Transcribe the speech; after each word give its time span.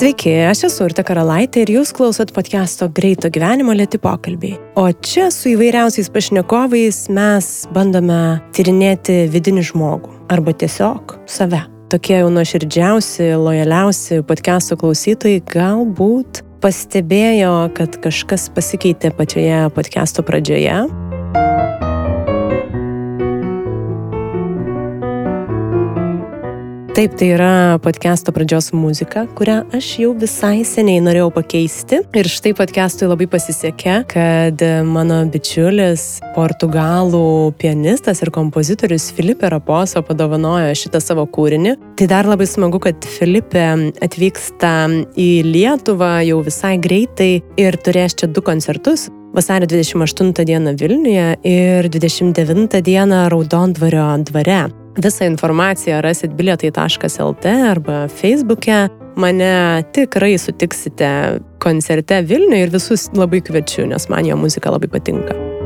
Sveiki, 0.00 0.30
aš 0.48 0.62
esu 0.64 0.86
Urte 0.86 1.02
Karalaitė 1.04 1.60
ir 1.66 1.70
jūs 1.74 1.90
klausot 1.92 2.30
podcast'o 2.32 2.86
Greito 2.96 3.28
gyvenimo 3.28 3.74
lėti 3.76 3.98
pokalbiai. 4.00 4.54
O 4.80 4.86
čia 5.04 5.26
su 5.28 5.50
įvairiausiais 5.50 6.08
pašnekovais 6.08 7.02
mes 7.12 7.48
bandome 7.76 8.38
tyrinėti 8.56 9.26
vidinį 9.28 9.66
žmogų 9.68 10.14
arba 10.32 10.56
tiesiog 10.56 11.18
save. 11.28 11.60
Tokie 11.92 12.16
jau 12.16 12.32
nuoširdžiausi, 12.32 13.28
lojaliausi 13.44 14.22
podcast'o 14.24 14.80
klausytojai 14.80 15.44
galbūt 15.52 16.46
pastebėjo, 16.64 17.52
kad 17.76 18.00
kažkas 18.00 18.48
pasikeitė 18.56 19.12
pačioje 19.20 19.66
podcast'o 19.76 20.24
pradžioje 20.24 20.80
Taip, 26.90 27.12
tai 27.14 27.28
yra 27.36 27.78
podcast'o 27.78 28.32
pradžios 28.34 28.72
muzika, 28.74 29.22
kurią 29.38 29.60
aš 29.76 29.90
jau 30.02 30.08
visai 30.18 30.64
seniai 30.66 30.98
norėjau 31.04 31.28
pakeisti. 31.36 32.00
Ir 32.18 32.26
štai 32.26 32.50
podcast'ui 32.58 33.06
labai 33.06 33.28
pasisekė, 33.30 33.94
kad 34.10 34.64
mano 34.88 35.20
bičiulis, 35.30 36.18
portugalų 36.34 37.54
pianistas 37.62 38.24
ir 38.24 38.32
kompozitorius 38.34 39.06
Filipe 39.14 39.52
Raposo 39.54 40.02
padovanojo 40.02 40.74
šitą 40.82 40.98
savo 41.04 41.28
kūrinį. 41.30 41.76
Tai 41.94 42.10
dar 42.10 42.26
labai 42.26 42.50
smagu, 42.50 42.82
kad 42.82 43.06
Filipe 43.06 43.68
atvyksta 44.02 44.74
į 45.14 45.30
Lietuvą 45.46 46.16
jau 46.26 46.42
visai 46.42 46.74
greitai 46.82 47.32
ir 47.54 47.78
turės 47.86 48.18
čia 48.18 48.26
du 48.34 48.42
koncertus 48.42 49.06
vasario 49.34 49.66
28 49.66 50.32
dieną 50.44 50.76
Vilniuje 50.76 51.36
ir 51.44 51.88
29 51.88 52.70
dieną 52.82 53.28
Raudondvario 53.28 54.18
dvare. 54.18 54.68
Visą 54.96 55.24
informaciją 55.24 56.00
rasit 56.00 56.32
bilietai.lt 56.32 57.46
arba 57.46 58.06
Facebook'e. 58.06 58.88
Mane 59.16 59.84
tikrai 59.92 60.38
sutiksite 60.38 61.40
koncerte 61.58 62.22
Vilniuje 62.22 62.62
ir 62.62 62.70
visus 62.70 63.08
labai 63.14 63.42
kviečiu, 63.42 63.86
nes 63.86 64.08
man 64.08 64.26
jo 64.26 64.36
muzika 64.36 64.70
labai 64.70 64.88
patinka. 64.88 65.59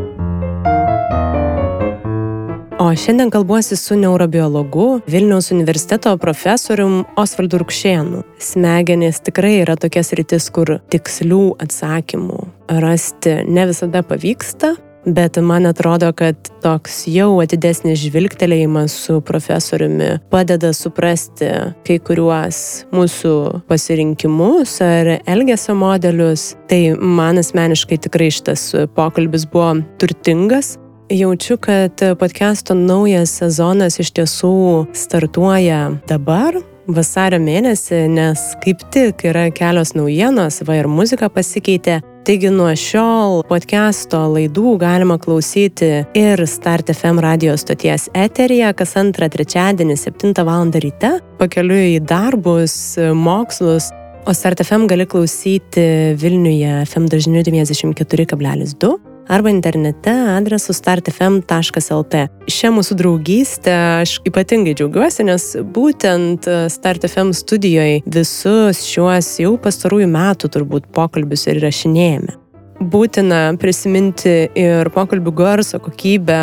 O 2.79 2.97
šiandien 2.97 3.31
kalbuosi 3.31 3.77
su 3.77 3.97
neurobiologu, 3.97 5.01
Vilniaus 5.07 5.53
universiteto 5.55 6.17
profesorium 6.19 7.05
Osvaldu 7.17 7.61
Rukšėnu. 7.63 8.25
Smegenys 8.43 9.21
tikrai 9.23 9.61
yra 9.61 9.77
tokia 9.79 10.03
sritis, 10.03 10.49
kur 10.51 10.81
tikslių 10.91 11.55
atsakymų 11.63 12.41
rasti 12.83 13.37
ne 13.47 13.69
visada 13.71 14.03
pavyksta, 14.03 14.73
bet 15.07 15.39
man 15.39 15.71
atrodo, 15.71 16.11
kad 16.19 16.51
toks 16.67 17.05
jau 17.07 17.39
atidesnis 17.45 18.03
žvilgtelėjimas 18.03 18.99
su 19.07 19.21
profesoriumi 19.23 20.17
padeda 20.35 20.75
suprasti 20.75 21.53
kai 21.87 22.01
kuriuos 22.03 22.61
mūsų 22.91 23.35
pasirinkimus 23.71 24.81
ar 24.83 25.17
elgesio 25.21 25.79
modelius. 25.79 26.57
Tai 26.67 26.83
man 26.99 27.39
asmeniškai 27.39 28.03
tikrai 28.09 28.33
šitas 28.35 28.73
pokalbis 28.99 29.47
buvo 29.47 29.77
turtingas. 30.03 30.75
Jaučiu, 31.11 31.57
kad 31.57 32.01
podcast'o 32.19 32.75
naujas 32.75 33.35
sezonas 33.37 33.99
iš 34.01 34.09
tiesų 34.17 34.87
startuoja 34.97 35.99
dabar, 36.09 36.57
vasario 36.89 37.37
mėnesį, 37.45 37.99
nes 38.09 38.41
kaip 38.65 38.81
tik 38.95 39.27
yra 39.29 39.51
kelios 39.53 39.93
naujienos, 39.93 40.63
va 40.65 40.79
ir 40.81 40.89
muzika 40.89 41.29
pasikeitė. 41.29 42.01
Taigi 42.25 42.49
nuo 42.49 42.71
šiol 42.73 43.43
podcast'o 43.45 44.23
laidų 44.33 44.79
galima 44.81 45.21
klausyti 45.21 45.93
ir 46.17 46.47
Start 46.49 46.89
FM 46.97 47.21
radio 47.21 47.53
stoties 47.61 48.09
eteryje 48.17 48.73
kas 48.73 48.97
antrą 48.97 49.29
trečiadienį 49.29 50.01
7 50.01 50.33
val. 50.41 50.73
ryte, 50.73 51.19
pakeliui 51.37 51.99
į 51.99 52.05
darbus, 52.09 52.97
mokslus, 53.13 53.93
o 54.25 54.33
Start 54.33 54.65
FM 54.65 54.89
gali 54.89 55.05
klausyti 55.05 56.17
Vilniuje 56.17 56.87
FM 56.89 57.13
dažniu 57.13 57.45
94,2 57.45 59.14
arba 59.29 59.51
internete 59.51 60.13
adresu 60.35 60.75
startfm.lt. 60.77 62.25
Šią 62.51 62.73
mūsų 62.77 62.97
draugystę 63.01 63.75
aš 64.03 64.19
ypatingai 64.29 64.77
džiaugiuosi, 64.79 65.27
nes 65.29 65.51
būtent 65.75 66.49
StartFM 66.75 67.35
studijoje 67.37 68.03
visus 68.07 68.85
šiuos 68.89 69.35
jau 69.43 69.57
pastarųjų 69.61 70.09
metų 70.13 70.53
turbūt 70.57 70.89
pokalbius 70.95 71.49
ir 71.51 71.63
rašinėjame. 71.65 72.39
Būtina 72.85 73.55
prisiminti 73.61 74.49
ir 74.59 74.91
pokalbių 74.93 75.33
garso 75.39 75.79
kokybę, 75.81 76.41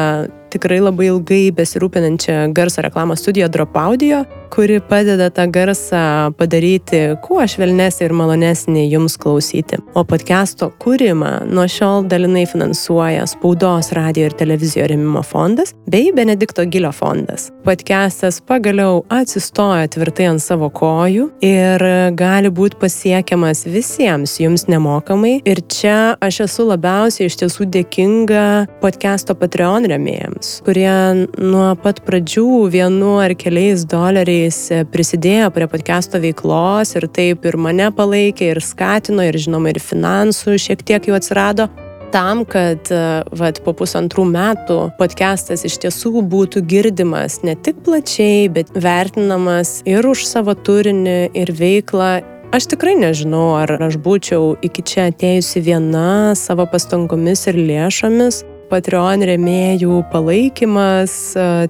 tikrai 0.51 0.81
labai 0.83 1.09
ilgai 1.11 1.43
besirūpinančią 1.55 2.51
garso 2.55 2.83
reklamos 2.85 3.23
studiją 3.23 3.49
Drop 3.51 3.77
Audio, 3.77 4.23
kuri 4.51 4.79
padeda 4.83 5.29
tą 5.31 5.45
garsą 5.51 6.01
padaryti 6.35 6.99
kuo 7.23 7.43
švelnesnį 7.47 8.07
ir 8.07 8.15
malonesnį 8.19 8.83
jums 8.91 9.15
klausyti. 9.21 9.79
O 9.95 10.03
podcast'o 10.07 10.71
kūrimą 10.81 11.31
nuo 11.47 11.67
šiol 11.71 12.07
dalinai 12.11 12.43
finansuoja 12.49 13.23
Spaudos, 13.31 13.93
radio 13.95 14.27
ir 14.27 14.35
televizijos 14.35 14.89
remimo 14.91 15.23
fondas 15.23 15.71
bei 15.87 16.11
Benedikto 16.15 16.65
Gilio 16.67 16.91
fondas. 16.95 17.47
Podcast'as 17.63 18.41
pagaliau 18.47 19.05
atsistoja 19.13 19.87
tvirtai 19.93 20.27
ant 20.33 20.43
savo 20.43 20.67
kojų 20.73 21.29
ir 21.45 21.85
gali 22.19 22.51
būti 22.51 22.79
pasiekiamas 22.81 23.63
visiems 23.71 24.35
jums 24.41 24.67
nemokamai. 24.71 25.37
Ir 25.47 25.63
čia 25.71 26.17
aš 26.19 26.41
esu 26.47 26.67
labiausiai 26.67 27.29
iš 27.31 27.39
tiesų 27.39 27.69
dėkinga 27.71 28.45
podcast'o 28.83 29.37
Patreon 29.39 29.87
remėjams, 29.91 30.40
kurie 30.65 31.27
nuo 31.37 31.67
pat 31.81 32.01
pradžių 32.05 32.65
vienu 32.73 33.13
ar 33.21 33.35
keliais 33.37 33.85
doleriais 33.89 34.57
prisidėjo 34.93 35.51
prie 35.55 35.67
podcast'o 35.71 36.21
veiklos 36.23 36.95
ir 36.97 37.07
taip 37.13 37.45
ir 37.45 37.57
mane 37.61 37.91
palaikė 37.95 38.51
ir 38.55 38.61
skatino 38.65 39.25
ir 39.27 39.37
žinoma 39.37 39.73
ir 39.73 39.81
finansų 39.83 40.57
šiek 40.61 40.83
tiek 40.87 41.09
jau 41.09 41.17
atsirado 41.19 41.69
tam, 42.11 42.43
kad 42.45 42.91
vat, 43.39 43.61
po 43.63 43.73
pusantrų 43.77 44.25
metų 44.27 44.77
podcastas 44.99 45.63
iš 45.67 45.77
tiesų 45.85 46.25
būtų 46.27 46.65
girdimas 46.67 47.39
ne 47.47 47.55
tik 47.55 47.81
plačiai, 47.85 48.49
bet 48.51 48.73
vertinamas 48.75 49.79
ir 49.87 50.05
už 50.07 50.25
savo 50.27 50.55
turinį 50.57 51.31
ir 51.37 51.53
veiklą. 51.55 52.11
Aš 52.51 52.67
tikrai 52.73 52.97
nežinau, 52.99 53.53
ar 53.61 53.77
aš 53.79 53.95
būčiau 54.03 54.57
iki 54.59 54.83
čia 54.83 55.07
atėjusi 55.07 55.63
viena 55.63 56.33
savo 56.35 56.65
pastangomis 56.67 57.45
ir 57.47 57.55
lėšomis, 57.55 58.41
Patreon 58.71 59.25
remėjų 59.27 59.99
palaikymas 60.11 61.15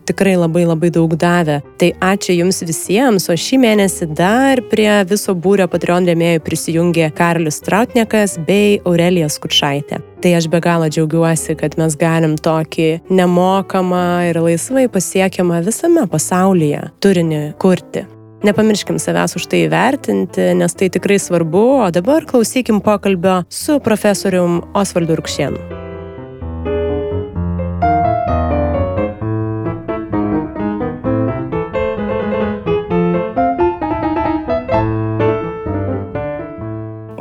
tikrai 0.07 0.35
labai 0.37 0.67
labai 0.67 0.91
daug 0.93 1.15
davė. 1.19 1.59
Tai 1.81 1.89
ačiū 2.11 2.35
Jums 2.37 2.61
visiems, 2.67 3.27
o 3.31 3.37
šį 3.37 3.59
mėnesį 3.65 4.11
dar 4.17 4.61
prie 4.71 4.89
viso 5.09 5.33
būrio 5.33 5.67
Patreon 5.71 6.07
remėjų 6.11 6.43
prisijungė 6.45 7.09
Karlius 7.17 7.61
Trautnekas 7.65 8.37
bei 8.47 8.79
Aurelija 8.85 9.31
Skutšaitė. 9.31 10.01
Tai 10.21 10.35
aš 10.37 10.47
be 10.53 10.61
galo 10.61 10.85
džiaugiuosi, 10.85 11.57
kad 11.57 11.79
mes 11.81 11.97
galim 11.97 12.37
tokį 12.37 12.89
nemokamą 13.09 14.05
ir 14.29 14.41
laisvai 14.45 14.85
pasiekiamą 14.93 15.63
visame 15.65 16.05
pasaulyje 16.11 16.91
turinį 17.01 17.43
kurti. 17.61 18.05
Nepamirškim 18.45 18.97
savęs 19.01 19.35
už 19.37 19.45
tai 19.49 19.65
įvertinti, 19.67 20.47
nes 20.57 20.73
tai 20.77 20.89
tikrai 20.93 21.19
svarbu, 21.21 21.65
o 21.85 21.91
dabar 21.93 22.25
klausykim 22.29 22.81
pokalbio 22.81 23.43
su 23.49 23.77
profesorium 23.85 24.63
Osvaldu 24.73 25.21
Rukšienu. 25.21 25.80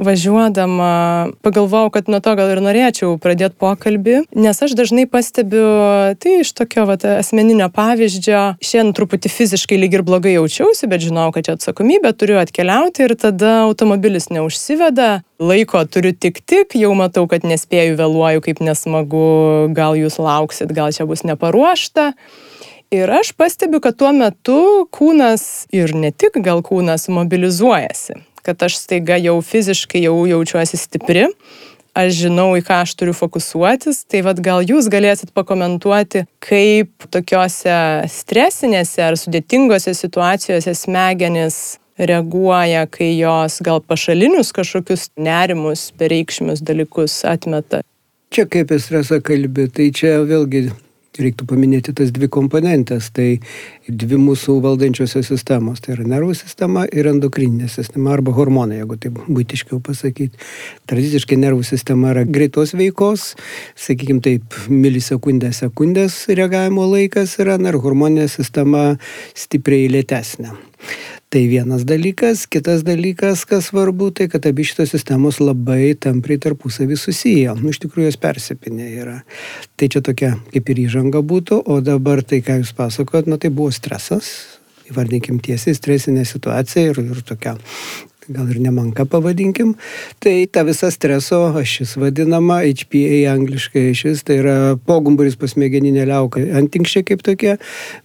Važiuodama 0.04 1.28
pagalvojau, 1.44 1.90
kad 1.90 2.08
nuo 2.08 2.20
to 2.24 2.34
gal 2.38 2.50
ir 2.52 2.60
norėčiau 2.64 3.16
pradėti 3.20 3.58
pokalbį, 3.60 4.16
nes 4.36 4.62
aš 4.64 4.74
dažnai 4.78 5.06
pastebiu, 5.10 5.64
tai 6.20 6.40
iš 6.40 6.52
tokio 6.56 6.86
vat, 6.88 7.04
asmeninio 7.20 7.68
pavyzdžio, 7.74 8.42
šiandien 8.64 8.94
truputį 8.96 9.32
fiziškai 9.32 9.80
lyg 9.80 9.98
ir 9.98 10.04
blogai 10.06 10.36
jaučiausi, 10.36 10.88
bet 10.90 11.04
žinau, 11.04 11.28
kad 11.34 11.48
čia 11.48 11.56
atsakomybė, 11.58 12.14
turiu 12.16 12.40
atkeliauti 12.40 13.06
ir 13.06 13.16
tada 13.20 13.56
automobilis 13.66 14.30
neužsiveda, 14.32 15.10
laiko 15.40 15.82
turiu 15.84 16.14
tik 16.16 16.40
tik, 16.44 16.76
jau 16.78 16.94
matau, 16.98 17.26
kad 17.30 17.44
nespėju, 17.46 17.98
vėluoju, 18.00 18.44
kaip 18.48 18.64
nesmagu, 18.64 19.26
gal 19.76 19.98
jūs 19.98 20.20
lauksit, 20.22 20.72
gal 20.76 20.94
čia 20.96 21.08
bus 21.10 21.26
neparuošta. 21.28 22.14
Ir 22.90 23.06
aš 23.14 23.30
pastebiu, 23.38 23.78
kad 23.78 23.94
tuo 24.00 24.10
metu 24.10 24.88
kūnas 24.90 25.68
ir 25.70 25.94
ne 25.94 26.10
tik 26.10 26.40
gal 26.42 26.58
kūnas 26.66 27.06
mobilizuojasi 27.12 28.18
kad 28.46 28.62
aš 28.62 28.78
staiga 28.82 29.18
jau 29.20 29.38
fiziškai 29.44 30.04
jau 30.04 30.16
jaučiuosi 30.28 30.78
stipri, 30.80 31.26
aš 31.96 32.14
žinau, 32.24 32.52
į 32.58 32.64
ką 32.66 32.80
aš 32.84 32.94
turiu 32.98 33.14
fokusuotis, 33.16 34.04
tai 34.08 34.22
vad 34.26 34.40
gal 34.44 34.64
jūs 34.66 34.88
galėsit 34.92 35.34
pakomentuoti, 35.36 36.24
kaip 36.42 37.08
tokiuose 37.10 37.76
stresinėse 38.10 39.04
ar 39.04 39.18
sudėtingose 39.18 39.94
situacijose 39.98 40.74
smegenis 40.78 41.60
reaguoja, 42.00 42.86
kai 42.88 43.12
jos 43.18 43.60
gal 43.64 43.82
pašalinius 43.84 44.54
kažkokius 44.56 45.10
nerimus, 45.20 45.90
bereikšmius 46.00 46.62
dalykus 46.64 47.20
atmeta. 47.28 47.82
Čia 48.30 48.46
kaip 48.46 48.70
apie 48.70 48.78
stresą 48.78 49.18
kalbė, 49.26 49.66
tai 49.74 49.90
čia 49.94 50.20
vėlgi 50.22 50.70
reiktų 51.18 51.46
paminėti 51.50 51.94
tas 51.96 52.12
dvi 52.14 52.28
komponentės. 52.30 53.10
Tai 53.14 53.28
dvi 53.88 54.18
mūsų 54.20 54.58
valdančiosios 54.64 55.30
sistemos. 55.32 55.82
Tai 55.82 55.96
yra 55.96 56.06
nervų 56.14 56.36
sistema 56.38 56.86
ir 56.86 57.10
endokrininė 57.10 57.70
sistema 57.72 58.14
arba 58.14 58.34
hormonai, 58.36 58.80
jeigu 58.82 58.98
taip 59.02 59.18
būtiškiau 59.26 59.80
pasakyti. 59.84 60.38
Tradiciškai 60.90 61.40
nervų 61.40 61.66
sistema 61.66 62.14
yra 62.14 62.24
greitos 62.28 62.74
veikos, 62.78 63.34
sakykime 63.78 64.22
taip, 64.24 64.56
milisekundės 64.70 65.64
sekundės 65.64 66.22
reagavimo 66.30 66.86
laikas 66.90 67.38
yra, 67.42 67.58
ir 67.60 67.80
hormoninė 67.82 68.28
sistema 68.30 68.94
stipriai 69.34 69.90
lėtesnė. 69.90 70.54
Tai 71.30 71.44
vienas 71.46 71.84
dalykas, 71.86 72.40
kitas 72.50 72.80
dalykas, 72.82 73.44
kas 73.46 73.68
svarbu, 73.70 74.08
tai 74.10 74.24
kad 74.26 74.48
abi 74.50 74.64
šitos 74.66 74.90
sistemos 74.90 75.36
labai 75.38 75.92
tampriai 75.94 76.40
tarpusavį 76.42 76.96
susiję. 76.98 77.52
Nu, 77.54 77.70
iš 77.70 77.78
tikrųjų, 77.84 78.08
jos 78.08 78.18
persipinė 78.18 78.88
yra. 78.96 79.14
Tai 79.78 79.88
čia 79.94 80.02
tokia 80.02 80.32
kaip 80.50 80.72
ir 80.74 80.80
įžanga 80.88 81.22
būtų, 81.22 81.60
o 81.70 81.78
dabar 81.86 82.24
tai, 82.26 82.42
ką 82.42 82.58
jūs 82.64 82.74
pasakojot, 82.74 83.30
nu, 83.30 83.38
tai 83.38 83.52
buvo 83.54 83.70
stresas, 83.70 84.32
įvardinkim 84.90 85.38
tiesiai, 85.38 85.78
stresinė 85.78 86.26
situacija 86.26 86.90
ir, 86.90 86.98
ir 86.98 87.22
tokia 87.22 87.54
gal 88.30 88.50
ir 88.50 88.58
nemanka 88.62 89.06
pavadinkim, 89.06 89.76
tai 90.22 90.48
ta 90.50 90.66
visa 90.66 90.90
streso 90.90 91.44
ašis 91.62 91.96
vadinama, 91.98 92.60
HPA 92.66 93.22
angliškai 93.36 93.88
ašis, 93.94 94.26
tai 94.26 94.42
yra 94.42 94.58
pogumburis 94.86 95.38
pasmegeninė 95.38 96.10
liauka, 96.10 96.42
antinkščiai 96.58 97.06
kaip 97.06 97.22
tokie, 97.26 97.56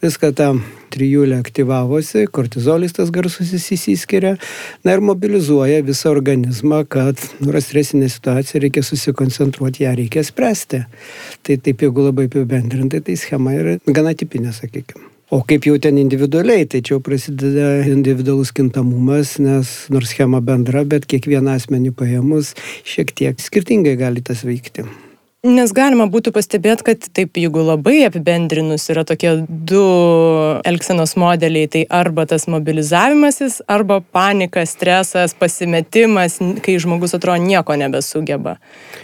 viską 0.06 0.34
tą 0.38 0.50
trijulė 0.96 1.40
aktyvavosi, 1.44 2.26
kortizolis 2.34 2.96
tas 2.96 3.12
garsusis 3.14 3.68
įsiskiria, 3.76 4.36
na 4.88 4.96
ir 4.96 5.04
mobilizuoja 5.06 5.84
visą 5.86 6.12
organizmą, 6.16 6.84
kad 6.90 7.20
nu, 7.40 7.52
yra 7.52 7.64
stresinė 7.64 8.10
situacija, 8.12 8.64
reikia 8.64 8.86
susikoncentruoti, 8.86 9.86
ją 9.86 9.96
reikia 10.00 10.24
spręsti. 10.26 10.86
Tai 11.46 11.60
taip, 11.66 11.84
jeigu 11.86 12.08
labai 12.10 12.30
apibendrintai, 12.30 13.04
tai 13.06 13.20
schema 13.20 13.58
yra 13.58 13.78
gana 13.86 14.16
tipinė, 14.18 14.56
sakykime. 14.56 15.12
O 15.34 15.40
kaip 15.42 15.66
jau 15.66 15.80
ten 15.82 15.98
individualiai, 15.98 16.68
tai 16.70 16.84
čia 16.86 16.96
jau 16.96 17.02
prasideda 17.04 17.80
individualus 17.90 18.52
kintamumas, 18.54 19.40
nes 19.42 19.72
nors 19.90 20.14
schema 20.14 20.38
bendra, 20.38 20.86
bet 20.86 21.10
kiekvieną 21.10 21.58
asmenį 21.58 21.96
paėmus 21.98 22.54
šiek 22.86 23.16
tiek 23.18 23.42
skirtingai 23.42 23.98
gali 23.98 24.22
tas 24.22 24.46
veikti. 24.46 24.86
Nes 25.46 25.70
galima 25.78 26.08
būtų 26.10 26.32
pastebėti, 26.34 26.84
kad 26.88 27.04
taip, 27.14 27.36
jeigu 27.38 27.62
labai 27.62 28.00
apibendrinus, 28.08 28.88
yra 28.90 29.04
tokie 29.06 29.36
du 29.46 29.82
elgsenos 30.66 31.14
modeliai, 31.22 31.70
tai 31.70 31.84
arba 31.94 32.26
tas 32.26 32.48
mobilizavimasis, 32.50 33.60
arba 33.70 34.00
panika, 34.02 34.64
stresas, 34.66 35.36
pasimetimas, 35.38 36.40
kai 36.66 36.80
žmogus 36.82 37.14
atrodo 37.14 37.44
nieko 37.46 37.78
nebesugeba. 37.78 38.56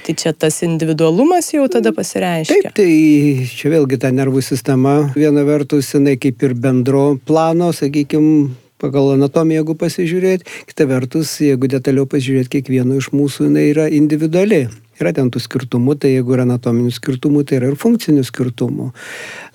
Tai 0.07 0.17
čia 0.17 0.33
tas 0.33 0.57
individualumas 0.65 1.51
jau 1.53 1.67
tada 1.69 1.93
pasireiškia. 1.93 2.71
Taip, 2.71 2.73
tai 2.79 3.45
čia 3.53 3.75
vėlgi 3.75 4.01
ta 4.01 4.09
nervų 4.09 4.41
sistema, 4.41 4.97
viena 5.13 5.45
vertus, 5.45 5.93
jinai 5.93 6.17
kaip 6.17 6.41
ir 6.41 6.57
bendro 6.57 7.19
plano, 7.21 7.69
sakykime, 7.69 8.49
pagal 8.81 9.13
anatomiją, 9.13 9.61
jeigu 9.61 9.77
pasižiūrėti, 9.77 10.61
kita 10.71 10.89
vertus, 10.89 11.37
jeigu 11.43 11.69
detaliau 11.69 12.09
pasižiūrėti, 12.09 12.57
kiekvieno 12.57 12.97
iš 12.97 13.11
mūsų 13.13 13.51
jinai 13.51 13.67
yra 13.75 13.91
individuali. 13.93 14.65
Yra 15.01 15.13
ten 15.17 15.31
tų 15.33 15.41
skirtumų, 15.41 15.95
tai 15.97 16.13
jeigu 16.13 16.35
yra 16.35 16.45
anatominių 16.45 16.91
skirtumų, 16.93 17.41
tai 17.49 17.57
yra 17.57 17.71
ir 17.71 17.77
funkcinių 17.81 18.21
skirtumų. 18.27 18.91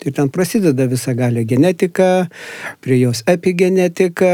Tai 0.02 0.12
ten 0.18 0.30
prasideda 0.34 0.88
visa 0.90 1.14
galia 1.14 1.44
genetika, 1.46 2.26
prie 2.82 2.98
jos 2.98 3.22
epigenetika, 3.30 4.32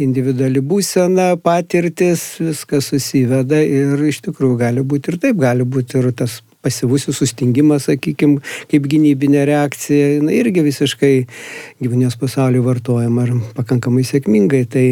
individuali 0.00 0.64
būsena, 0.64 1.34
patirtis, 1.44 2.24
viskas 2.40 2.88
susiveda 2.94 3.60
ir 3.60 4.00
iš 4.08 4.22
tikrųjų 4.24 4.58
gali 4.64 4.84
būti 4.88 5.12
ir 5.12 5.20
taip, 5.26 5.38
gali 5.44 5.68
būti 5.68 6.00
ir 6.00 6.10
tas 6.16 6.40
pasivusių 6.64 7.12
sustingimas, 7.12 7.90
sakykime, 7.90 8.40
kaip 8.70 8.86
gynybinė 8.88 9.44
reakcija, 9.50 10.22
na, 10.24 10.32
irgi 10.32 10.64
visiškai 10.64 11.12
gyvūnijos 11.84 12.16
pasaulio 12.20 12.64
vartojama 12.64 13.26
ir 13.28 13.34
pakankamai 13.58 14.06
sėkmingai, 14.08 14.64
tai 14.64 14.86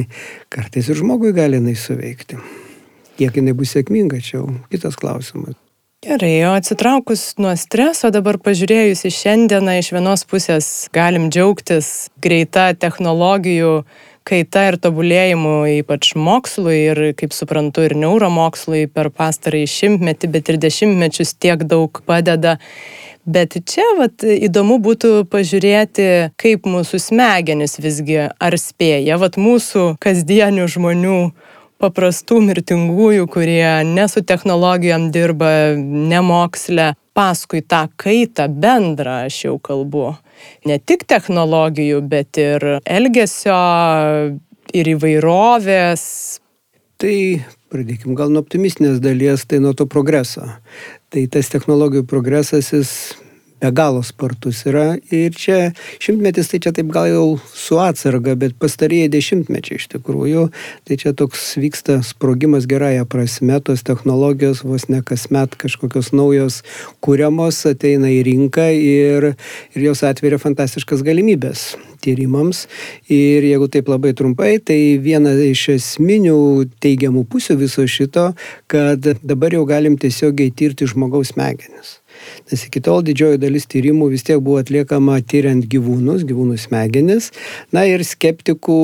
kartais 0.52 0.92
ir 0.92 1.00
žmogui 1.00 1.32
gali 1.36 1.62
jinai 1.62 1.78
suveikti. 1.78 2.40
Kiek 3.22 3.36
jinai 3.38 3.54
bus 3.54 3.70
sėkminga, 3.76 4.18
čia 4.18 4.40
jau 4.40 4.48
kitas 4.72 4.98
klausimas. 4.98 5.54
Gerai, 6.02 6.40
o 6.48 6.56
atsitraukus 6.58 7.36
nuo 7.38 7.52
streso, 7.54 8.08
dabar 8.10 8.34
pažiūrėjus 8.42 9.04
į 9.06 9.10
šiandieną, 9.14 9.76
iš 9.78 9.92
vienos 9.94 10.24
pusės 10.26 10.70
galim 10.90 11.28
džiaugtis 11.30 12.08
greita 12.24 12.72
technologijų 12.74 13.84
kaita 14.26 14.64
ir 14.70 14.78
tobulėjimu, 14.82 15.54
ypač 15.82 16.12
mokslui 16.18 16.80
ir, 16.88 17.00
kaip 17.18 17.34
suprantu, 17.34 17.86
ir 17.86 17.94
neuromokslui 17.98 18.88
per 18.90 19.12
pastarąjį 19.14 19.70
šimtmetį, 19.70 20.32
bet 20.34 20.50
ir 20.50 20.58
dešimtmečius 20.62 21.34
tiek 21.38 21.62
daug 21.70 22.02
padeda. 22.06 22.58
Bet 23.22 23.54
čia 23.70 23.86
vat, 24.00 24.26
įdomu 24.26 24.80
būtų 24.82 25.28
pažiūrėti, 25.30 26.34
kaip 26.42 26.66
mūsų 26.66 26.98
smegenis 26.98 27.78
visgi 27.78 28.24
ar 28.26 28.58
spėja, 28.58 29.20
vat 29.22 29.38
mūsų 29.38 29.92
kasdienių 30.02 30.66
žmonių 30.66 31.18
paprastų 31.82 32.40
mirtingųjų, 32.46 33.26
kurie 33.30 33.82
ne 33.88 34.06
su 34.10 34.22
technologijom 34.26 35.10
dirba, 35.14 35.74
ne 35.76 36.20
moksle, 36.24 36.92
paskui 37.16 37.62
tą 37.66 37.86
kaitą 38.00 38.48
bendrą 38.48 39.24
aš 39.26 39.40
jau 39.46 39.56
kalbu. 39.62 40.12
Ne 40.68 40.78
tik 40.78 41.04
technologijų, 41.10 42.00
bet 42.08 42.38
ir 42.40 42.68
elgesio, 42.82 43.58
ir 44.72 44.92
įvairovės. 44.94 46.04
Tai 47.02 47.16
pradėkim 47.72 48.16
gal 48.18 48.32
nuo 48.32 48.42
optimistinės 48.44 49.00
dalies, 49.02 49.46
tai 49.48 49.60
nuo 49.62 49.74
to 49.76 49.88
progreso. 49.90 50.46
Tai 51.12 51.26
tas 51.32 51.50
technologijų 51.52 52.06
progresas 52.08 52.72
jis 52.72 52.92
be 53.62 53.70
galo 53.70 54.02
spartus 54.02 54.64
yra. 54.66 54.96
Ir 55.14 55.34
čia 55.38 55.70
šimtmetis, 56.02 56.50
tai 56.50 56.58
čia 56.62 56.72
taip 56.74 56.90
gal 56.94 57.06
jau 57.06 57.26
su 57.54 57.78
atsarga, 57.78 58.34
bet 58.38 58.56
pastarėjai 58.58 59.10
dešimtmečiai 59.12 59.78
iš 59.78 59.86
tikrųjų. 59.94 60.48
Tai 60.88 60.98
čia 60.98 61.14
toks 61.14 61.52
vyksta 61.62 62.00
sprogimas 62.06 62.66
gerąją 62.70 63.06
prasme, 63.06 63.60
tos 63.62 63.86
technologijos 63.86 64.64
vos 64.66 64.88
ne 64.90 65.02
kasmet 65.06 65.54
kažkokios 65.62 66.10
naujos 66.16 66.62
kūriamos 67.04 67.62
ateina 67.70 68.10
į 68.10 68.20
rinką 68.32 68.66
ir, 68.74 69.32
ir 69.76 69.86
jos 69.86 70.02
atveria 70.06 70.42
fantastiškas 70.42 71.06
galimybės 71.06 71.72
tyrimams. 72.02 72.66
Ir 73.06 73.46
jeigu 73.46 73.70
taip 73.70 73.90
labai 73.92 74.10
trumpai, 74.18 74.56
tai 74.58 74.98
viena 75.02 75.36
iš 75.38 75.68
esminių 75.76 76.36
teigiamų 76.82 77.28
pusių 77.30 77.60
viso 77.62 77.86
šito, 77.86 78.32
kad 78.66 79.06
dabar 79.22 79.54
jau 79.54 79.62
galim 79.70 79.94
tiesiogiai 80.00 80.50
tirti 80.50 80.90
žmogaus 80.90 81.36
smegenis. 81.36 82.01
Nes 82.50 82.66
iki 82.68 82.82
tol 82.84 83.02
didžioji 83.06 83.40
dalis 83.42 83.68
tyrimų 83.70 84.10
vis 84.12 84.26
tiek 84.26 84.42
buvo 84.42 84.60
atliekama 84.62 85.20
tyriant 85.28 85.66
gyvūnus, 85.70 86.26
gyvūnų 86.28 86.58
smegenis. 86.60 87.30
Na 87.74 87.86
ir 87.88 88.04
skeptikų 88.06 88.78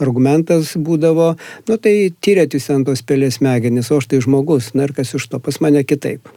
argumentas 0.00 0.74
būdavo, 0.80 1.32
nu 1.68 1.80
tai 1.80 1.94
tyrėt 2.24 2.56
jūs 2.56 2.70
ant 2.74 2.88
tos 2.88 3.04
pelės 3.06 3.40
smegenis, 3.40 3.90
o 3.92 4.00
štai 4.02 4.22
žmogus, 4.24 4.72
na 4.74 4.88
ir 4.88 4.96
kas 4.96 5.14
iš 5.16 5.28
to, 5.30 5.42
pas 5.42 5.60
mane 5.64 5.84
kitaip. 5.84 6.28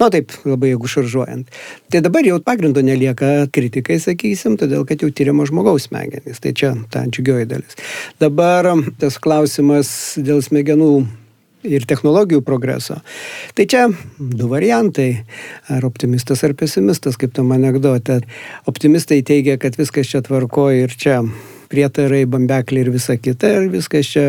Na 0.00 0.08
taip, 0.10 0.32
labai 0.42 0.72
jeigu 0.72 0.90
šaržuojant. 0.90 1.50
Tai 1.92 2.00
dabar 2.02 2.26
jau 2.26 2.40
pagrindo 2.42 2.82
nelieka 2.82 3.46
kritikai, 3.54 4.00
sakysim, 4.02 4.58
todėl 4.58 4.82
kad 4.88 5.02
jau 5.04 5.10
tyriama 5.14 5.46
žmogaus 5.48 5.88
smegenys. 5.88 6.42
Tai 6.42 6.54
čia 6.58 6.72
ta 6.90 7.04
džiugioji 7.06 7.50
dalis. 7.50 7.78
Dabar 8.22 8.72
tas 8.98 9.20
klausimas 9.22 9.92
dėl 10.18 10.42
smegenų 10.44 10.90
ir 11.64 11.86
technologijų 11.88 12.44
progreso. 12.44 13.00
Tai 13.56 13.66
čia 13.70 13.86
du 14.18 14.48
variantai. 14.52 15.24
Ar 15.72 15.86
optimistas, 15.88 16.44
ar 16.44 16.54
pesimistas, 16.58 17.18
kaip 17.20 17.34
tam 17.36 17.52
anegdote. 17.56 18.20
Optimistai 18.70 19.22
teigia, 19.26 19.58
kad 19.60 19.78
viskas 19.80 20.10
čia 20.10 20.22
tvarkoja 20.24 20.84
ir 20.86 20.96
čia 20.98 21.22
prietarai, 21.74 22.22
bambekliai 22.30 22.86
ir 22.86 22.92
visa 22.94 23.18
kita, 23.18 23.50
ir 23.58 23.68
viskas 23.72 24.08
čia 24.14 24.24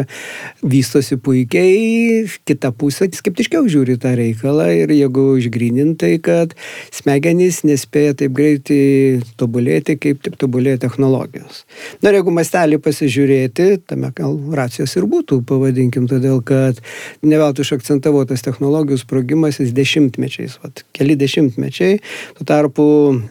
vystosi 0.66 1.20
puikiai, 1.22 2.26
kita 2.48 2.72
pusė 2.76 3.08
skeptiškiau 3.14 3.68
žiūri 3.72 3.98
tą 4.02 4.16
reikalą 4.18 4.68
ir 4.74 4.94
jeigu 4.96 5.28
išgrinintai, 5.40 6.16
kad 6.26 6.56
smegenys 6.96 7.62
nespėja 7.68 8.16
taip 8.22 8.36
greitai 8.38 9.22
tobulėti, 9.40 9.98
kaip 10.02 10.24
taip 10.26 10.38
tobulėja 10.42 10.82
technologijos. 10.86 11.64
Na 12.02 12.12
ir 12.12 12.20
jeigu 12.20 12.34
mastelį 12.36 12.82
pasižiūrėti, 12.84 13.70
tame 13.90 14.12
gal 14.18 14.38
racijos 14.58 14.96
ir 14.98 15.08
būtų, 15.12 15.42
pavadinkim, 15.48 16.10
todėl 16.12 16.42
kad 16.46 16.82
ne 17.26 17.40
veltui 17.42 17.66
išakcentavo 17.66 18.26
tas 18.30 18.44
technologijų 18.46 19.02
sprogimas 19.04 19.60
jis 19.62 19.74
dešimtmečiais, 19.76 20.58
vat, 20.64 20.86
keli 20.96 21.18
dešimtmečiai, 21.20 22.00
tuo 22.40 22.48
tarpu 22.48 22.88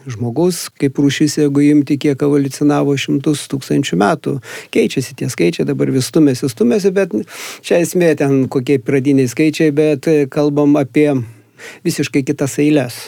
žmogus 0.09 0.65
kaip 0.79 0.99
rūšis, 1.01 1.39
jeigu 1.43 1.63
imti, 1.69 1.97
kiek 2.01 2.21
evoliucionavo 2.25 2.95
šimtus 2.99 3.45
tūkstančių 3.51 3.99
metų, 3.99 4.04
metų 4.05 4.37
keičiasi 4.75 5.17
tie 5.19 5.29
skaičiai, 5.31 5.67
dabar 5.67 5.91
vis 5.93 6.09
stumėsi, 6.11 6.49
stumėsi, 6.51 6.93
bet 6.95 7.13
čia 7.65 7.81
esmė 7.83 8.13
ten 8.19 8.45
kokie 8.51 8.79
pradiniai 8.79 9.29
skaičiai, 9.31 9.73
bet 9.75 10.09
kalbam 10.33 10.77
apie 10.79 11.11
visiškai 11.85 12.25
kitas 12.27 12.59
eilės. 12.61 12.99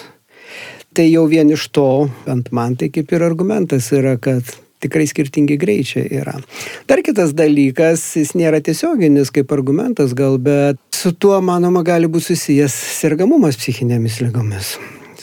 Tai 0.98 1.06
jau 1.06 1.28
vien 1.30 1.50
iš 1.54 1.68
to, 1.76 2.08
bent 2.26 2.50
man 2.56 2.78
tai 2.80 2.90
kaip 2.94 3.12
ir 3.14 3.26
argumentas 3.26 3.92
yra, 3.94 4.16
kad 4.18 4.46
tikrai 4.82 5.08
skirtingi 5.10 5.58
greičiai 5.58 6.08
yra. 6.22 6.36
Dar 6.90 7.02
kitas 7.06 7.34
dalykas, 7.38 8.04
jis 8.18 8.36
nėra 8.38 8.62
tiesioginis 8.66 9.34
kaip 9.34 9.54
argumentas 9.54 10.14
gal, 10.18 10.38
bet 10.42 10.82
su 10.94 11.14
tuo, 11.14 11.38
manoma, 11.42 11.86
gali 11.86 12.10
būti 12.10 12.32
susijęs 12.32 12.78
sergamumas 13.02 13.60
psichinėmis 13.62 14.22
lygomis 14.26 14.78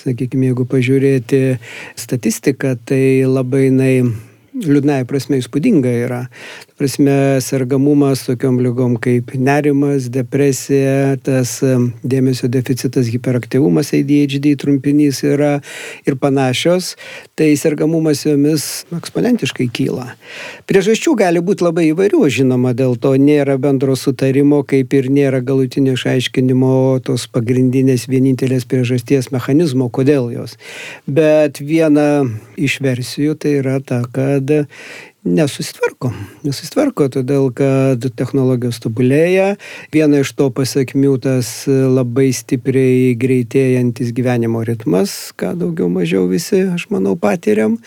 sakykime, 0.05 0.51
jeigu 0.51 0.67
pažiūrėti 0.69 1.41
statistiką, 1.97 2.75
tai 2.85 3.25
labai 3.25 3.69
jinai 3.69 3.95
liūdnai 4.55 5.03
prasme 5.09 5.41
įspūdinga 5.43 5.93
yra. 6.07 6.21
Prasme, 6.75 7.39
sergamumas 7.39 8.25
tokiom 8.27 8.57
lygom 8.59 8.97
kaip 8.99 9.29
nerimas, 9.39 10.09
depresija, 10.11 11.15
tas 11.23 11.53
dėmesio 12.03 12.49
deficitas, 12.51 13.07
hiperaktyvumas, 13.15 13.93
ADHD 13.95 14.57
trumpinys 14.59 15.21
yra 15.23 15.53
ir 16.03 16.19
panašios, 16.19 16.97
tai 17.39 17.53
sergamumas 17.61 18.25
jomis 18.27 18.67
eksponentiškai 18.91 19.69
kyla. 19.71 20.09
Priežasčių 20.67 21.15
gali 21.23 21.45
būti 21.47 21.63
labai 21.63 21.87
įvairių, 21.93 22.25
žinoma, 22.41 22.75
dėl 22.75 22.99
to 22.99 23.15
nėra 23.23 23.55
bendro 23.63 23.95
sutarimo, 23.95 24.65
kaip 24.67 24.99
ir 24.99 25.13
nėra 25.15 25.45
galutinio 25.47 25.95
išaiškinimo 25.95 26.75
tos 27.07 27.31
pagrindinės 27.31 28.11
vienintelės 28.11 28.67
priežasties 28.67 29.31
mechanizmo, 29.31 29.93
kodėl 29.95 30.33
jos. 30.35 30.59
Bet 31.07 31.63
viena 31.63 32.25
iš 32.59 32.81
versijų 32.83 33.39
tai 33.39 33.61
yra 33.63 33.79
ta, 33.79 34.03
kad 34.11 34.51
nesusitvarko. 35.25 36.11
Nesusitvarko, 36.45 37.09
todėl 37.13 37.49
kad 37.57 38.05
technologijos 38.17 38.81
tobulėja. 38.85 39.55
Viena 39.95 40.21
iš 40.21 40.35
to 40.37 40.51
pasiekmių 40.55 41.17
tas 41.25 41.51
labai 41.69 42.29
stipriai 42.37 43.15
greitėjantis 43.19 44.13
gyvenimo 44.17 44.63
ritmas, 44.67 45.33
ką 45.37 45.55
daugiau 45.59 45.89
mažiau 45.93 46.29
visi, 46.31 46.63
aš 46.77 46.89
manau, 46.93 47.17
patiriam 47.17 47.79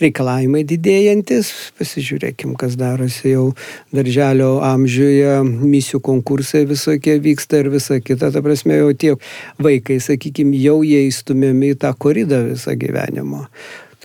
reikalavimai 0.00 0.62
didėjantis, 0.64 1.50
pasižiūrėkim, 1.76 2.54
kas 2.60 2.78
darosi 2.80 3.34
jau 3.34 3.44
darželio 3.92 4.54
amžiuje, 4.64 5.34
misijų 5.44 6.00
konkursai 6.06 6.64
visokie 6.70 7.18
vyksta 7.20 7.60
ir 7.60 7.70
visa 7.74 8.00
kita, 8.00 8.32
ta 8.32 8.44
prasme 8.44 8.80
jau 8.80 8.94
tie 8.96 9.14
vaikai, 9.60 10.00
sakykime, 10.00 10.56
jau 10.62 10.80
jie 10.86 11.04
įstumiami 11.10 11.74
į 11.74 11.80
tą 11.84 11.92
koridą 12.00 12.46
visą 12.48 12.78
gyvenimo. 12.80 13.46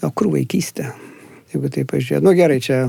O 0.04 0.12
kur 0.12 0.34
vaikystė? 0.34 0.92
Jeigu 1.56 1.72
taip 1.74 1.90
pažiūrėt. 1.94 2.26
Nu 2.26 2.36
gerai, 2.38 2.60
čia. 2.64 2.84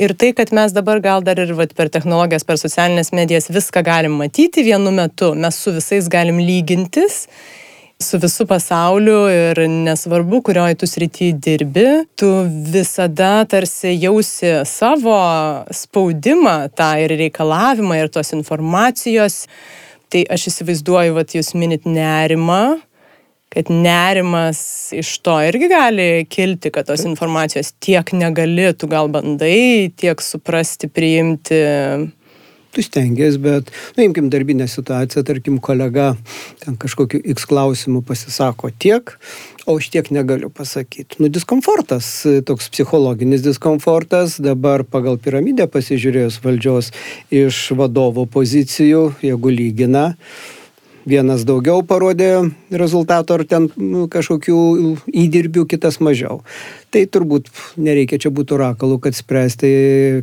Ir 0.00 0.14
tai, 0.18 0.32
kad 0.36 0.50
mes 0.54 0.74
dabar 0.74 1.02
gal 1.04 1.22
dar 1.26 1.38
ir 1.42 1.54
vat, 1.58 1.76
per 1.78 1.92
technologijas, 1.92 2.46
per 2.48 2.58
socialinės 2.60 3.12
medijas 3.16 3.50
viską 3.52 3.84
galim 3.86 4.18
matyti 4.18 4.66
vienu 4.66 4.92
metu, 4.94 5.34
mes 5.36 5.62
su 5.62 5.74
visais 5.76 6.10
galim 6.12 6.42
lygintis 6.42 7.26
su 7.98 8.18
visų 8.22 8.46
pasauliu 8.46 9.24
ir 9.26 9.58
nesvarbu, 9.66 10.40
kurioje 10.46 10.78
tu 10.78 10.86
srity 10.86 11.32
dirbi, 11.34 11.86
tu 12.18 12.28
visada 12.46 13.42
tarsi 13.50 13.96
jausi 13.98 14.60
savo 14.68 15.18
spaudimą, 15.74 16.70
tą 16.78 16.92
ir 17.02 17.16
reikalavimą, 17.18 17.98
ir 17.98 18.12
tos 18.14 18.30
informacijos. 18.36 19.46
Tai 20.08 20.22
aš 20.32 20.46
įsivaizduoju, 20.52 21.18
kad 21.18 21.34
jūs 21.36 21.50
minit 21.58 21.84
nerimą, 21.84 22.78
kad 23.48 23.70
nerimas 23.70 24.92
iš 24.92 25.18
to 25.24 25.38
irgi 25.48 25.68
gali 25.68 26.26
kilti, 26.28 26.70
kad 26.70 26.86
tos 26.86 27.04
informacijos 27.08 27.72
tiek 27.80 28.12
negali, 28.12 28.72
tu 28.76 28.86
gal 28.86 29.08
bandai 29.08 29.90
tiek 29.96 30.22
suprasti, 30.22 30.88
priimti. 30.88 31.62
Tu 32.76 32.84
stengiasi, 32.84 33.40
bet, 33.40 33.70
na, 33.96 34.04
imkim 34.04 34.28
darbinę 34.28 34.66
situaciją, 34.68 35.22
tarkim, 35.24 35.56
kolega 35.64 36.10
ten 36.60 36.76
kažkokiu 36.76 37.22
X 37.32 37.48
klausimu 37.48 38.02
pasisako 38.04 38.68
tiek, 38.70 39.14
o 39.64 39.78
aš 39.80 39.88
tiek 39.94 40.10
negaliu 40.12 40.50
pasakyti. 40.52 41.16
Nu, 41.22 41.30
diskomfortas, 41.32 42.10
toks 42.44 42.68
psichologinis 42.74 43.40
diskomfortas, 43.46 44.36
dabar 44.44 44.84
pagal 44.84 45.16
piramidę 45.16 45.64
pasižiūrėjus 45.72 46.38
valdžios 46.44 46.92
iš 47.32 47.64
vadovo 47.80 48.28
pozicijų, 48.28 49.02
jeigu 49.24 49.56
lygina, 49.56 50.10
vienas 51.08 51.44
daugiau 51.48 51.82
parodė 51.86 52.50
rezultatų 52.70 53.38
ar 53.38 53.44
ten 53.48 53.68
nu, 53.76 54.06
kažkokių 54.12 54.58
įdirbių, 55.08 55.64
kitas 55.70 55.98
mažiau. 56.04 56.42
Tai 56.94 57.04
turbūt 57.12 57.50
nereikia 57.80 58.20
čia 58.22 58.32
būti 58.34 58.56
orakalų, 58.56 59.00
kad 59.04 59.16
spręsti, 59.16 59.70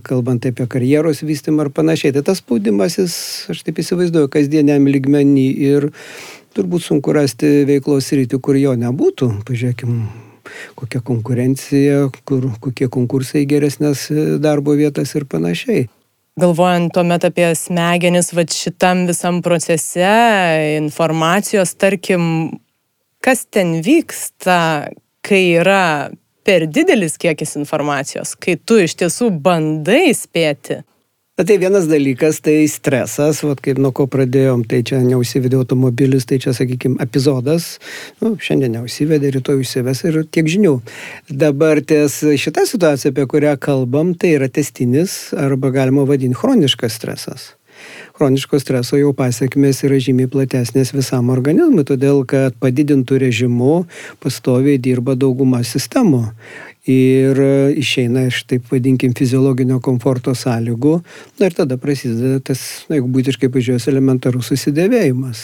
kalbant 0.06 0.46
apie 0.48 0.68
karjeros 0.70 1.24
vystymą 1.26 1.66
ar 1.66 1.72
panašiai. 1.76 2.14
Tai 2.16 2.26
tas 2.30 2.42
spaudimas, 2.44 3.00
jis, 3.02 3.18
aš 3.54 3.66
taip 3.66 3.82
įsivaizduoju, 3.84 4.32
kasdieniam 4.34 4.88
lygmenį 4.90 5.48
ir 5.72 5.90
turbūt 6.56 6.86
sunku 6.86 7.16
rasti 7.16 7.66
veiklos 7.68 8.14
rytį, 8.16 8.40
kur 8.40 8.60
jo 8.60 8.78
nebūtų. 8.80 9.32
Pažiūrėkim, 9.50 10.00
kokia 10.80 11.04
konkurencija, 11.06 12.08
kur, 12.30 12.50
kokie 12.64 12.90
konkursai 12.94 13.46
geresnės 13.50 14.08
darbo 14.42 14.78
vietas 14.78 15.18
ir 15.18 15.30
panašiai 15.30 15.90
galvojant 16.40 16.92
tuomet 16.94 17.24
apie 17.28 17.48
smegenis, 17.56 18.34
va 18.36 18.44
šitam 18.52 19.06
visam 19.10 19.42
procese, 19.46 20.12
informacijos, 20.76 21.76
tarkim, 21.80 22.26
kas 23.24 23.46
ten 23.48 23.80
vyksta, 23.86 24.60
kai 25.26 25.44
yra 25.62 26.12
per 26.46 26.68
didelis 26.70 27.18
kiekis 27.18 27.56
informacijos, 27.58 28.36
kai 28.38 28.58
tu 28.60 28.78
iš 28.84 28.98
tiesų 29.00 29.32
bandai 29.46 30.12
spėti. 30.14 30.84
Na 31.38 31.44
tai 31.44 31.58
vienas 31.58 31.84
dalykas, 31.88 32.38
tai 32.40 32.64
stresas, 32.72 33.42
vat, 33.44 33.60
kaip 33.60 33.76
nuo 33.84 33.90
ko 33.92 34.06
pradėjom, 34.08 34.62
tai 34.72 34.78
čia 34.88 35.02
neusivedė 35.04 35.58
automobilis, 35.60 36.24
tai 36.24 36.38
čia, 36.40 36.54
sakykime, 36.56 36.96
epizodas, 37.04 37.66
nu, 38.24 38.38
šiandien 38.40 38.78
neusivedė, 38.78 39.34
rytoj 39.36 39.60
užsives 39.60 40.06
ir 40.08 40.22
tiek 40.32 40.48
žinių. 40.48 40.78
Dabar 41.28 41.82
ties 41.84 42.22
šitą 42.40 42.64
situaciją, 42.70 43.12
apie 43.12 43.28
kurią 43.34 43.58
kalbam, 43.60 44.14
tai 44.16 44.32
yra 44.38 44.48
testinis 44.48 45.34
arba 45.36 45.74
galima 45.76 46.08
vadinti 46.08 46.40
chroniškas 46.40 46.96
stresas. 47.02 47.50
Chroniško 48.16 48.56
streso 48.64 48.96
jau 48.96 49.12
pasiekmes 49.12 49.84
yra 49.84 50.00
žymiai 50.00 50.32
platesnės 50.32 50.94
visam 50.96 51.28
organizmui, 51.34 51.84
todėl 51.84 52.24
kad 52.24 52.56
padidintų 52.64 53.20
režimu 53.26 53.82
pastoviai 54.24 54.80
dirba 54.80 55.18
dauguma 55.20 55.60
sistemų 55.68 56.30
ir 56.86 57.40
e, 57.42 57.74
išeina 57.82 58.28
iš 58.30 58.44
taip 58.50 58.70
vadinkim 58.72 59.14
fiziologinio 59.18 59.80
komforto 59.84 60.36
sąlygų, 60.38 60.94
na 61.40 61.50
ir 61.50 61.56
tada 61.58 61.78
prasideda 61.82 62.40
tas, 62.46 62.62
na, 62.90 63.00
jeigu 63.00 63.10
būtiškai 63.16 63.50
pažiūrėjus, 63.54 63.88
elementarus 63.90 64.52
susidėvėjimas. 64.52 65.44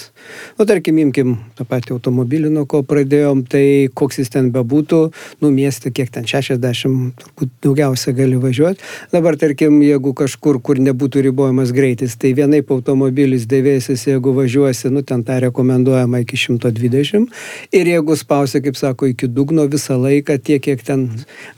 Nu, 0.60 0.68
tarkim, 0.70 1.00
imkim 1.02 1.36
tą 1.58 1.66
patį 1.70 1.96
automobilį, 1.98 2.52
nuo 2.54 2.68
ko 2.70 2.84
pradėjom, 2.86 3.44
tai 3.50 3.64
koks 3.98 4.22
jis 4.22 4.30
ten 4.34 4.52
bebūtų, 4.54 5.02
nu, 5.42 5.52
mieste 5.54 5.90
kiek 5.90 6.12
ten 6.14 6.30
60, 6.30 7.18
turbūt 7.24 7.54
daugiausia 7.66 8.14
gali 8.18 8.38
važiuoti. 8.42 8.86
Dabar, 9.14 9.38
tarkim, 9.42 9.82
jeigu 9.86 10.14
kažkur, 10.18 10.62
kur 10.62 10.82
nebūtų 10.82 11.26
ribojamas 11.30 11.74
greitis, 11.74 12.18
tai 12.22 12.36
vienaip 12.38 12.70
automobilis 12.74 13.48
dėvėsis, 13.50 14.06
jeigu 14.12 14.36
važiuosi, 14.38 14.94
nu, 14.94 15.02
ten 15.02 15.26
tą 15.26 15.40
rekomenduojama 15.48 16.22
iki 16.22 16.38
120 16.38 17.28
ir 17.74 17.90
jeigu 17.96 18.16
spausi, 18.20 18.62
kaip 18.62 18.78
sako, 18.78 19.10
iki 19.12 19.30
dugno 19.32 19.66
visą 19.72 19.98
laiką 19.98 20.38
tiek, 20.38 20.62
kiek 20.62 20.84
ten 20.86 21.08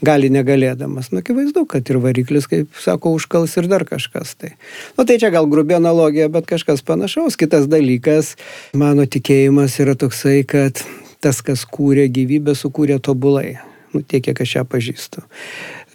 gali 0.04 0.30
negalėdamas. 0.32 1.10
Na, 1.12 1.22
akivaizdu, 1.24 1.64
kad 1.70 1.88
ir 1.90 2.00
variklis, 2.02 2.48
kaip 2.50 2.74
sako, 2.80 3.14
užkals 3.18 3.56
ir 3.60 3.68
dar 3.70 3.86
kažkas. 3.88 4.34
Tai. 4.40 4.54
Nu, 4.98 5.06
tai 5.08 5.18
čia 5.22 5.32
gal 5.34 5.48
grubi 5.50 5.76
analogija, 5.76 6.30
bet 6.32 6.48
kažkas 6.50 6.84
panašaus. 6.86 7.38
Kitas 7.40 7.68
dalykas, 7.70 8.34
mano 8.76 9.06
tikėjimas 9.06 9.78
yra 9.82 9.96
toksai, 9.98 10.42
kad 10.48 10.82
tas, 11.24 11.40
kas 11.44 11.64
kūrė 11.64 12.08
gyvybę, 12.12 12.56
sukūrė 12.58 13.00
tobulai. 13.02 13.56
Nu, 13.94 14.02
tiek, 14.02 14.24
kiek 14.26 14.40
aš 14.44 14.56
ją 14.58 14.64
pažįstu. 14.68 15.24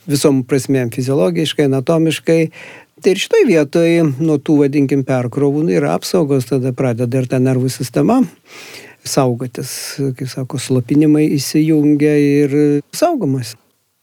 Visom 0.09 0.43
prasmėm 0.48 0.91
fiziologiškai, 0.95 1.67
anatomiškai. 1.69 2.41
Tai 3.00 3.12
ir 3.13 3.19
šitoj 3.21 3.45
vietoj 3.48 3.91
nuo 4.19 4.39
tų, 4.41 4.57
vadinkim, 4.63 5.05
perkrovų 5.07 5.63
nu, 5.67 5.74
yra 5.75 5.93
apsaugos, 5.95 6.50
tada 6.50 6.74
pradeda 6.75 7.21
ir 7.21 7.29
ta 7.31 7.39
nervų 7.39 7.71
sistema 7.71 8.19
saugotis, 9.07 9.71
kaip 10.17 10.27
sako, 10.29 10.59
slopinimai 10.59 11.25
įsijungia 11.38 12.15
ir 12.19 12.55
saugomas. 12.95 13.55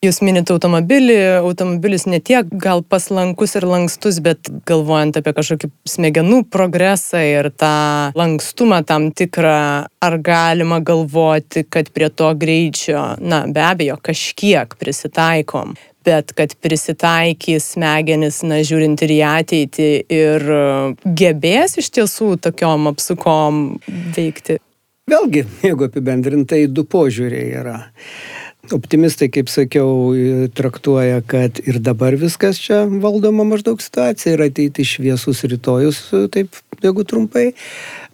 Jūs 0.05 0.19
minite 0.21 0.53
automobilį, 0.53 1.15
automobilis 1.41 2.03
ne 2.05 2.19
tiek 2.21 2.51
gal 2.61 2.83
paslankus 2.85 3.57
ir 3.57 3.65
lankstus, 3.65 4.19
bet 4.21 4.51
galvojant 4.69 5.17
apie 5.17 5.33
kažkokį 5.39 5.71
smegenų 5.89 6.43
progresą 6.53 7.23
ir 7.25 7.49
tą 7.57 8.13
lankstumą 8.19 8.83
tam 8.85 9.09
tikrą, 9.17 9.57
ar 9.89 10.19
galima 10.21 10.83
galvoti, 10.85 11.65
kad 11.65 11.89
prie 11.97 12.11
to 12.13 12.29
greičio, 12.37 13.07
na 13.25 13.47
be 13.49 13.65
abejo, 13.65 13.97
kažkiek 13.97 14.77
prisitaikom, 14.77 15.79
bet 16.05 16.37
kad 16.37 16.53
prisitaikys 16.61 17.73
smegenis, 17.73 18.45
na 18.45 18.61
žiūrint 18.61 19.01
ir 19.01 19.17
į 19.17 19.21
ateitį 19.33 19.91
ir 20.13 20.49
gebės 21.09 21.81
iš 21.81 21.89
tiesų 21.97 22.35
tokiom 22.45 22.93
apsukom 22.93 23.69
veikti. 24.13 24.61
Vėlgi, 25.09 25.47
jeigu 25.65 25.89
apibendrintai, 25.89 26.67
du 26.69 26.85
požiūriai 26.85 27.55
yra. 27.63 27.81
Optimistai, 28.75 29.29
kaip 29.31 29.51
sakiau, 29.53 30.11
traktuoja, 30.57 31.21
kad 31.23 31.61
ir 31.63 31.79
dabar 31.79 32.17
viskas 32.19 32.59
čia 32.59 32.83
valdoma 32.91 33.45
maždaug 33.47 33.83
situacija 33.83 34.35
ir 34.35 34.43
ateiti 34.49 34.87
šviesus 34.87 35.45
rytojus, 35.47 36.01
taip 36.35 36.57
jeigu 36.83 37.05
trumpai. 37.07 37.53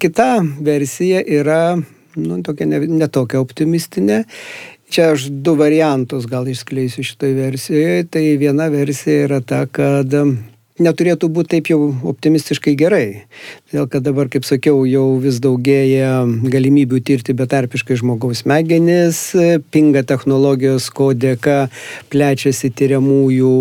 Kita 0.02 0.42
versija 0.61 1.23
yra 1.25 1.78
nu, 2.16 2.42
tokia 2.44 2.68
netokia 2.68 3.40
ne 3.40 3.47
optimistinė. 3.47 4.23
Čia 4.92 5.12
aš 5.14 5.30
du 5.44 5.54
variantus 5.56 6.26
gal 6.28 6.49
išskleisiu 6.52 7.04
šitoje 7.06 7.37
versijoje. 7.38 8.04
Tai 8.12 8.25
viena 8.40 8.68
versija 8.73 9.25
yra 9.28 9.40
ta, 9.40 9.64
kad 9.64 10.12
neturėtų 10.81 11.29
būti 11.29 11.57
taip 11.57 11.69
jau 11.69 11.81
optimistiškai 12.09 12.73
gerai. 12.79 13.07
Dėl 13.73 13.88
kad 13.93 14.05
dabar, 14.07 14.31
kaip 14.33 14.47
sakiau, 14.49 14.85
jau 14.88 15.19
vis 15.21 15.38
daugėja 15.43 16.23
galimybių 16.25 17.00
tirti 17.05 17.35
betarpiškai 17.37 17.99
žmogaus 18.00 18.43
smegenis, 18.45 19.21
pinga 19.73 20.02
technologijos, 20.09 20.88
ko 20.95 21.11
dėka 21.12 21.67
plečiasi 22.12 22.73
tyriamųjų 22.73 23.52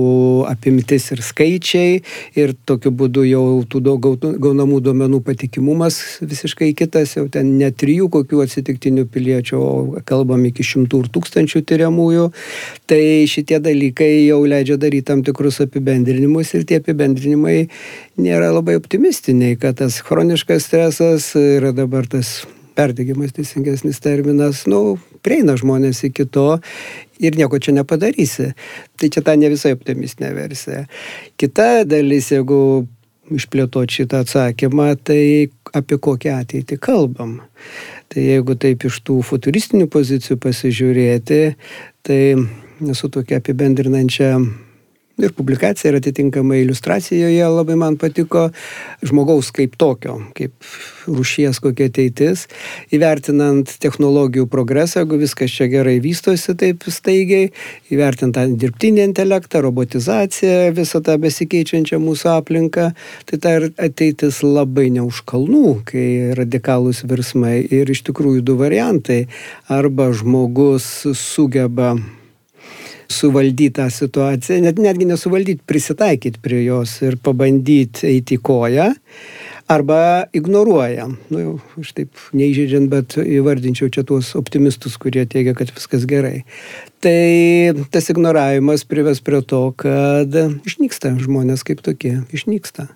apimtis 0.51 1.09
ir 1.11 1.23
skaičiai 1.25 1.99
ir 2.39 2.55
tokiu 2.67 2.93
būdu 2.95 3.25
jau 3.27 3.43
tų 3.67 3.81
gaunamų 4.41 4.79
duomenų 4.87 5.21
patikimumas 5.27 5.99
visiškai 6.23 6.71
kitas, 6.77 7.17
jau 7.17 7.27
ten 7.31 7.57
ne 7.59 7.71
trijų 7.71 8.07
kokių 8.13 8.43
atsitiktinių 8.45 9.07
piliečių, 9.11 9.59
o 9.59 10.03
kalbam 10.07 10.45
iki 10.47 10.65
šimtų 10.65 11.03
ir 11.03 11.11
tūkstančių 11.15 11.63
tyriamųjų. 11.67 12.29
Tai 12.87 13.03
šitie 13.31 13.59
dalykai 13.63 14.11
jau 14.27 14.41
leidžia 14.47 14.79
daryti 14.79 15.07
tam 15.11 15.23
tikrus 15.25 15.61
apibendrinimus 15.63 16.53
ir 16.55 16.65
tie 16.67 16.79
apibendrinimai 17.01 17.69
nėra 18.21 18.51
labai 18.53 18.77
optimistiniai, 18.77 19.57
kad 19.57 19.79
tas 19.81 20.01
chroniškas 20.05 20.67
stresas 20.67 21.33
yra 21.35 21.71
dabar 21.73 22.07
tas 22.07 22.45
perdegimas 22.75 23.33
teisingesnis 23.33 23.99
terminas, 23.99 24.65
nu, 24.69 24.97
prieina 25.25 25.57
žmonės 25.59 26.05
iki 26.07 26.25
to 26.25 26.59
ir 27.19 27.35
nieko 27.37 27.59
čia 27.59 27.73
nepadarysi. 27.75 28.53
Tai 28.97 29.09
čia 29.09 29.21
ta 29.21 29.35
ne 29.35 29.49
visai 29.51 29.73
optimistinė 29.75 30.31
versija. 30.37 30.85
Kita 31.37 31.83
dalis, 31.85 32.31
jeigu 32.31 32.87
išplėtoti 33.31 34.01
šitą 34.01 34.23
atsakymą, 34.25 34.93
tai 35.03 35.49
apie 35.77 35.97
kokią 35.97 36.41
ateitį 36.41 36.79
kalbam. 36.81 37.39
Tai 38.11 38.23
jeigu 38.23 38.57
taip 38.59 38.87
iš 38.87 39.01
tų 39.07 39.21
futuristinių 39.23 39.87
pozicijų 39.91 40.39
pasižiūrėti, 40.41 41.41
tai 42.07 42.21
esu 42.91 43.11
tokia 43.13 43.39
apibendrinančia 43.39 44.35
ir 45.19 45.33
publikacija 45.35 45.91
ir 45.91 45.97
atitinkamai 45.99 46.61
iliustracijoje 46.61 47.47
labai 47.51 47.75
man 47.79 47.97
patiko 47.99 48.47
žmogaus 49.05 49.51
kaip 49.55 49.75
tokio, 49.79 50.17
kaip 50.37 50.53
rušies 51.07 51.59
kokia 51.63 51.89
ateitis, 51.89 52.45
įvertinant 52.93 53.73
technologijų 53.81 54.47
progresą, 54.51 55.01
jeigu 55.01 55.19
viskas 55.21 55.53
čia 55.55 55.67
gerai 55.71 55.97
vystosi 56.03 56.55
taip 56.57 56.85
staigiai, 56.87 57.51
įvertinant 57.93 58.37
tą 58.37 58.45
dirbtinį 58.61 59.03
intelektą, 59.09 59.63
robotizaciją, 59.65 60.71
visą 60.77 61.01
tą 61.05 61.17
besikeičiančią 61.21 61.99
mūsų 62.01 62.31
aplinką, 62.35 62.91
tai 63.29 63.41
ta 63.41 63.57
ateitis 63.81 64.41
labai 64.45 64.89
neuž 64.93 65.23
kalnų, 65.27 65.81
kai 65.89 66.07
radikalūs 66.37 67.03
virsmai 67.09 67.59
ir 67.67 67.91
iš 67.91 68.05
tikrųjų 68.09 68.45
du 68.45 68.57
variantai. 68.61 69.25
Arba 69.71 70.11
žmogus 70.15 70.87
sugeba 71.17 71.95
suvaldyti 73.11 73.75
tą 73.77 73.87
situaciją, 73.93 74.61
net 74.65 74.81
netgi 74.81 75.07
nesuvaldyti, 75.09 75.65
prisitaikyti 75.67 76.41
prie 76.43 76.63
jos 76.65 76.97
ir 77.05 77.19
pabandyti 77.21 78.07
eiti 78.09 78.39
koją, 78.41 78.91
arba 79.71 80.25
ignoruoja. 80.33 81.07
Nu, 81.31 81.39
jau, 81.39 81.53
aš 81.79 81.93
taip 81.97 82.23
neįžeidžiant, 82.35 82.89
bet 82.91 83.15
įvardinčiau 83.21 83.91
čia 83.93 84.03
tuos 84.07 84.33
optimistus, 84.39 84.97
kurie 85.01 85.23
teigia, 85.29 85.55
kad 85.57 85.71
viskas 85.75 86.07
gerai. 86.09 86.41
Tai 87.01 87.83
tas 87.93 88.09
ignoravimas 88.13 88.83
prives 88.87 89.23
prie 89.25 89.41
to, 89.47 89.63
kad 89.79 90.35
išnyksta 90.67 91.15
žmonės 91.21 91.63
kaip 91.67 91.83
tokie, 91.85 92.19
išnyksta. 92.35 92.89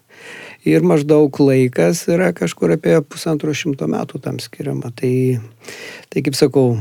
Ir 0.65 0.85
maždaug 0.85 1.37
laikas 1.41 2.05
yra 2.09 2.31
kažkur 2.35 2.75
apie 2.75 2.97
pusantro 3.05 3.53
šimto 3.53 3.87
metų 3.91 4.21
tam 4.23 4.41
skiriama. 4.41 4.91
Tai, 4.97 5.15
tai 6.09 6.25
kaip 6.25 6.37
sakau, 6.37 6.73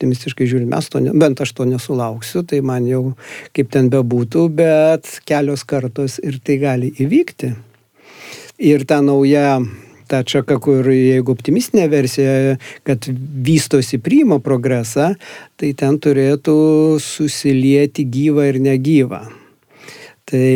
optimistiškai 0.00 0.48
žiūrint, 0.48 0.70
mes 0.72 0.88
to, 0.88 1.02
ne, 1.04 1.12
bent 1.12 1.42
aš 1.44 1.52
to 1.52 1.66
nesulauksiu, 1.68 2.40
tai 2.48 2.62
man 2.64 2.88
jau 2.88 3.02
kaip 3.52 3.68
ten 3.68 3.90
bebūtų, 3.92 4.46
bet 4.56 5.20
kelios 5.28 5.66
kartos 5.68 6.16
ir 6.24 6.40
tai 6.40 6.56
gali 6.62 6.88
įvykti. 7.04 7.52
Ir 8.64 8.84
ta 8.88 9.02
nauja 9.04 9.60
ta 10.08 10.22
čaka, 10.24 10.56
kur 10.58 10.88
jeigu 10.88 11.36
optimistinė 11.36 11.84
versija, 11.92 12.56
kad 12.82 13.04
vystosi 13.44 14.00
priima 14.02 14.40
progresą, 14.42 15.12
tai 15.60 15.74
ten 15.76 16.00
turėtų 16.00 16.56
susilieti 17.04 18.08
gyvą 18.08 18.48
ir 18.48 18.58
negyvą. 18.64 19.20
Tai 20.30 20.48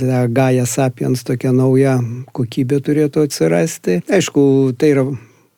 ta 0.00 0.24
Gaia 0.30 0.66
Sapiens 0.70 1.22
tokia 1.26 1.52
nauja 1.52 1.98
kokybė 2.34 2.80
turėtų 2.80 3.26
atsirasti. 3.26 4.00
Aišku, 4.10 4.42
tai 4.78 4.92
yra 4.94 5.06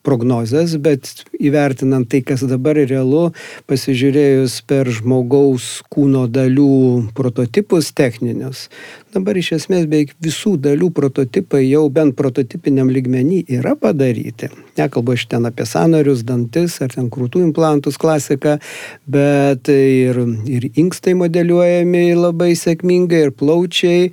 prognozes, 0.09 0.77
bet 0.81 1.11
įvertinant 1.37 2.09
tai, 2.09 2.23
kas 2.25 2.45
dabar 2.49 2.79
realu, 2.81 3.29
pasižiūrėjus 3.69 4.63
per 4.69 4.89
žmogaus 4.99 5.69
kūno 5.93 6.25
dalių 6.33 7.13
prototipus 7.17 7.91
techninius, 7.97 8.67
dabar 9.15 9.39
iš 9.41 9.53
esmės 9.59 9.85
beveik 9.91 10.15
visų 10.25 10.57
dalių 10.65 10.91
prototipai 10.97 11.65
jau 11.67 11.85
bent 11.93 12.17
prototipiniam 12.19 12.89
lygmenį 12.93 13.43
yra 13.59 13.75
padaryti. 13.79 14.51
Nekalbu 14.81 15.17
aš 15.17 15.27
ten 15.35 15.49
apie 15.49 15.67
sanarius, 15.69 16.25
dantis 16.29 16.79
ar 16.85 16.95
ten 16.95 17.11
krūtų 17.13 17.43
implantus 17.49 18.01
klasiką, 18.01 18.57
bet 19.09 19.69
ir, 19.73 20.23
ir 20.49 20.71
inkstai 20.73 21.17
modeliuojami 21.19 22.07
labai 22.17 22.55
sėkmingai 22.59 23.27
ir 23.27 23.37
plaučiai 23.37 24.09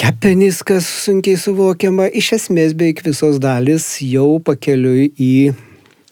kepenys, 0.00 0.62
kas 0.66 0.88
sunkiai 1.04 1.38
suvokiama, 1.40 2.08
iš 2.10 2.34
esmės 2.38 2.74
beveik 2.76 3.04
visos 3.06 3.40
dalis 3.42 3.86
jau 4.02 4.38
pakeliui 4.44 5.10
į 5.20 5.34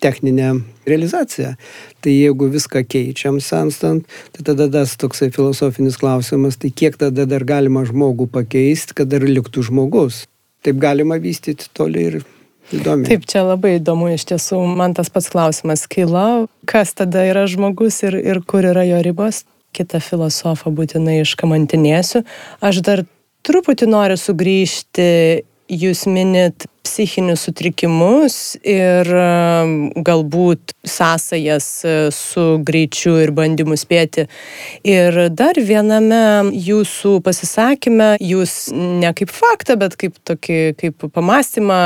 techninę 0.02 0.50
realizaciją. 0.86 1.54
Tai 2.02 2.12
jeigu 2.12 2.48
viską 2.50 2.82
keičiam 2.90 3.38
senstant, 3.40 4.06
tai 4.34 4.46
tada 4.50 4.68
tas 4.70 4.96
toksai 4.98 5.30
filosofinis 5.34 5.98
klausimas, 6.00 6.58
tai 6.58 6.72
kiek 6.74 6.98
tada 6.98 7.26
dar 7.28 7.46
galima 7.46 7.84
žmogų 7.86 8.26
pakeisti, 8.32 8.96
kad 8.98 9.10
dar 9.12 9.26
liktų 9.26 9.68
žmogus. 9.70 10.24
Taip 10.62 10.78
galima 10.82 11.18
vystyti 11.22 11.70
toli 11.74 12.06
ir 12.10 12.18
įdomu. 12.74 13.06
Taip, 13.06 13.26
čia 13.30 13.44
labai 13.46 13.76
įdomu 13.78 14.10
iš 14.14 14.26
tiesų, 14.30 14.60
man 14.78 14.94
tas 14.98 15.10
pats 15.10 15.30
klausimas 15.32 15.86
kilo, 15.90 16.46
kas 16.70 16.94
tada 16.98 17.24
yra 17.30 17.46
žmogus 17.50 18.02
ir, 18.06 18.18
ir 18.18 18.42
kur 18.46 18.66
yra 18.66 18.86
jo 18.88 19.02
ribos. 19.06 19.44
Kitą 19.72 20.02
filosofą 20.04 20.68
būtinai 20.76 21.22
iškamantinėsiu. 21.22 22.26
Aš 22.60 22.82
dar 22.84 23.06
truputį 23.46 23.88
noriu 23.90 24.18
sugrįžti, 24.20 25.08
jūs 25.72 26.04
minit 26.10 26.66
psichinius 26.82 27.44
sutrikimus 27.46 28.36
ir 28.66 29.08
um, 29.14 29.74
galbūt 30.04 30.74
sąsajas 30.84 31.66
e, 31.86 31.94
su 32.12 32.44
greičiu 32.66 33.14
ir 33.22 33.32
bandymu 33.32 33.78
spėti. 33.78 34.26
Ir 34.84 35.16
dar 35.32 35.56
viename 35.56 36.52
jūsų 36.52 37.14
pasisakymė, 37.24 38.16
jūs 38.20 38.56
ne 38.74 39.12
kaip 39.16 39.32
faktą, 39.32 39.78
bet 39.80 39.96
kaip 40.00 40.18
tokį, 40.28 40.60
kaip 40.80 41.06
pamastymą 41.14 41.80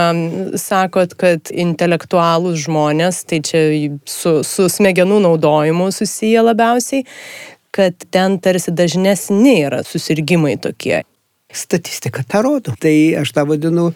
sakot, 0.58 1.14
kad 1.20 1.52
intelektualūs 1.52 2.64
žmonės, 2.66 3.22
tai 3.28 3.42
čia 3.46 3.66
su, 4.08 4.40
su 4.42 4.70
smegenų 4.72 5.20
naudojimu 5.28 5.92
susiję 5.94 6.46
labiausiai, 6.48 7.04
kad 7.76 8.08
ten 8.10 8.40
tarsi 8.40 8.72
dažnesni 8.72 9.60
yra 9.68 9.84
susirgymai 9.86 10.56
tokie. 10.64 11.04
Statistika 11.52 12.22
tą 12.28 12.42
rodo. 12.42 12.74
Tai 12.80 12.94
aš 13.22 13.32
tą 13.32 13.46
vadinu 13.46 13.92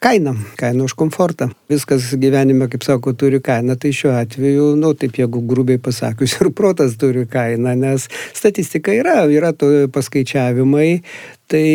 kainą, 0.00 0.34
kainą 0.56 0.84
už 0.84 0.94
komfortą. 0.94 1.48
Viskas 1.70 2.14
gyvenime, 2.14 2.68
kaip 2.68 2.84
sako, 2.84 3.12
turi 3.12 3.40
kainą, 3.40 3.76
tai 3.80 3.92
šiuo 3.96 4.12
atveju, 4.16 4.74
nu, 4.76 4.92
taip 4.94 5.18
jeigu 5.18 5.42
grubiai 5.46 5.80
pasakius, 5.82 6.36
ir 6.40 6.52
protas 6.56 6.96
turi 7.00 7.26
kainą, 7.30 7.74
nes 7.78 8.08
statistika 8.36 8.94
yra, 8.94 9.24
yra 9.32 9.52
to 9.56 9.70
paskaičiavimai, 9.92 11.00
tai 11.50 11.66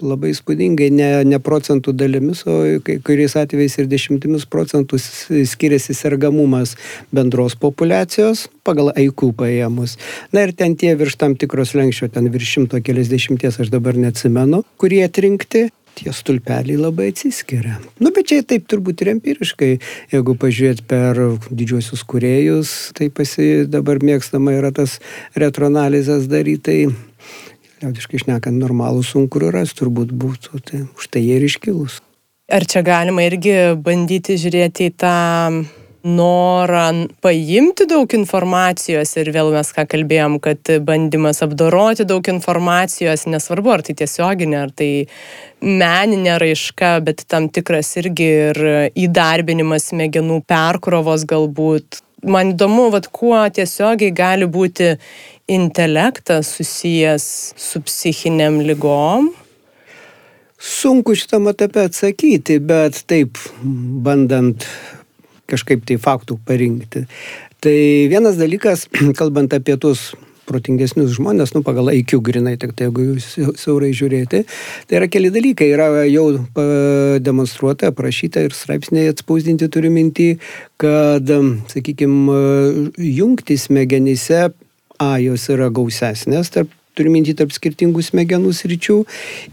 labai 0.00 0.32
spūdingai, 0.36 0.88
ne, 0.94 1.10
ne 1.28 1.38
procentų 1.42 1.92
dalimis, 1.96 2.44
o 2.48 2.56
kai 2.84 2.96
kuriais 3.04 3.36
atvejais 3.36 3.76
ir 3.80 3.90
dešimtimis 3.90 4.46
procentų 4.52 5.00
skiriasi 5.00 5.96
sergamumas 5.96 6.74
bendros 7.12 7.56
populacijos 7.60 8.46
pagal 8.64 8.92
IQ 8.96 9.32
paėmus. 9.36 9.98
Na 10.32 10.46
ir 10.46 10.54
ten 10.56 10.76
tie 10.80 10.94
virš 10.96 11.18
tam 11.20 11.36
tikros 11.36 11.74
lenkščio, 11.76 12.08
ten 12.14 12.30
virš 12.32 12.56
šimto 12.56 12.80
keliasdešimties, 12.84 13.60
aš 13.60 13.72
dabar 13.74 13.98
neatsimenu, 14.00 14.62
kurie 14.80 15.02
atrinkti 15.04 15.68
tie 15.98 16.12
stulpeliai 16.14 16.78
labai 16.80 17.10
atsiskiria. 17.12 17.78
Nu, 18.02 18.12
bet 18.14 18.30
čia 18.30 18.40
taip 18.46 18.66
turbūt 18.70 19.04
ir 19.04 19.12
empiriškai, 19.16 19.70
jeigu 20.14 20.36
pažiūrėt 20.40 20.84
per 20.90 21.20
didžiosius 21.50 22.04
kuriejus, 22.08 22.92
tai 22.96 23.10
pasi 23.14 23.66
dabar 23.70 24.02
mėgstama 24.04 24.54
yra 24.58 24.72
tas 24.74 24.98
retronalizas 25.38 26.28
daryti, 26.30 26.62
tai 26.62 26.78
liaudiškai 27.82 28.20
išnekant 28.20 28.62
normalų 28.62 29.04
sunku 29.06 29.42
ras 29.52 29.74
turbūt 29.78 30.14
būtų, 30.14 30.62
tai 30.68 30.84
už 30.86 31.10
tai 31.10 31.24
jie 31.26 31.38
ir 31.40 31.46
iškilus. 31.48 32.00
Ar 32.52 32.66
čia 32.68 32.82
galima 32.84 33.24
irgi 33.24 33.54
bandyti 33.80 34.36
žiūrėti 34.40 34.90
į 34.90 34.96
tą 35.00 35.16
norą 36.04 37.08
paimti 37.22 37.86
daug 37.86 38.10
informacijos 38.16 39.14
ir 39.20 39.30
vėl 39.34 39.52
mes 39.54 39.72
ką 39.74 39.84
kalbėjom, 39.90 40.38
kad 40.42 40.72
bandymas 40.86 41.42
apdoroti 41.44 42.06
daug 42.08 42.26
informacijos, 42.32 43.26
nesvarbu 43.30 43.74
ar 43.74 43.84
tai 43.86 43.96
tiesioginė, 44.02 44.56
ar 44.66 44.72
tai 44.74 44.90
meninė 45.62 46.38
raiška, 46.42 46.94
bet 47.06 47.26
tam 47.30 47.48
tikras 47.54 47.94
irgi 48.02 48.30
ir 48.48 48.62
įdarbinimas 48.98 49.92
smegenų 49.92 50.42
perkrovos 50.50 51.26
galbūt. 51.28 52.02
Man 52.22 52.54
įdomu, 52.54 52.88
vat, 52.94 53.08
kuo 53.10 53.38
tiesiogiai 53.50 54.14
gali 54.14 54.46
būti 54.46 54.94
intelektas 55.50 56.52
susijęs 56.56 57.24
su 57.58 57.82
psichiniam 57.82 58.60
lygom 58.62 59.32
Sunku 60.62 61.16
šitam 61.18 61.48
etape 61.50 61.82
atsakyti, 61.88 62.60
bet 62.62 63.00
taip, 63.10 63.38
bandant 64.06 64.62
kažkaip 65.52 65.86
tai 65.88 66.00
faktų 66.02 66.40
parinkti. 66.48 67.06
Tai 67.62 67.78
vienas 68.12 68.40
dalykas, 68.40 68.88
kalbant 69.20 69.54
apie 69.54 69.78
tuos 69.80 70.10
protingesnius 70.48 71.14
žmonės, 71.16 71.52
nu 71.54 71.62
pagal 71.62 71.92
IQ 71.94 72.18
grinai, 72.26 72.56
tik 72.60 72.74
tai 72.76 72.88
jeigu 72.88 73.04
jūs 73.12 73.28
siaurai 73.60 73.92
žiūrėti, 73.94 74.42
tai 74.90 74.98
yra 74.98 75.06
keli 75.10 75.30
dalykai, 75.32 75.68
yra 75.70 75.86
jau 76.10 76.26
demonstruota, 77.22 77.92
aprašyta 77.92 78.42
ir 78.42 78.56
straipsniai 78.56 79.12
atspausdinti 79.12 79.70
turiu 79.72 79.92
mintį, 79.94 80.28
kad, 80.82 81.30
sakykime, 81.72 82.42
jungti 82.98 83.58
smegenyse 83.60 84.50
A 85.02 85.16
jos 85.18 85.48
yra 85.50 85.66
gausesnės 85.74 86.52
tarp 86.54 86.70
turiu 86.96 87.12
minti 87.14 87.34
tarp 87.36 87.52
skirtingų 87.54 88.02
smegenų 88.04 88.52
sričių 88.56 88.98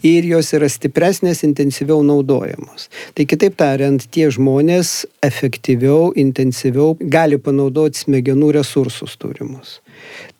ir 0.06 0.28
jos 0.30 0.54
yra 0.58 0.70
stipresnės, 0.72 1.44
intensyviau 1.48 2.04
naudojamos. 2.06 2.90
Tai 3.16 3.28
kitaip 3.30 3.58
tariant, 3.60 4.04
tie 4.12 4.30
žmonės 4.34 5.06
efektyviau, 5.26 6.14
intensyviau 6.20 6.96
gali 7.00 7.40
panaudoti 7.42 8.06
smegenų 8.06 8.54
resursus 8.60 9.16
turimus. 9.20 9.80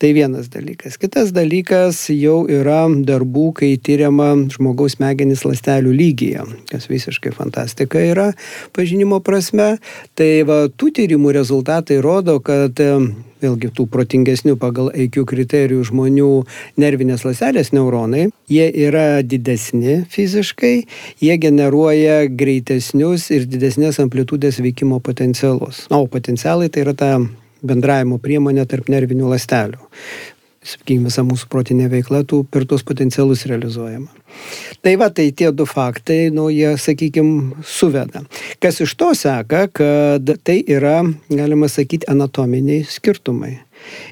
Tai 0.00 0.12
vienas 0.16 0.50
dalykas. 0.52 0.98
Kitas 1.00 1.32
dalykas 1.36 2.02
jau 2.14 2.42
yra 2.50 2.82
darbų, 2.88 3.46
kai 3.60 3.72
tyriama 3.76 4.32
žmogaus 4.52 4.98
smegenis 4.98 5.44
lastelių 5.46 5.94
lygyje, 5.96 6.44
kas 6.70 6.88
visiškai 6.90 7.34
fantastika 7.36 8.00
yra 8.00 8.30
pažinimo 8.76 9.20
prasme. 9.24 9.74
Tai 10.18 10.30
va, 10.48 10.62
tų 10.68 10.92
tyrimų 11.00 11.34
rezultatai 11.36 12.00
rodo, 12.04 12.38
kad 12.44 12.80
vėlgi 13.40 13.70
tų 13.76 13.86
protingesnių 13.90 14.56
pagal 14.60 14.90
IQ 14.92 15.24
kriterijų 15.28 15.84
žmonių 15.90 16.30
nervinės 16.80 17.24
laselės 17.26 17.72
neuronai, 17.76 18.28
jie 18.50 18.66
yra 18.86 19.22
didesni 19.26 20.00
fiziškai, 20.12 20.74
jie 21.24 21.36
generuoja 21.40 22.22
greitesnius 22.28 23.30
ir 23.34 23.48
didesnės 23.50 24.00
amplitudės 24.02 24.60
veikimo 24.62 25.00
potencialus. 25.04 25.86
O 25.90 26.04
potencialai 26.10 26.70
tai 26.72 26.84
yra 26.86 26.96
ta 26.96 27.12
bendravimo 27.62 28.20
priemonė 28.22 28.66
tarp 28.68 28.90
nervinių 28.92 29.32
lastelių. 29.32 29.80
Sakykime, 30.60 31.08
visa 31.08 31.22
mūsų 31.24 31.46
protinė 31.48 31.86
veikla 31.88 32.20
tų 32.28 32.42
per 32.52 32.66
tuos 32.68 32.82
potencialus 32.84 33.46
realizuojama. 33.48 34.10
Tai 34.84 34.92
va, 35.00 35.08
tai 35.08 35.30
tie 35.32 35.48
du 35.56 35.64
faktai, 35.64 36.28
nu, 36.36 36.50
jie, 36.52 36.74
sakykime, 36.76 37.64
suveda. 37.64 38.26
Kas 38.60 38.82
iš 38.84 38.92
to 39.00 39.08
seka, 39.16 39.64
kad 39.72 40.34
tai 40.44 40.58
yra, 40.68 40.98
galima 41.32 41.68
sakyti, 41.72 42.04
anatominiai 42.12 42.84
skirtumai. 42.84 43.54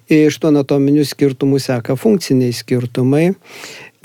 Iš 0.08 0.40
tų 0.40 0.54
anatominių 0.54 1.04
skirtumų 1.04 1.60
seka 1.60 1.98
funkciniai 2.00 2.56
skirtumai. 2.56 3.26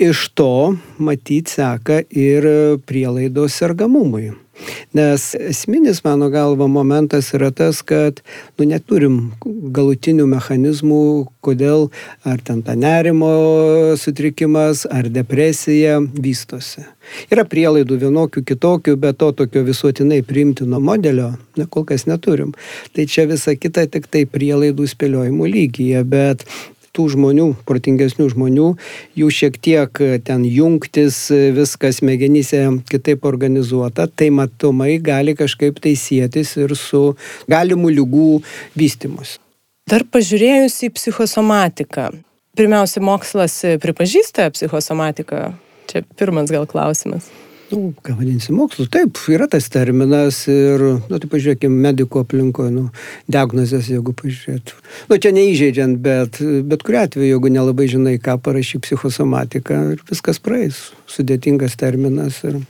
Iš 0.04 0.28
to, 0.36 0.76
matyt, 1.00 1.48
seka 1.48 2.02
ir 2.12 2.44
prielaidos 2.84 3.56
sergamumui. 3.56 4.34
Nes 4.94 5.34
esminis, 5.34 6.02
mano 6.04 6.30
galva, 6.30 6.68
momentas 6.70 7.32
yra 7.34 7.50
tas, 7.50 7.82
kad 7.82 8.20
nu, 8.58 8.66
neturim 8.70 9.18
galutinių 9.44 10.26
mechanizmų, 10.30 11.04
kodėl 11.44 11.88
ar 12.24 12.42
ten 12.44 12.62
ta 12.62 12.76
nerimo 12.78 13.32
sutrikimas, 14.00 14.84
ar 14.86 15.10
depresija 15.12 15.98
vystosi. 16.00 16.86
Yra 17.32 17.44
prielaidų 17.48 17.98
vienokių, 18.06 18.44
kitokių, 18.48 18.96
bet 19.00 19.18
to 19.20 19.32
tokio 19.36 19.64
visuotinai 19.66 20.22
priimtino 20.24 20.80
modelio 20.80 21.34
ne, 21.58 21.66
kol 21.66 21.84
kas 21.88 22.06
neturim. 22.08 22.54
Tai 22.94 23.06
čia 23.10 23.26
visa 23.30 23.54
kita 23.58 23.86
tik 23.90 24.08
tai 24.10 24.24
prielaidų 24.30 24.86
spėliojimų 24.94 25.50
lygyje, 25.56 26.04
bet 26.08 26.46
tų 26.94 27.08
žmonių, 27.14 27.46
protingesnių 27.68 28.28
žmonių, 28.32 28.68
jų 29.18 29.30
šiek 29.38 29.58
tiek 29.62 30.02
e, 30.02 30.18
ten 30.24 30.44
jungtis, 30.48 31.18
e, 31.34 31.50
viskas 31.56 32.00
smegenyse 32.00 32.62
kitaip 32.90 33.26
organizuota, 33.28 34.06
tai 34.08 34.30
matomai 34.34 34.96
gali 35.02 35.36
kažkaip 35.38 35.80
tai 35.82 35.96
sėtis 35.98 36.54
ir 36.60 36.76
su 36.78 37.14
galimų 37.50 37.94
lygų 38.00 38.28
vystimus. 38.78 39.38
Dar 39.90 40.06
pažiūrėjus 40.08 40.78
į 40.86 40.94
psichosomatiką. 40.96 42.10
Pirmiausia, 42.56 43.02
mokslas 43.04 43.58
pripažįsta 43.82 44.46
psichosomatiką. 44.54 45.48
Čia 45.90 46.06
pirmas 46.16 46.54
gal 46.54 46.64
klausimas 46.70 47.28
nu, 47.70 47.92
ką 48.04 48.16
vadinsi, 48.18 48.52
mokslu. 48.54 48.86
Taip, 48.92 49.18
yra 49.32 49.48
tas 49.50 49.68
terminas 49.72 50.42
ir, 50.50 50.84
nu, 51.08 51.20
tai 51.20 51.30
pažiūrėkime, 51.30 51.78
mediko 51.86 52.24
aplinkoje, 52.24 52.72
nu, 52.74 52.84
diagnozės, 53.30 53.88
jeigu 53.92 54.14
pažiūrėtų. 54.18 54.76
Nu, 55.10 55.18
čia 55.20 55.32
neįžeidžiant, 55.36 56.00
bet, 56.04 56.42
bet 56.68 56.84
kuriu 56.86 57.02
atveju, 57.04 57.30
jeigu 57.32 57.52
nelabai 57.54 57.88
žinai, 57.90 58.18
ką 58.22 58.36
parašy 58.44 58.82
psichosomatika, 58.84 59.80
viskas 60.10 60.42
praeis. 60.42 60.86
Sudėtingas 61.10 61.78
terminas 61.80 62.42
ir 62.48 62.62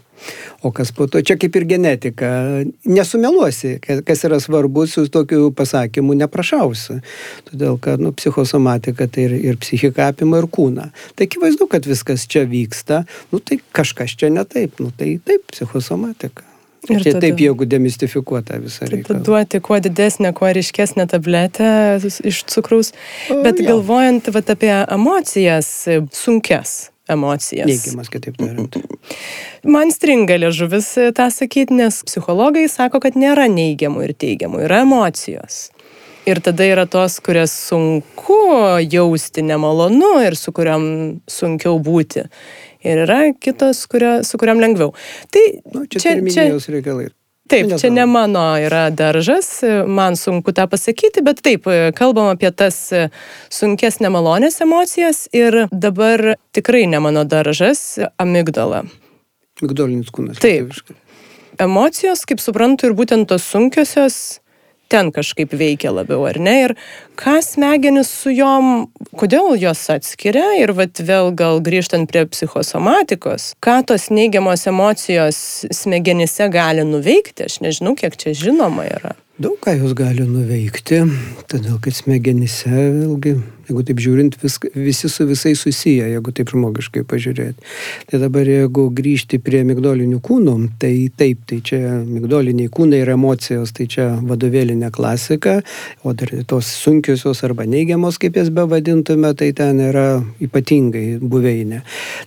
O 0.62 0.70
kas 0.72 0.92
po 0.96 1.06
to, 1.10 1.20
čia 1.20 1.36
kaip 1.40 1.56
ir 1.58 1.66
genetika, 1.68 2.28
nesumeluosi, 2.88 3.76
kas 4.06 4.24
yra 4.24 4.38
svarbu, 4.40 4.86
su 4.88 5.06
tokiu 5.12 5.50
pasakymu 5.56 6.16
neprašausi. 6.22 7.00
Todėl, 7.50 7.76
kad 7.82 8.02
nu, 8.02 8.14
psichosomatika 8.16 9.08
tai 9.10 9.28
ir, 9.28 9.36
ir 9.52 9.60
psichika 9.60 10.08
apima 10.12 10.40
ir 10.40 10.48
kūną. 10.48 10.88
Tai 11.14 11.28
akivaizdu, 11.28 11.68
kad 11.70 11.86
viskas 11.88 12.24
čia 12.30 12.46
vyksta, 12.48 13.04
nu 13.34 13.42
tai 13.44 13.60
kažkas 13.76 14.16
čia 14.16 14.32
ne 14.32 14.46
taip, 14.48 14.80
nu 14.80 14.94
tai 14.96 15.18
taip, 15.24 15.44
psichosomatika. 15.52 16.46
Ir 16.84 17.00
čia 17.00 17.14
tada, 17.14 17.22
taip, 17.24 17.40
jeigu 17.40 17.64
demistifikuota 17.68 18.58
visą 18.60 18.88
reikalą. 18.90 19.22
Duoti 19.24 19.60
kuo 19.64 19.78
didesnę, 19.80 20.34
kuo 20.36 20.50
ryškesnę 20.52 21.06
tabletę 21.08 21.68
iš 22.04 22.42
cukraus. 22.52 22.92
O, 23.32 23.40
Bet 23.44 23.60
jo. 23.60 23.70
galvojant 23.70 24.28
vat, 24.34 24.50
apie 24.52 24.72
emocijas, 24.92 25.70
sunkes, 26.12 26.74
emocijas. 27.08 27.68
Neigiamas, 27.68 28.10
kitaip 28.12 28.36
tariant. 28.40 28.76
Man 29.64 29.92
stringa 29.92 30.36
liežuvis 30.40 30.88
e, 31.00 31.08
tą 31.16 31.28
sakyti, 31.32 31.76
nes 31.76 32.02
psichologai 32.08 32.66
sako, 32.70 33.00
kad 33.04 33.18
nėra 33.18 33.46
neigiamų 33.52 34.06
ir 34.08 34.14
teigiamų, 34.24 34.64
yra 34.68 34.82
emocijos. 34.84 35.68
Ir 36.24 36.40
tada 36.40 36.64
yra 36.64 36.86
tos, 36.88 37.18
kurias 37.20 37.52
sunku 37.52 38.38
jausti 38.88 39.44
nemalonu 39.44 40.14
ir 40.24 40.38
su 40.40 40.54
kuriam 40.56 40.86
sunkiau 41.28 41.76
būti. 41.84 42.24
Ir 42.84 43.04
yra 43.04 43.18
kitos, 43.36 43.82
kurio, 43.92 44.16
su 44.24 44.40
kuriam 44.40 44.60
lengviau. 44.60 44.94
Tai 45.32 45.44
nu, 45.74 45.84
čia, 45.84 46.00
čia, 46.00 46.16
čia 46.32 46.78
reikalai. 46.78 47.10
Taip, 47.48 47.74
čia 47.76 47.90
ne 47.92 48.06
mano 48.08 48.42
yra 48.56 48.88
daržas, 48.88 49.60
man 49.86 50.16
sunku 50.16 50.54
tą 50.56 50.64
pasakyti, 50.70 51.20
bet 51.24 51.42
taip, 51.44 51.68
kalbam 51.96 52.30
apie 52.32 52.48
tas 52.56 52.78
sunkes 53.52 54.00
nemalonės 54.00 54.62
emocijas 54.64 55.26
ir 55.36 55.66
dabar 55.68 56.38
tikrai 56.56 56.86
ne 56.88 57.02
mano 57.04 57.26
daržas- 57.28 57.98
amigdala. 58.24 58.86
Migdolinis 59.60 60.08
kūnas. 60.08 60.40
Taip. 60.40 60.72
Emocijos, 61.60 62.24
kaip 62.24 62.40
suprantu, 62.40 62.88
ir 62.88 62.96
būtent 62.96 63.28
tos 63.28 63.44
sunkiosios 63.44 64.40
ten 64.88 65.10
kažkaip 65.14 65.54
veikia 65.56 65.92
labiau, 65.94 66.24
ar 66.28 66.38
ne? 66.42 66.54
Ir 66.68 66.74
ką 67.20 67.38
smegenis 67.44 68.10
su 68.10 68.32
jom, 68.34 68.88
kodėl 69.18 69.54
jos 69.60 69.82
atskiria 69.94 70.54
ir 70.60 70.74
vat 70.76 71.00
vėl 71.00 71.32
gal 71.36 71.62
grįžtant 71.64 72.10
prie 72.10 72.26
psichosomatikos, 72.30 73.52
ką 73.64 73.80
tos 73.88 74.10
neigiamos 74.14 74.66
emocijos 74.70 75.38
smegenyse 75.74 76.48
gali 76.52 76.86
nuveikti, 76.86 77.48
aš 77.48 77.60
nežinau, 77.64 77.96
kiek 77.98 78.16
čia 78.20 78.36
žinoma 78.44 78.88
yra. 78.90 79.14
Daug 79.34 79.56
ką 79.58 79.72
jos 79.74 79.96
gali 79.98 80.22
nuveikti, 80.30 81.00
todėl 81.50 81.80
kad 81.82 81.96
smegenyse 81.96 82.70
vėlgi 82.70 83.32
Jeigu 83.64 83.82
taip 83.86 84.00
žiūrint, 84.02 84.36
vis, 84.42 84.58
visi 84.76 85.08
su 85.08 85.24
visais 85.28 85.60
susiję, 85.60 86.08
jeigu 86.12 86.32
taip 86.36 86.50
žmogiškai 86.52 87.04
pažiūrėti. 87.08 87.64
Tai 88.10 88.20
dabar 88.20 88.48
jeigu 88.48 88.90
grįžti 88.92 89.38
prie 89.40 89.62
migdolinių 89.64 90.20
kūnų, 90.24 90.56
tai 90.80 90.92
taip, 91.16 91.46
tai 91.48 91.60
čia 91.64 91.78
migdoliniai 92.04 92.68
kūnai 92.72 93.00
ir 93.00 93.12
emocijos, 93.14 93.72
tai 93.76 93.86
čia 93.88 94.10
vadovėlinė 94.20 94.90
klasika, 94.94 95.56
o 96.04 96.12
dar 96.12 96.32
tos 96.50 96.68
sunkiosios 96.82 97.40
arba 97.46 97.64
neigiamos, 97.68 98.18
kaip 98.20 98.36
jas 98.36 98.50
bevadintume, 98.52 99.32
tai 99.38 99.52
ten 99.56 99.80
yra 99.86 100.06
ypatingai 100.44 101.06
buveinė. 101.22 101.80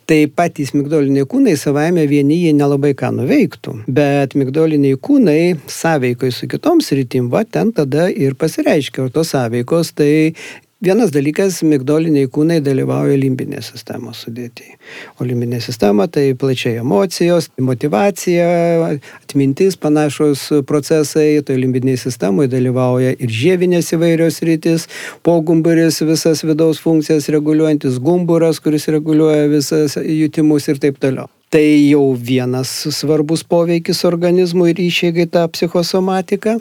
Tai 0.10 0.20
patys 0.34 0.74
migdoliniai 0.74 1.30
kūnai 1.30 1.54
savaime 1.60 2.08
vieni 2.10 2.42
jie 2.48 2.56
nelabai 2.58 2.96
ką 2.98 3.14
nuveiktų, 3.20 3.76
bet 3.86 4.34
migdoliniai 4.40 4.98
kūnai 4.98 5.54
sąveikai 5.70 6.34
su 6.34 6.50
kitom 6.50 6.82
sritim, 6.98 7.30
va 7.30 7.46
ten 7.46 7.72
tada 7.72 8.10
ir 8.10 8.34
pasireiškia, 8.34 9.06
o 9.06 9.14
tos 9.14 9.36
sąveikos 9.36 9.94
tai 9.98 10.34
Vienas 10.78 11.10
dalykas, 11.10 11.64
migdoliniai 11.66 12.28
kūnai 12.30 12.60
dalyvauja 12.62 13.16
limbinės 13.18 13.72
sistemos 13.72 14.20
sudėtyje. 14.22 14.76
O 15.18 15.26
limbinė 15.26 15.58
sistema 15.58 16.06
tai 16.06 16.36
plačiai 16.38 16.78
emocijos, 16.84 17.48
motivacija, 17.58 18.92
atmintis, 19.18 19.74
panašus 19.82 20.44
procesai, 20.70 21.42
tai 21.42 21.58
limbiniai 21.58 21.98
sistemoje 21.98 22.52
dalyvauja 22.52 23.16
ir 23.18 23.34
žievinės 23.40 23.90
įvairios 23.98 24.38
rytis, 24.46 24.86
pogumburis 25.26 25.98
visas 26.06 26.46
vidaus 26.46 26.84
funkcijas 26.86 27.32
reguliuojantis, 27.34 27.98
gumburas, 27.98 28.62
kuris 28.62 28.86
reguliuoja 28.94 29.50
visas 29.50 29.98
jutimus 29.98 30.70
ir 30.70 30.78
taip 30.86 31.02
toliau. 31.02 31.26
Tai 31.48 31.64
jau 31.64 32.12
vienas 32.12 32.72
svarbus 32.92 33.46
poveikis 33.48 34.04
organizmui 34.10 34.74
ir 34.74 34.82
išėgai 34.84 35.30
tą 35.32 35.46
psichosomatiką. 35.54 36.58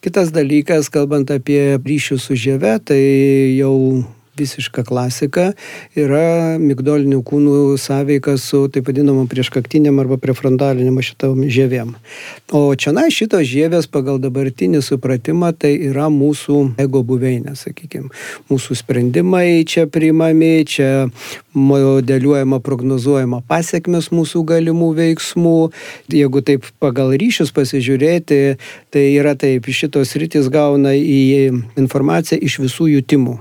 Kitas 0.00 0.32
dalykas, 0.32 0.88
kalbant 0.88 1.28
apie 1.34 1.76
ryšių 1.76 2.16
su 2.16 2.38
žieve, 2.40 2.72
tai 2.80 3.02
jau 3.58 3.74
visiška 4.40 4.84
klasika, 4.88 5.50
yra 5.98 6.56
migdolinių 6.60 7.20
kūnų 7.26 7.56
sąveika 7.80 8.36
su 8.40 8.64
taip 8.72 8.88
vadinamom 8.88 9.28
prieškaktiniam 9.30 10.00
arba 10.02 10.18
prefrontaliniam 10.20 10.98
šitom 11.04 11.44
žievėm. 11.50 11.94
O 12.56 12.62
čia 12.74 12.94
na 12.96 13.06
šitos 13.12 13.46
žievės 13.50 13.88
pagal 13.90 14.20
dabartinį 14.22 14.82
supratimą 14.84 15.52
tai 15.56 15.74
yra 15.90 16.08
mūsų 16.12 16.60
ego 16.80 17.02
buveinė, 17.06 17.54
sakykime. 17.58 18.10
Mūsų 18.50 18.78
sprendimai 18.80 19.62
čia 19.68 19.86
priimami, 19.90 20.64
čia 20.68 20.90
modeliuojama, 21.56 22.60
prognozuojama 22.64 23.42
pasiekmes 23.50 24.10
mūsų 24.14 24.44
galimų 24.48 24.92
veiksmų. 25.00 25.58
Jeigu 26.14 26.44
taip 26.46 26.66
pagal 26.82 27.14
ryšius 27.20 27.52
pasižiūrėti, 27.56 28.40
tai 28.90 29.04
yra 29.16 29.36
taip, 29.38 29.68
šitos 29.70 30.16
rytis 30.20 30.50
gauna 30.52 30.94
į 30.96 31.20
informaciją 31.78 32.40
iš 32.42 32.60
visų 32.64 32.90
jutimų 32.96 33.38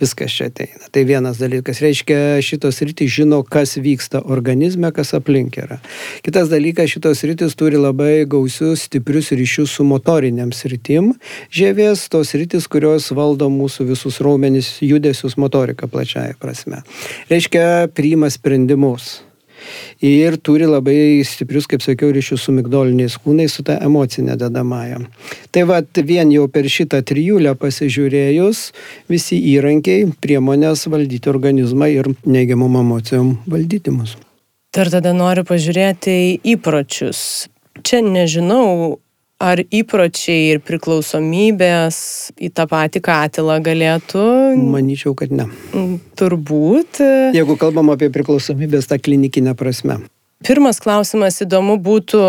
viskas 0.00 0.34
čia 0.34 0.48
ateina. 0.50 0.88
Tai 0.94 1.04
vienas 1.08 1.40
dalykas, 1.40 1.80
reiškia, 1.84 2.38
šitos 2.44 2.80
rytis 2.84 3.12
žino, 3.16 3.42
kas 3.42 3.76
vyksta 3.80 4.22
organizme, 4.24 4.90
kas 4.94 5.14
aplink 5.16 5.58
yra. 5.60 5.80
Kitas 6.26 6.50
dalykas, 6.52 6.92
šitos 6.94 7.24
rytis 7.28 7.58
turi 7.58 7.80
labai 7.80 8.24
gausius, 8.30 8.86
stiprius 8.88 9.32
ryšius 9.34 9.76
su 9.78 9.86
motoriniam 9.88 10.54
sritim. 10.54 11.14
Žievės 11.54 12.08
tos 12.12 12.34
rytis, 12.38 12.68
kurios 12.70 13.10
valdo 13.14 13.50
mūsų 13.52 13.90
visus 13.92 14.22
raumenis, 14.24 14.76
judesius, 14.84 15.38
motoriką 15.40 15.90
plačiaja 15.90 16.38
prasme. 16.40 16.82
Reiškia, 17.32 17.90
priima 17.94 18.30
sprendimus 18.32 19.18
ir 20.04 20.36
turi 20.42 20.68
labai 20.68 21.22
stiprius, 21.26 21.68
kaip 21.70 21.84
sakiau, 21.84 22.12
ryšius 22.14 22.46
su 22.46 22.54
migdoliniais 22.56 23.16
kūnais, 23.22 23.54
su 23.54 23.64
ta 23.66 23.78
emocinė 23.84 24.36
dedamąją. 24.40 25.04
Tai 25.54 25.64
vad 25.70 26.02
vien 26.06 26.32
jau 26.34 26.48
per 26.52 26.68
šitą 26.70 27.02
trijulę 27.06 27.54
pasižiūrėjus, 27.60 28.66
visi 29.12 29.40
įrankiai, 29.54 30.10
priemonės 30.20 30.86
valdyti 30.90 31.32
organizmą 31.32 31.90
ir 31.94 32.12
neigiamom 32.24 32.80
emocijom 32.82 33.34
valdyti 33.46 33.94
mus. 33.94 34.16
Dar 34.74 34.90
tada 34.90 35.12
noriu 35.14 35.44
pažiūrėti 35.46 36.10
į 36.10 36.30
įpročius. 36.56 37.20
Čia 37.86 38.00
nežinau, 38.02 38.98
ar 39.42 39.60
įpročiai 39.62 40.54
ir 40.54 40.62
priklausomybės 40.64 41.98
į 42.38 42.50
tą 42.54 42.66
patį 42.70 43.02
katilą 43.04 43.58
galėtų? 43.64 44.24
Manyčiau, 44.58 45.14
kad 45.18 45.34
ne. 45.34 45.48
Turbūt. 46.18 47.02
Jeigu 47.34 47.56
kalbam 47.60 47.92
apie 47.94 48.10
priklausomybės 48.14 48.90
tą 48.90 49.00
klinikinę 49.02 49.56
prasme. 49.58 50.02
Pirmas 50.44 50.76
klausimas 50.82 51.38
įdomu 51.40 51.78
būtų, 51.80 52.20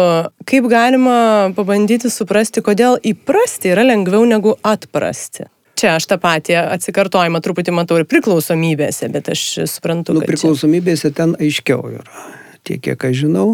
kaip 0.47 0.69
galima 0.71 1.51
pabandyti 1.57 2.07
suprasti, 2.13 2.63
kodėl 2.63 2.95
įprasti 3.03 3.73
yra 3.73 3.83
lengviau 3.83 4.23
negu 4.29 4.55
atprasti. 4.63 5.49
Čia 5.75 5.97
aš 5.97 6.07
tą 6.07 6.15
patį 6.23 6.55
atsikartojimą 6.61 7.41
truputį 7.43 7.73
matau 7.75 7.97
ir 7.99 8.07
priklausomybėse, 8.07 9.09
bet 9.11 9.27
aš 9.33 9.41
suprantu. 9.67 10.15
Nu, 10.15 10.23
priklausomybėse 10.23 11.09
čia... 11.09 11.15
ten 11.17 11.35
aiškiau 11.35 11.89
yra, 11.97 12.23
tiek 12.63 12.79
kiek 12.85 13.03
aš 13.09 13.25
žinau. 13.25 13.47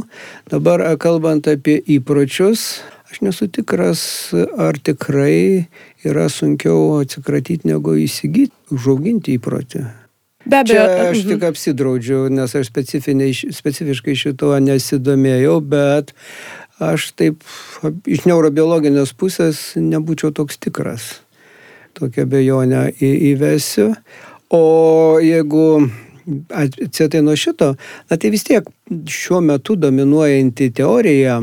Dabar 0.52 0.84
kalbant 1.02 1.50
apie 1.50 1.80
įpročius, 1.98 2.84
Aš 3.12 3.20
nesu 3.22 3.48
tikras, 3.52 4.02
ar 4.58 4.78
tikrai 4.80 5.68
yra 6.08 6.30
sunkiau 6.32 7.02
atsikratyti 7.02 7.68
negu 7.68 7.98
įsigyti, 8.00 8.56
užauginti 8.72 9.36
įprotį. 9.36 9.82
Be 10.46 10.62
abejo. 10.62 10.84
Čia 10.88 11.10
aš 11.10 11.24
tik 11.28 11.44
apsidraudžiu, 11.44 12.20
nes 12.34 12.56
aš 12.56 12.70
specifiškai 12.72 14.16
šito 14.18 14.54
nesidomėjau, 14.64 15.58
bet 15.60 16.14
aš 16.82 17.12
taip 17.20 17.44
iš 18.10 18.24
neurobiologinės 18.30 19.12
pusės 19.14 19.60
nebūčiau 19.76 20.32
toks 20.34 20.58
tikras. 20.64 21.10
Tokią 22.00 22.26
bejonę 22.32 22.86
įvesiu. 23.04 23.92
O 24.56 24.64
jeigu 25.20 25.66
atsitai 26.56 27.22
nuo 27.26 27.36
šito, 27.36 27.74
na 28.10 28.18
tai 28.18 28.32
vis 28.32 28.48
tiek 28.48 28.66
šiuo 28.88 29.42
metu 29.44 29.76
dominuojanti 29.76 30.72
teorija 30.80 31.42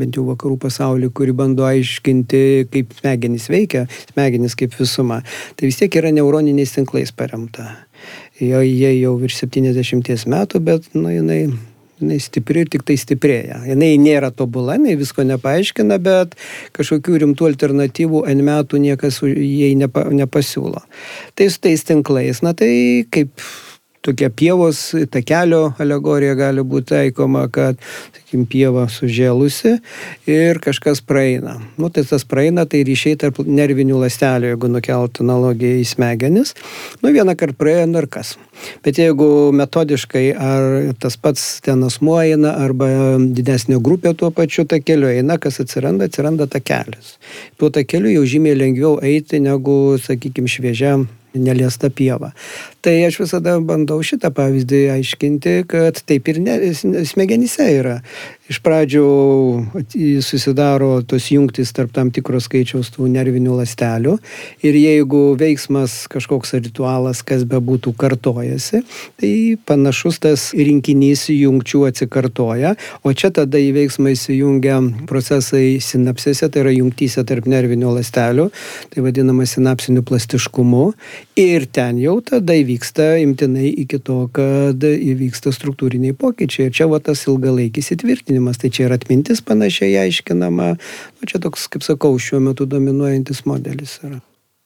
bent 0.00 0.16
jau 0.18 0.24
vakarų 0.28 0.58
pasaulį, 0.64 1.12
kuri 1.16 1.34
bando 1.36 1.66
aiškinti, 1.68 2.42
kaip 2.72 2.96
smegenys 3.00 3.50
veikia, 3.52 3.86
smegenys 4.14 4.56
kaip 4.58 4.74
visuma, 4.78 5.20
tai 5.56 5.70
vis 5.70 5.80
tiek 5.80 6.00
yra 6.00 6.12
neuroniniais 6.16 6.74
tinklais 6.76 7.12
paremta. 7.16 7.68
Jo, 8.40 8.62
jie 8.64 8.94
jau 8.96 9.16
virš 9.20 9.42
70 9.44 10.24
metų, 10.32 10.60
bet 10.64 10.86
nu, 10.96 11.10
jinai, 11.12 11.42
jinai 12.00 12.18
stipri 12.22 12.64
ir 12.64 12.70
tik 12.72 12.86
tai 12.88 12.96
stiprėja. 13.00 13.60
Jinai 13.68 13.92
nėra 14.00 14.30
tobula, 14.32 14.78
jinai 14.78 14.96
visko 15.00 15.24
nepaaiškina, 15.28 15.98
bet 16.00 16.36
kažkokių 16.76 17.20
rimtų 17.24 17.50
alternatyvų 17.52 18.24
N 18.32 18.44
metų 18.46 18.80
niekas 18.80 19.20
jai 19.26 19.74
nepa, 19.78 20.06
nepasiūlo. 20.08 20.80
Tai 21.36 21.50
su 21.52 21.60
tais 21.68 21.84
tinklais, 21.84 22.40
na 22.46 22.54
tai 22.56 22.72
kaip 23.12 23.34
tokia 24.00 24.30
pievos 24.30 24.94
takelio 25.12 25.74
alegorija 25.78 26.34
gali 26.38 26.62
būti 26.64 26.94
taikoma, 26.94 27.46
kad, 27.52 27.78
sakykim, 28.14 28.46
pieva 28.48 28.86
sužėlusi 28.88 29.74
ir 30.30 30.60
kažkas 30.64 31.02
praeina. 31.04 31.58
Nu, 31.76 31.90
tai 31.92 32.06
tas 32.08 32.24
praeina, 32.24 32.64
tai 32.64 32.82
ryšiai 32.88 33.18
tarp 33.20 33.42
nervinių 33.44 34.00
ląstelių, 34.00 34.54
jeigu 34.54 34.70
nukelt 34.72 35.20
analogiją 35.24 35.82
į 35.82 35.86
smegenis. 35.92 36.54
Nu, 37.02 37.12
vieną 37.12 37.36
kartą 37.36 37.58
praėjo, 37.60 37.84
nu 37.92 38.00
ir 38.00 38.08
kas. 38.12 38.36
Bet 38.84 38.98
jeigu 39.00 39.50
metodiškai 39.56 40.24
ar 40.36 40.94
tas 41.00 41.16
pats 41.20 41.44
ten 41.64 41.84
asmuo 41.84 42.18
eina, 42.24 42.54
arba 42.64 42.88
didesnė 43.20 43.80
grupė 43.84 44.14
tuo 44.16 44.32
pačiu 44.32 44.66
takeliu 44.68 45.12
eina, 45.12 45.36
kas 45.40 45.60
atsiranda, 45.60 46.08
atsiranda 46.08 46.48
takelis. 46.48 47.16
Tuo 47.60 47.72
takeliu 47.72 48.12
jau 48.16 48.26
žymiai 48.36 48.56
lengviau 48.56 48.98
eiti 49.04 49.40
negu, 49.44 49.96
sakykime, 50.00 50.48
šviežiam 50.48 51.08
neliesta 51.34 51.90
pieva. 51.90 52.32
Tai 52.80 52.94
aš 53.04 53.18
visada 53.20 53.58
bandau 53.60 54.00
šitą 54.04 54.30
pavyzdį 54.32 54.86
aiškinti, 54.94 55.56
kad 55.68 56.00
taip 56.08 56.28
ir 56.32 56.40
ne, 56.40 56.56
smegenyse 57.06 57.66
yra. 57.76 57.98
Iš 58.50 58.58
pradžių 58.64 59.04
susidaro 60.26 60.88
tos 61.06 61.28
jungtis 61.30 61.70
tarp 61.76 61.92
tam 61.94 62.08
tikros 62.10 62.48
skaičiaus 62.48 62.88
tų 62.96 63.06
nervinių 63.12 63.60
lastelių 63.60 64.16
ir 64.66 64.78
jeigu 64.80 65.20
veiksmas 65.38 66.08
kažkoks 66.10 66.56
ritualas, 66.56 67.20
kas 67.22 67.44
be 67.46 67.60
būtų 67.62 67.92
kartojasi, 68.00 68.82
tai 69.20 69.32
panašus 69.70 70.18
tas 70.24 70.48
rinkinys 70.56 71.28
jungčių 71.30 71.84
atsikartoja, 71.92 72.74
o 73.06 73.12
čia 73.14 73.30
tada 73.36 73.60
į 73.60 73.70
veiksmą 73.76 74.16
įsijungia 74.16 74.80
procesai 75.06 75.78
sinapsėse, 75.84 76.50
tai 76.50 76.64
yra 76.64 76.74
jungtyse 76.74 77.22
tarp 77.28 77.46
nervinių 77.50 77.94
lastelių, 78.00 78.48
tai 78.90 79.06
vadinama 79.06 79.46
sinapsiniu 79.46 80.02
plastiškumu 80.02 80.88
ir 81.38 81.66
ten 81.72 81.98
jau 82.00 82.16
tada 82.24 82.54
įvyksta 82.58 83.12
imtinai 83.22 83.68
iki 83.82 84.00
to, 84.04 84.22
kad 84.34 84.84
įvyksta 84.84 85.52
struktūriniai 85.54 86.16
pokyčiai. 86.16 86.68
Ir 86.68 86.76
čia 86.76 86.88
va 86.90 87.00
tas 87.04 87.26
ilgalaikis 87.28 87.92
įtvirtinimas 87.96 88.60
tai 88.62 88.72
čia 88.74 88.88
ir 88.88 88.96
atmintis 88.96 89.42
panašiai 89.44 89.98
aiškinama. 90.06 90.72
Nu, 90.76 91.30
čia 91.30 91.42
toks, 91.42 91.68
kaip 91.72 91.86
sakau, 91.86 92.16
šiuo 92.18 92.42
metu 92.50 92.66
dominuojantis 92.70 93.44
modelis 93.48 93.98
yra. 94.04 94.20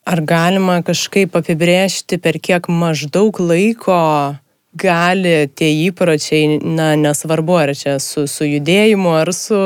Ar 0.04 0.20
galima 0.20 0.82
kažkaip 0.84 1.36
apibrėžti, 1.38 2.18
per 2.20 2.36
kiek 2.36 2.68
maždaug 2.68 3.38
laiko 3.40 4.00
gali 4.76 5.46
tie 5.54 5.70
įpročiai, 5.86 6.58
na, 6.60 6.92
nesvarbu, 6.98 7.56
ar 7.62 7.72
čia 7.78 7.96
su, 8.02 8.26
su 8.28 8.44
judėjimu, 8.44 9.14
ar 9.22 9.32
su 9.32 9.58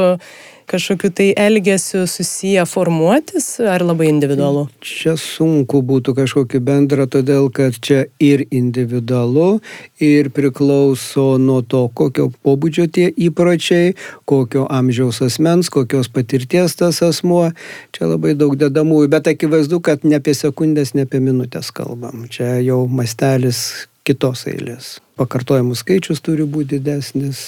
kažkokiu 0.69 1.11
tai 1.11 1.29
elgesiu 1.37 2.07
susiję 2.07 2.67
formuotis, 2.67 3.47
ar 3.61 3.83
labai 3.83 4.11
individualu? 4.13 4.67
Čia 4.85 5.17
sunku 5.17 5.81
būtų 5.89 6.15
kažkokį 6.19 6.61
bendrą, 6.69 7.09
todėl 7.09 7.49
kad 7.55 7.81
čia 7.81 8.05
ir 8.21 8.45
individualu, 8.51 9.63
ir 10.05 10.31
priklauso 10.37 11.27
nuo 11.41 11.63
to, 11.63 11.87
kokio 11.89 12.29
pobūdžio 12.45 12.87
tie 12.93 13.09
įpročiai, 13.29 13.97
kokio 14.29 14.69
amžiaus 14.69 15.23
asmens, 15.25 15.73
kokios 15.73 16.13
patirties 16.13 16.77
tas 16.79 17.03
asmuo. 17.03 17.49
Čia 17.97 18.13
labai 18.13 18.37
daug 18.37 18.57
dedamųjų, 18.61 19.11
bet 19.17 19.33
akivaizdu, 19.33 19.81
kad 19.81 20.05
ne 20.05 20.21
apie 20.21 20.37
sekundės, 20.37 20.95
ne 20.95 21.09
apie 21.09 21.25
minutės 21.25 21.73
kalbam. 21.73 22.29
Čia 22.29 22.59
jau 22.61 22.85
mastelis 22.87 23.89
kitos 24.05 24.47
eilės. 24.49 24.99
Pakartojimų 25.19 25.75
skaičius 25.79 26.23
turi 26.23 26.47
būti 26.47 26.79
didesnis, 26.79 27.41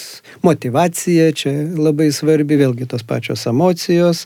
motivacija 0.43 1.31
čia 1.37 1.53
labai 1.79 2.11
svarbi, 2.15 2.59
vėlgi 2.59 2.89
tos 2.91 3.05
pačios 3.07 3.47
emocijos, 3.47 4.25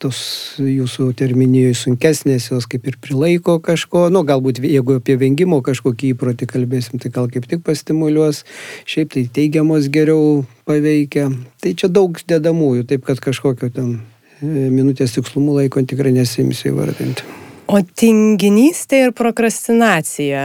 tos 0.00 0.20
jūsų 0.60 1.10
terminijoje 1.18 1.76
sunkesnės, 1.82 2.48
jos 2.52 2.68
kaip 2.70 2.88
ir 2.88 2.96
prilaiko 3.02 3.58
kažko, 3.64 4.06
nu 4.12 4.22
galbūt 4.28 4.62
jeigu 4.64 4.96
apie 5.00 5.18
vengimo 5.20 5.60
kažkokį 5.66 6.14
įprotį 6.14 6.48
kalbėsim, 6.54 7.02
tai 7.02 7.12
gal 7.12 7.28
kaip 7.32 7.48
tik 7.50 7.64
pastimuliuos, 7.66 8.46
šiaip 8.88 9.12
tai 9.16 9.26
teigiamos 9.28 9.90
geriau 9.92 10.46
paveikia. 10.68 11.28
Tai 11.60 11.74
čia 11.76 11.92
daug 11.92 12.16
dedamųjų, 12.32 12.88
taip 12.94 13.04
kad 13.10 13.20
kažkokio 13.20 13.68
ten 13.76 13.92
e, 14.40 14.70
minutės 14.72 15.18
tikslumų 15.18 15.60
laiko 15.60 15.84
tikrai 15.84 16.16
nesimsiu 16.16 16.72
įvardinti. 16.72 17.49
O 17.70 17.80
tinginystė 17.84 19.04
ir 19.06 19.12
prokrastinacija. 19.14 20.44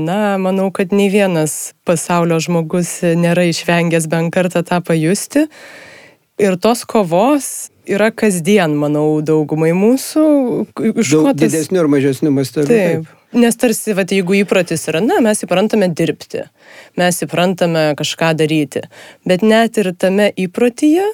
Na, 0.00 0.34
manau, 0.42 0.70
kad 0.74 0.94
nei 0.96 1.06
vienas 1.12 1.74
pasaulio 1.86 2.40
žmogus 2.42 2.96
nėra 3.04 3.46
išvengęs 3.50 4.08
bent 4.10 4.34
kartą 4.34 4.64
tą 4.66 4.80
pajusti. 4.84 5.46
Ir 6.42 6.56
tos 6.58 6.82
kovos 6.90 7.50
yra 7.86 8.10
kasdien, 8.10 8.74
manau, 8.74 9.20
daugumai 9.22 9.70
mūsų. 9.76 10.24
Daug 10.74 11.28
tas... 11.30 11.36
didesnių 11.44 11.84
ir 11.84 11.90
mažesnių 11.94 12.32
mastelių. 12.34 12.70
Taip. 12.70 13.04
taip. 13.06 13.20
Nes 13.34 13.56
tarsi, 13.58 13.90
va, 13.98 14.04
jeigu 14.06 14.36
įprotis 14.38 14.84
yra, 14.90 15.00
na, 15.02 15.18
mes 15.22 15.40
įprantame 15.42 15.88
dirbti, 15.90 16.44
mes 17.00 17.16
įprantame 17.26 17.88
kažką 17.98 18.30
daryti, 18.38 18.84
bet 19.26 19.42
net 19.42 19.80
ir 19.82 19.90
tame 19.98 20.28
įprotyje 20.38 21.08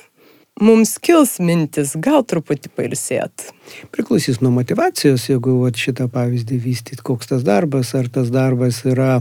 mums 0.61 0.97
kils 1.03 1.39
mintis, 1.43 1.95
gal 1.97 2.25
truputį 2.27 2.73
pailsėt. 2.77 3.49
Priklausys 3.95 4.41
nuo 4.45 4.53
motivacijos, 4.55 5.29
jeigu 5.31 5.57
va, 5.63 5.73
šitą 5.73 6.09
pavyzdį 6.13 6.61
vystyti, 6.63 7.03
koks 7.07 7.33
tas 7.33 7.45
darbas, 7.47 7.95
ar 7.99 8.11
tas 8.13 8.31
darbas 8.35 8.83
yra 8.89 9.21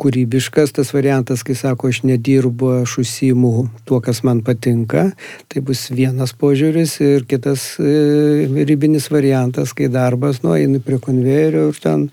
kūrybiškas 0.00 0.74
tas 0.76 0.92
variantas, 0.94 1.44
kai 1.46 1.56
sako, 1.58 1.90
aš 1.92 2.02
nedirbu, 2.08 2.70
aš 2.84 2.96
užsijimu 3.02 3.52
tuo, 3.88 4.00
kas 4.04 4.22
man 4.26 4.42
patinka, 4.46 5.10
tai 5.52 5.64
bus 5.64 5.88
vienas 5.92 6.32
požiūris 6.36 6.96
ir 7.04 7.26
kitas 7.28 7.74
e, 7.82 8.46
ribinis 8.68 9.10
variantas, 9.12 9.74
kai 9.76 9.90
darbas, 9.92 10.40
nu, 10.44 10.54
einu 10.56 10.80
prie 10.84 11.00
konvejerio 11.02 11.68
ir 11.70 11.82
ten 11.82 12.08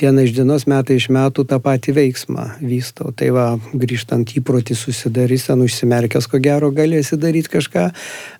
diena 0.00 0.24
iš 0.24 0.32
dienos, 0.32 0.64
metai 0.70 0.96
iš 0.96 1.10
metų 1.12 1.44
tą 1.48 1.58
patį 1.60 1.94
veiksmą 1.98 2.46
vystau. 2.64 3.12
Tai 3.12 3.28
va, 3.36 3.46
grįžtant 3.76 4.32
įprotį 4.40 4.76
susidarys, 4.78 5.46
ten 5.50 5.60
užsimerkęs, 5.66 6.28
ko 6.30 6.40
gero 6.42 6.72
galėsi 6.74 7.20
daryti 7.20 7.52
kažką, 7.52 7.86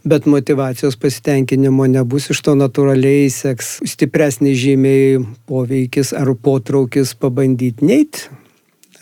bet 0.08 0.28
motivacijos 0.30 0.96
pasitenkinimo 1.00 1.86
nebus, 1.92 2.30
iš 2.32 2.40
to 2.46 2.56
natūraliai 2.56 3.28
seks 3.34 3.78
stipresnis 3.92 4.56
žymiai 4.62 5.20
poveikis 5.50 6.14
ar 6.16 6.32
potraukis 6.40 7.12
pabandyti 7.20 7.84
neit 7.84 8.28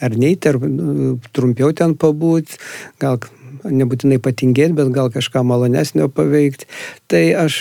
ar 0.00 0.16
neiti, 0.16 0.52
ar 0.52 0.60
nu, 0.62 1.16
trumpiau 1.34 1.72
ten 1.76 1.96
pabūti, 1.98 2.60
gal 3.02 3.20
nebūtinai 3.64 4.18
patingėti, 4.22 4.76
bet 4.78 4.90
gal 4.94 5.12
kažką 5.12 5.42
malonesnio 5.46 6.08
paveikti. 6.12 6.68
Tai 7.10 7.22
aš 7.44 7.58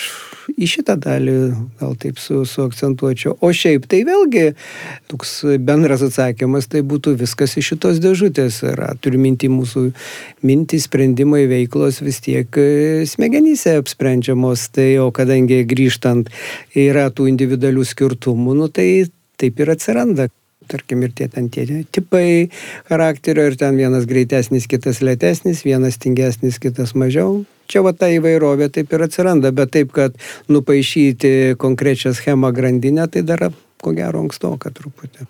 į 0.55 0.67
šitą 0.71 0.95
dalį 1.01 1.35
gal 1.79 1.95
taip 1.99 2.19
su, 2.21 2.43
suakcentuočiau. 2.47 3.35
O 3.43 3.51
šiaip 3.55 3.87
tai 3.89 4.03
vėlgi 4.07 4.45
toks 5.11 5.33
bendras 5.67 6.03
atsakymas, 6.05 6.69
tai 6.71 6.83
būtų 6.87 7.17
viskas 7.19 7.57
iš 7.59 7.73
šitos 7.73 8.01
dėžutės. 8.03 8.61
Yra, 8.71 8.93
turiu 9.01 9.21
minti 9.23 9.51
mūsų 9.51 9.89
mintys, 10.47 10.87
sprendimai, 10.87 11.45
veiklos 11.51 12.01
vis 12.05 12.21
tiek 12.23 12.61
e, 12.61 13.03
smegenyse 13.09 13.77
apsprendžiamos. 13.81 14.69
Tai 14.77 14.89
o 15.03 15.11
kadangi 15.15 15.63
grįžtant 15.67 16.31
yra 16.77 17.09
tų 17.11 17.31
individualių 17.33 17.85
skirtumų, 17.87 18.57
nu, 18.61 18.71
tai 18.71 19.07
taip 19.37 19.59
ir 19.61 19.75
atsiranda 19.75 20.31
tarkim, 20.67 21.03
ir 21.05 21.13
tie 21.15 21.27
ten 21.31 21.49
tie 21.53 21.83
tipai 21.91 22.49
charakterio, 22.89 23.47
ir 23.47 23.57
ten 23.59 23.77
vienas 23.79 24.07
greitesnis, 24.09 24.67
kitas 24.67 25.01
lėtesnis, 25.05 25.63
vienas 25.67 25.99
tingesnis, 26.01 26.59
kitas 26.59 26.95
mažiau. 26.95 27.45
Čia 27.67 27.83
va 27.83 27.93
ta 27.93 28.09
įvairovė 28.11 28.69
taip 28.73 28.93
ir 28.95 29.05
atsiranda, 29.07 29.51
bet 29.55 29.73
taip, 29.75 29.91
kad 29.95 30.15
nupaišyti 30.51 31.55
konkrečią 31.59 32.13
schemą 32.15 32.53
grandinę, 32.55 33.09
tai 33.11 33.25
dar 33.27 33.49
ko 33.83 33.93
gero 33.95 34.23
ankstoka 34.23 34.71
truputį. 34.73 35.27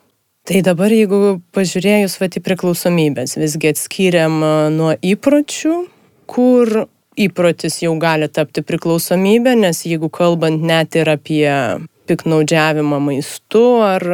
Tai 0.48 0.60
dabar, 0.63 0.94
jeigu 0.94 1.42
pažiūrėjus 1.52 2.13
va 2.22 2.30
į 2.32 2.42
priklausomybės, 2.46 3.36
visgi 3.36 3.74
atskiriam 3.74 4.38
nuo 4.72 4.94
įpročių, 5.04 5.74
kur 6.30 6.88
įprotis 7.18 7.82
jau 7.82 7.92
gali 8.00 8.30
tapti 8.32 8.63
priklausomybė, 8.63 9.58
nes 9.60 9.84
jeigu 9.84 10.08
kalbant 10.13 10.63
net 10.63 10.96
ir 10.96 11.10
apie 11.12 11.50
piknaudžiavimą 12.08 13.02
maistu 13.04 13.66
ar 13.84 14.06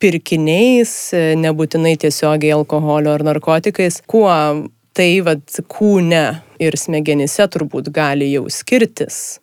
pirkiniais, 0.00 0.92
nebūtinai 1.40 1.94
tiesiogiai 2.00 2.54
alkoholio 2.56 3.12
ar 3.14 3.24
narkotikais, 3.26 4.00
kuo 4.08 4.30
tai 4.96 5.10
vad 5.24 5.44
kūne 5.70 6.24
ir 6.60 6.76
smegenyse 6.80 7.46
turbūt 7.52 7.92
gali 7.94 8.32
jau 8.32 8.46
skirtis. 8.52 9.40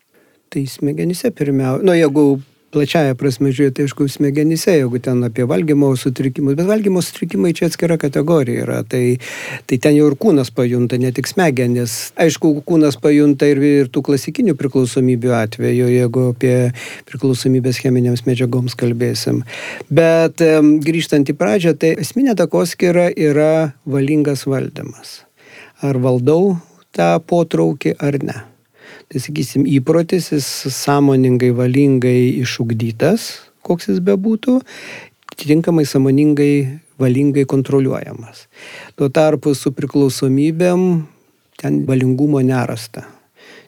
Tai 0.54 0.64
smegenyse 0.70 1.32
pirmiausia, 1.36 1.86
nu 1.86 1.96
jeigu 1.98 2.26
plačiaja 2.74 3.16
prasme 3.18 3.52
žiūrėti, 3.56 3.86
aišku, 3.88 4.08
smegenyse, 4.12 4.74
jeigu 4.76 5.00
ten 5.04 5.24
apie 5.26 5.46
valgymo 5.48 5.94
sutrikimus, 6.00 6.58
bet 6.58 6.68
valgymo 6.68 7.02
sutrikimai 7.04 7.54
čia 7.58 7.70
atskira 7.70 7.98
kategorija 8.02 8.66
yra, 8.66 8.80
tai, 8.88 9.20
tai 9.70 9.80
ten 9.84 9.96
jau 9.98 10.10
ir 10.12 10.18
kūnas 10.20 10.52
pajunta, 10.56 11.00
ne 11.02 11.12
tik 11.16 11.30
smegenis. 11.30 11.98
Aišku, 12.20 12.52
kūnas 12.68 13.00
pajunta 13.04 13.50
ir, 13.52 13.62
ir 13.84 13.92
tų 13.94 14.04
klasikinių 14.10 14.58
priklausomybių 14.60 15.34
atveju, 15.40 15.88
jeigu 15.94 16.26
apie 16.34 16.58
priklausomybės 17.10 17.82
cheminėms 17.84 18.26
medžiagoms 18.28 18.76
kalbėsim. 18.80 19.44
Bet 19.88 20.44
grįžtant 20.84 21.32
į 21.32 21.38
pradžią, 21.40 21.78
tai 21.80 21.96
esminė 22.04 22.36
takoskira 22.40 23.08
yra 23.16 23.72
valingas 23.88 24.48
valdymas. 24.50 25.22
Ar 25.86 26.00
valdau 26.02 26.58
tą 26.98 27.16
potraukį 27.24 27.98
ar 28.02 28.22
ne 28.24 28.38
tai 28.38 28.57
sakysim, 29.14 29.66
įprotis, 29.70 30.32
jis 30.34 30.48
sąmoningai, 30.76 31.52
valingai 31.56 32.42
išugdytas, 32.42 33.30
koks 33.66 33.92
jis 33.92 34.02
bebūtų, 34.04 34.60
atitinkamai 35.34 35.86
sąmoningai, 35.88 36.80
valingai 37.00 37.46
kontroliuojamas. 37.50 38.48
Tuo 38.98 39.10
tarpu 39.14 39.54
su 39.56 39.72
priklausomybėm 39.76 40.88
ten 41.62 41.84
valingumo 41.88 42.42
nerasta. 42.46 43.06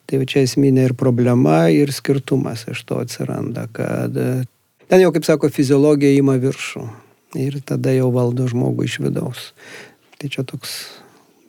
Tai 0.09 0.23
čia 0.25 0.41
esminė 0.41 0.87
ir 0.89 0.95
problema, 0.97 1.67
ir 1.69 1.91
skirtumas 1.93 2.65
iš 2.71 2.81
to 2.89 2.97
atsiranda, 2.97 3.67
kad 3.71 4.15
ten 4.89 5.03
jau, 5.03 5.11
kaip 5.13 5.27
sako, 5.27 5.51
fiziologija 5.53 6.17
ima 6.17 6.39
viršų 6.41 6.87
ir 7.37 7.59
tada 7.61 7.93
jau 7.93 8.09
valdo 8.13 8.47
žmogų 8.49 8.87
iš 8.89 8.97
vidaus. 9.05 9.51
Tai 10.17 10.31
čia 10.33 10.43
toks 10.43 10.98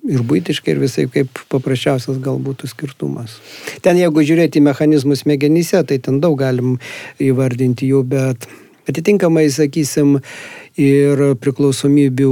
ir 0.08 0.24
būtiškai, 0.26 0.74
ir 0.74 0.82
visai 0.82 1.06
kaip 1.12 1.42
paprasčiausias 1.52 2.20
galbūt 2.22 2.66
skirtumas. 2.70 3.38
Ten 3.84 4.00
jeigu 4.00 4.24
žiūrėti 4.24 4.62
mechanizmus 4.64 5.24
smegenyse, 5.26 5.82
tai 5.84 6.00
ten 6.02 6.20
daug 6.22 6.38
galim 6.40 6.78
įvardinti 7.20 7.90
jų, 7.90 8.04
bet 8.08 8.48
atitinkamai, 8.90 9.46
sakysim, 9.52 10.18
ir 10.80 11.20
priklausomybių 11.42 12.30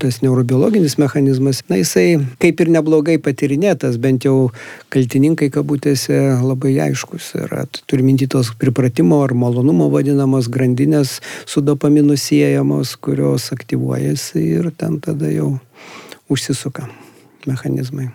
tas 0.00 0.18
neurobiologinis 0.24 0.96
mechanizmas, 1.00 1.62
na 1.70 1.78
jisai 1.80 2.18
kaip 2.42 2.60
ir 2.62 2.70
neblogai 2.72 3.16
patirinėtas, 3.22 3.98
bent 4.02 4.26
jau 4.26 4.50
kaltininkai 4.92 5.50
kabutėse 5.54 6.16
labai 6.42 6.76
aiškus 6.88 7.34
yra. 7.44 7.66
Turiu 7.86 8.06
minti 8.08 8.28
tos 8.30 8.52
pripratimo 8.58 9.20
ar 9.24 9.36
malonumo 9.36 9.90
vadinamos 9.92 10.50
grandinės 10.52 11.20
su 11.46 11.62
dopaminu 11.62 12.16
siejamos, 12.18 12.96
kurios 12.96 13.52
aktyvuojasi 13.54 14.42
ir 14.58 14.72
ten 14.76 15.00
tada 15.04 15.30
jau 15.32 15.56
užsisuka 16.28 16.86
mechanizmai. 17.46 18.08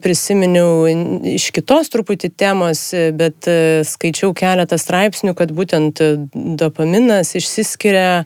Prisiminiau 0.00 0.86
iš 1.28 1.50
kitos 1.52 1.90
truputį 1.92 2.30
temos, 2.40 2.86
bet 3.12 3.44
e, 3.50 3.82
skaičiau 3.84 4.32
keletą 4.36 4.78
straipsnių, 4.80 5.34
kad 5.36 5.52
būtent 5.52 6.00
dopaminas 6.32 7.34
išsiskiria 7.36 8.24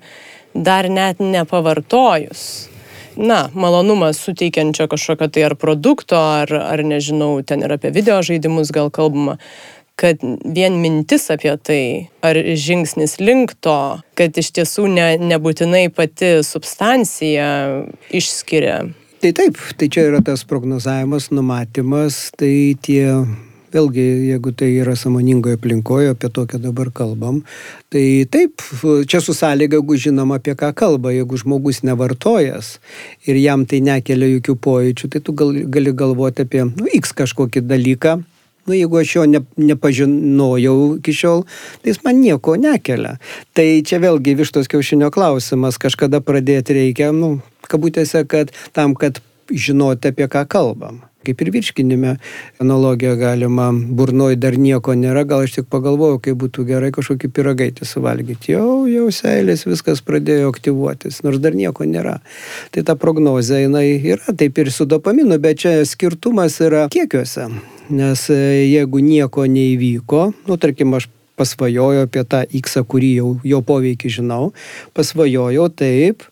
dar 0.54 0.86
net 0.86 1.18
nepavartojus. 1.18 2.70
Na, 3.16 3.48
malonumas 3.54 4.18
suteikiančio 4.22 4.86
kažkokio 4.90 5.28
tai 5.34 5.44
ar 5.46 5.54
produkto, 5.58 6.18
ar, 6.18 6.50
ar 6.50 6.82
nežinau, 6.86 7.42
ten 7.46 7.62
ir 7.62 7.74
apie 7.74 7.90
video 7.94 8.18
žaidimus 8.22 8.72
gal 8.74 8.90
kalbama, 8.94 9.36
kad 9.98 10.22
vien 10.22 10.80
mintis 10.82 11.28
apie 11.30 11.54
tai, 11.62 11.84
ar 12.26 12.38
žingsnis 12.38 13.20
link 13.22 13.54
to, 13.62 13.78
kad 14.18 14.34
iš 14.38 14.50
tiesų 14.58 14.88
ne, 14.90 15.06
nebūtinai 15.22 15.86
pati 15.94 16.36
substancija 16.46 17.48
išskiria 18.10 18.82
Tai 19.24 19.30
taip, 19.32 19.56
tai 19.80 19.86
čia 19.88 20.02
yra 20.10 20.18
tas 20.20 20.42
prognozavimas, 20.44 21.30
numatymas, 21.32 22.16
tai 22.36 22.76
tie 22.84 23.06
vėlgi, 23.72 24.02
jeigu 24.28 24.50
tai 24.52 24.66
yra 24.82 24.92
samoningoje 25.00 25.56
aplinkoje, 25.56 26.10
apie 26.12 26.28
tokią 26.28 26.60
dabar 26.60 26.90
kalbam, 26.92 27.38
tai 27.88 28.02
taip, 28.28 28.60
čia 29.08 29.22
su 29.24 29.32
sąlyga, 29.32 29.78
jeigu 29.80 29.96
žinom 30.02 30.34
apie 30.36 30.52
ką 30.60 30.74
kalba, 30.76 31.14
jeigu 31.16 31.40
žmogus 31.40 31.80
nevartojas 31.88 32.74
ir 33.24 33.40
jam 33.40 33.64
tai 33.64 33.80
nekelia 33.86 34.28
jokių 34.34 34.58
pojūčių, 34.68 35.10
tai 35.16 35.24
tu 35.24 35.32
gal, 35.40 35.56
gali 35.72 35.96
galvoti 35.96 36.44
apie 36.44 36.66
nu, 36.68 36.84
X 37.00 37.16
kažkokį 37.16 37.64
dalyką. 37.64 38.18
Nu, 38.68 38.76
jeigu 38.76 39.00
aš 39.00 39.16
jo 39.16 39.24
ne, 39.28 39.40
nepažinojau 39.60 40.76
iki 40.98 41.16
šiol, 41.16 41.46
tai 41.80 41.92
jis 41.92 42.04
man 42.04 42.20
nieko 42.20 42.58
nekelia. 42.60 43.16
Tai 43.56 43.66
čia 43.88 44.04
vėlgi 44.04 44.36
vištos 44.36 44.68
kiaušinio 44.72 45.08
klausimas, 45.16 45.80
kažkada 45.80 46.20
pradėti 46.24 46.76
reikia, 46.76 47.08
nu, 47.12 47.38
kabutėse, 47.70 48.24
kad 48.28 48.52
tam, 48.76 48.96
kad 48.98 49.20
žinoti, 49.50 50.08
apie 50.08 50.28
ką 50.30 50.46
kalbam. 50.48 51.02
Kaip 51.24 51.40
ir 51.40 51.48
virškinime 51.54 52.10
analogiją 52.60 53.14
galima, 53.16 53.70
burnoj 53.72 54.36
dar 54.36 54.58
nieko 54.60 54.92
nėra, 54.98 55.22
gal 55.28 55.46
aš 55.46 55.56
tik 55.56 55.70
pagalvojau, 55.72 56.18
kaip 56.26 56.36
būtų 56.42 56.66
gerai 56.68 56.90
kažkokį 56.92 57.30
piragaitį 57.32 57.88
suvalgyti. 57.88 58.52
Jau, 58.52 58.84
jau 58.90 59.06
seilės 59.14 59.64
viskas 59.64 60.04
pradėjo 60.04 60.52
aktyvuotis, 60.52 61.22
nors 61.24 61.40
dar 61.40 61.56
nieko 61.56 61.88
nėra. 61.88 62.18
Tai 62.76 62.84
ta 62.84 62.96
prognozė 63.00 63.62
jinai 63.64 63.86
yra 63.96 64.36
taip 64.36 64.60
ir 64.60 64.72
su 64.74 64.84
dopaminu, 64.88 65.40
bet 65.40 65.64
čia 65.64 65.78
skirtumas 65.88 66.60
yra 66.64 66.90
kiekiuose. 66.92 67.48
Nes 67.94 68.28
e, 68.32 68.40
jeigu 68.68 69.00
nieko 69.04 69.48
neįvyko, 69.48 70.26
nu 70.48 70.60
tarkim, 70.60 70.92
aš 70.96 71.08
pasvajoju 71.40 72.04
apie 72.04 72.22
tą 72.28 72.44
X, 72.60 72.78
kurį 72.84 73.10
jau 73.16 73.32
jo 73.48 73.64
poveikį 73.64 74.12
žinau, 74.20 74.52
pasvajoju 74.96 75.66
taip, 75.80 76.28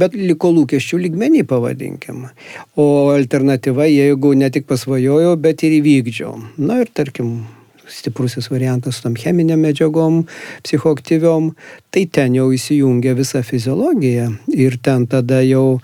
bet 0.00 0.16
liko 0.16 0.52
lūkesčių 0.54 1.00
lygmenį 1.06 1.44
pavadinkim. 1.48 2.26
O 2.76 2.86
alternatyva, 3.14 3.88
jeigu 3.90 4.34
ne 4.38 4.50
tik 4.52 4.68
pasvajojau, 4.70 5.36
bet 5.40 5.64
ir 5.66 5.78
įvykdžiau. 5.80 6.34
Na 6.60 6.82
ir 6.84 6.92
tarkim, 6.92 7.38
stiprusis 7.88 8.50
variantas 8.50 8.98
su 8.98 9.06
tam 9.06 9.16
cheminiam 9.18 9.62
medžiagom, 9.62 10.24
psichoaktyviom, 10.66 11.52
tai 11.94 12.06
ten 12.10 12.36
jau 12.36 12.50
įsijungia 12.54 13.16
visa 13.18 13.42
fiziologija 13.46 14.30
ir 14.54 14.78
ten 14.82 15.06
tada 15.10 15.40
jau 15.46 15.80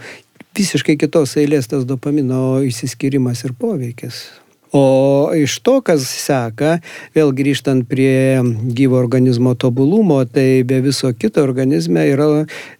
visiškai 0.56 0.98
kitos 1.00 1.36
eilės 1.40 1.70
tas 1.70 1.86
dopamino 1.88 2.60
įsiskirimas 2.66 3.46
ir 3.46 3.56
poveikis. 3.58 4.24
O 4.72 5.28
iš 5.36 5.58
to, 5.60 5.74
kas 5.84 6.06
seka, 6.08 6.78
vėl 7.12 7.34
grįžtant 7.36 7.84
prie 7.88 8.40
gyvo 8.72 8.96
organizmo 8.96 9.52
tobulumo, 9.52 10.22
tai 10.24 10.62
be 10.64 10.78
viso 10.80 11.10
kito 11.12 11.42
organizme 11.44 12.06
yra 12.08 12.28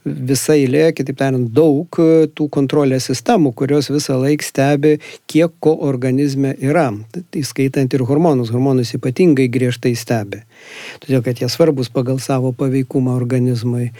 visa 0.04 0.56
eilė, 0.56 0.86
kitaip 0.96 1.20
tariant, 1.20 1.50
daug 1.52 1.92
tų 2.32 2.48
kontrolės 2.56 3.10
sistemų, 3.10 3.52
kurios 3.60 3.90
visą 3.92 4.16
laiką 4.22 4.48
stebi, 4.48 4.94
kiek 5.28 5.52
ko 5.60 5.74
organizme 5.84 6.54
yra. 6.64 6.88
Įskaitant 7.36 7.92
ir 7.92 8.06
hormonus. 8.08 8.54
Hormonus 8.56 8.94
ypatingai 8.96 9.50
griežtai 9.52 9.92
stebi. 9.92 10.40
Todėl, 11.04 11.20
kad 11.26 11.44
jie 11.44 11.52
svarbus 11.52 11.92
pagal 11.92 12.22
savo 12.24 12.54
paveikumą 12.56 13.18
organizmui. 13.20 13.90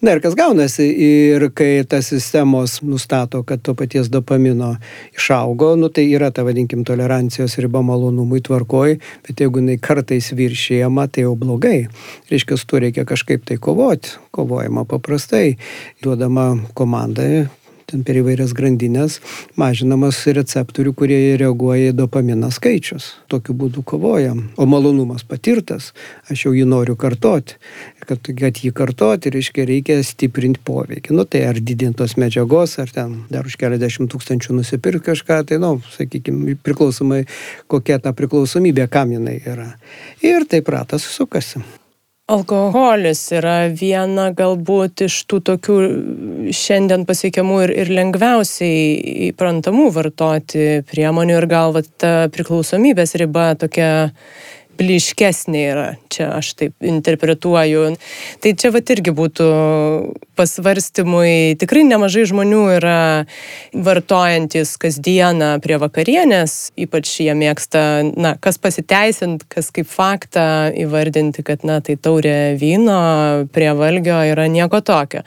Na 0.00 0.12
ir 0.14 0.20
kas 0.22 0.36
gaunasi, 0.38 0.84
ir 1.02 1.48
kai 1.58 1.82
tas 1.90 2.06
sistemos 2.12 2.76
nustato, 2.86 3.40
kad 3.42 3.64
to 3.66 3.74
paties 3.74 4.06
dopamino 4.14 4.76
išaugo, 5.10 5.72
nu 5.74 5.88
tai 5.90 6.04
yra 6.14 6.30
ta 6.30 6.44
vadinkim 6.46 6.84
tolerancijos 6.86 7.58
riba 7.58 7.82
malonumui 7.82 8.38
tvarkoj, 8.46 8.94
bet 9.26 9.42
jeigu 9.42 9.58
jinai 9.58 9.74
kartais 9.82 10.30
viršėjama, 10.38 11.08
tai 11.10 11.26
jau 11.26 11.34
blogai. 11.40 11.88
Reiškia, 12.30 12.60
su 12.60 12.70
tuo 12.70 12.82
reikia 12.86 13.08
kažkaip 13.10 13.42
tai 13.50 13.58
kovoti. 13.58 14.14
Kovojama 14.30 14.86
paprastai, 14.86 15.56
duodama 16.04 16.52
komandai 16.78 17.48
ten 17.88 18.04
per 18.04 18.18
įvairias 18.20 18.52
grandinės 18.56 19.18
mažinamas 19.58 20.20
receptorių, 20.26 20.92
kurie 20.96 21.18
reaguoja 21.40 21.92
į 21.92 21.96
dopaminą 21.96 22.50
skaičius. 22.52 23.14
Tokiu 23.32 23.56
būdu 23.56 23.84
kovojam. 23.88 24.44
O 24.60 24.66
malonumas 24.68 25.24
patirtas, 25.24 25.94
aš 26.28 26.46
jau 26.46 26.52
jį 26.56 26.66
noriu 26.68 26.98
kartoti. 27.00 27.56
Kad, 28.08 28.28
kad 28.36 28.60
jį 28.60 28.72
kartoti, 28.76 29.32
reiškia, 29.32 29.66
reikia 29.68 29.98
stiprinti 30.04 30.62
poveikį. 30.64 31.16
Nu 31.16 31.24
tai 31.28 31.42
ar 31.48 31.60
didintos 31.60 32.16
medžiagos, 32.20 32.78
ar 32.80 32.92
ten 32.92 33.18
dar 33.32 33.48
už 33.48 33.58
keliasdešimt 33.60 34.12
tūkstančių 34.12 34.60
nusipirkti 34.60 35.10
kažką, 35.10 35.42
tai, 35.48 35.60
nu, 35.62 35.78
sakykime, 35.96 36.56
priklausomai 36.64 37.24
kokia 37.68 38.00
ta 38.04 38.14
priklausomybė, 38.16 38.88
kam 38.92 39.12
jinai 39.16 39.40
yra. 39.44 39.74
Ir 40.24 40.48
taip 40.48 40.72
ratas 40.72 41.08
sukasi. 41.08 41.64
Alkoholis 42.28 43.22
yra 43.32 43.70
viena 43.72 44.26
galbūt 44.36 45.06
iš 45.06 45.14
tų 45.30 45.38
tokių 45.48 45.76
šiandien 46.52 47.06
pasiekiamų 47.08 47.60
ir, 47.64 47.72
ir 47.84 47.92
lengviausiai 47.96 49.30
įprantamų 49.30 49.86
vartoti 49.96 50.66
priemonių 50.90 51.38
ir 51.38 51.46
gal 51.48 51.72
va, 51.72 51.80
ta 51.80 52.12
priklausomybės 52.34 53.16
riba 53.22 53.54
tokia 53.56 53.88
bliškesnė 54.78 55.62
yra, 55.72 55.86
čia 56.12 56.30
aš 56.38 56.52
taip 56.58 56.74
interpretuoju. 56.84 57.84
Tai 58.42 58.52
čia 58.58 58.70
va 58.74 58.82
irgi 58.94 59.12
būtų 59.14 59.48
pasvarstymui, 60.38 61.58
tikrai 61.60 61.84
nemažai 61.88 62.24
žmonių 62.30 62.62
yra 62.76 63.00
vartojantis 63.74 64.76
kasdieną 64.80 65.56
prie 65.64 65.80
vakarienės, 65.82 66.56
ypač 66.78 67.16
jie 67.24 67.34
mėgsta, 67.38 67.84
na, 68.14 68.36
kas 68.40 68.60
pasiteisint, 68.62 69.44
kas 69.50 69.72
kaip 69.74 69.90
faktą 69.90 70.70
įvardinti, 70.78 71.44
kad, 71.46 71.66
na, 71.66 71.80
tai 71.84 71.98
taurė 72.00 72.54
vyno 72.60 73.00
prie 73.54 73.72
valgio 73.78 74.20
yra 74.32 74.46
nieko 74.52 74.82
tokio. 74.84 75.24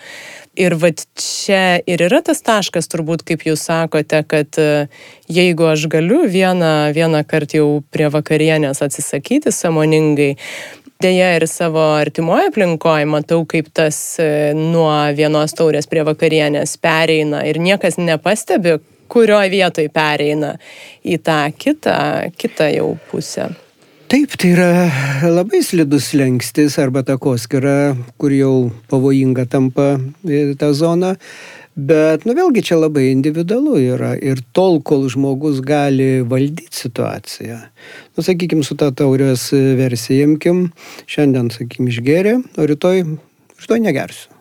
Ir 0.62 0.76
va 0.78 0.92
čia 1.18 1.80
ir 1.90 2.04
yra 2.06 2.20
tas 2.26 2.44
taškas, 2.46 2.90
turbūt, 2.92 3.24
kaip 3.26 3.48
jūs 3.48 3.64
sakote, 3.66 4.20
kad 4.30 4.60
e, 4.62 4.68
jeigu 5.32 5.66
aš 5.72 5.88
galiu 5.90 6.20
vieną, 6.30 6.92
vieną 6.94 7.24
kartą 7.26 7.58
jau 7.58 7.72
prie 7.90 8.12
vakarienės 8.14 8.84
atsisakyti 8.86 9.54
samoningai, 9.56 10.36
Deja 11.02 11.32
ir 11.34 11.48
savo 11.50 11.82
artimoje 11.98 12.52
aplinkoje 12.52 13.08
matau, 13.10 13.40
kaip 13.50 13.72
tas 13.74 13.98
e, 14.22 14.52
nuo 14.54 14.92
vienos 15.18 15.56
taurės 15.58 15.90
prie 15.90 16.04
vakarienės 16.06 16.76
pereina 16.78 17.40
ir 17.50 17.58
niekas 17.58 17.98
nepastebi, 17.98 18.76
kurioje 19.10 19.50
vietoje 19.50 19.90
pereina 19.90 20.54
į 21.02 21.18
tą 21.26 21.40
kitą, 21.58 21.98
kitą 22.38 22.70
jau 22.76 22.92
pusę. 23.10 23.50
Taip, 24.12 24.34
tai 24.36 24.50
yra 24.52 24.90
labai 25.32 25.62
slidus 25.64 26.10
lengstis 26.20 26.74
arba 26.84 27.00
takoskira, 27.08 27.94
kur 28.20 28.34
jau 28.36 28.56
pavojinga 28.92 29.46
tampa 29.48 29.86
ta 30.60 30.72
zona. 30.76 31.14
Bet, 31.80 32.26
nu 32.28 32.36
vėlgi 32.36 32.66
čia 32.68 32.76
labai 32.76 33.06
individualu 33.14 33.78
yra 33.94 34.10
ir 34.20 34.42
tol, 34.52 34.82
kol 34.84 35.08
žmogus 35.08 35.62
gali 35.64 36.26
valdyti 36.28 36.76
situaciją. 36.82 37.62
Nu, 38.12 38.28
sakykime, 38.28 38.68
su 38.68 38.76
tą 38.76 38.92
taurės 38.92 39.48
versija 39.80 40.28
imkim, 40.28 40.66
šiandien, 41.08 41.48
sakykime, 41.56 41.88
išgeria, 41.96 42.36
o 42.60 42.68
rytoj, 42.68 43.06
rytoj 43.64 43.84
negersiu. 43.88 44.41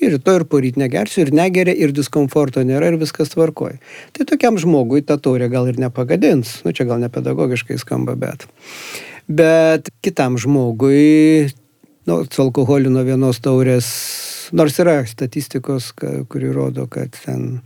Ir 0.00 0.16
rytoj 0.16 0.40
ir 0.40 0.44
poryt 0.48 0.80
negersiu, 0.80 1.26
ir 1.26 1.34
negeria, 1.36 1.74
ir 1.76 1.92
diskomforto 1.94 2.64
nėra, 2.66 2.90
ir 2.92 2.98
viskas 3.02 3.34
tvarkoja. 3.34 3.78
Tai 4.16 4.26
tokiam 4.30 4.58
žmogui 4.58 5.04
ta 5.06 5.18
taurė 5.20 5.50
gal 5.52 5.68
ir 5.70 5.78
nepagadins. 5.82 6.60
Nu, 6.64 6.72
čia 6.72 6.88
gal 6.88 7.02
nepedagogiškai 7.04 7.78
skamba, 7.82 8.16
bet 8.18 8.48
bet 9.26 9.88
kitam 10.02 10.38
žmogui, 10.38 11.50
nu, 12.06 12.24
su 12.30 12.42
alkoholiu 12.42 12.90
nuo 12.90 13.04
vienos 13.06 13.40
taurės, 13.42 13.88
nors 14.52 14.78
yra 14.82 15.00
statistikos, 15.08 15.92
kuri 16.28 16.50
rodo, 16.52 16.86
kad 16.90 17.14
ten 17.24 17.62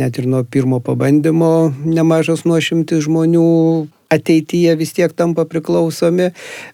net 0.00 0.18
ir 0.18 0.28
nuo 0.30 0.42
pirmo 0.44 0.80
pabandymo 0.84 1.74
nemažas 1.84 2.46
nuošimtis 2.48 3.04
žmonių 3.06 3.44
ateityje 4.14 4.74
vis 4.78 4.94
tiek 4.96 5.12
tampa 5.16 5.44
priklausomi, 5.48 6.30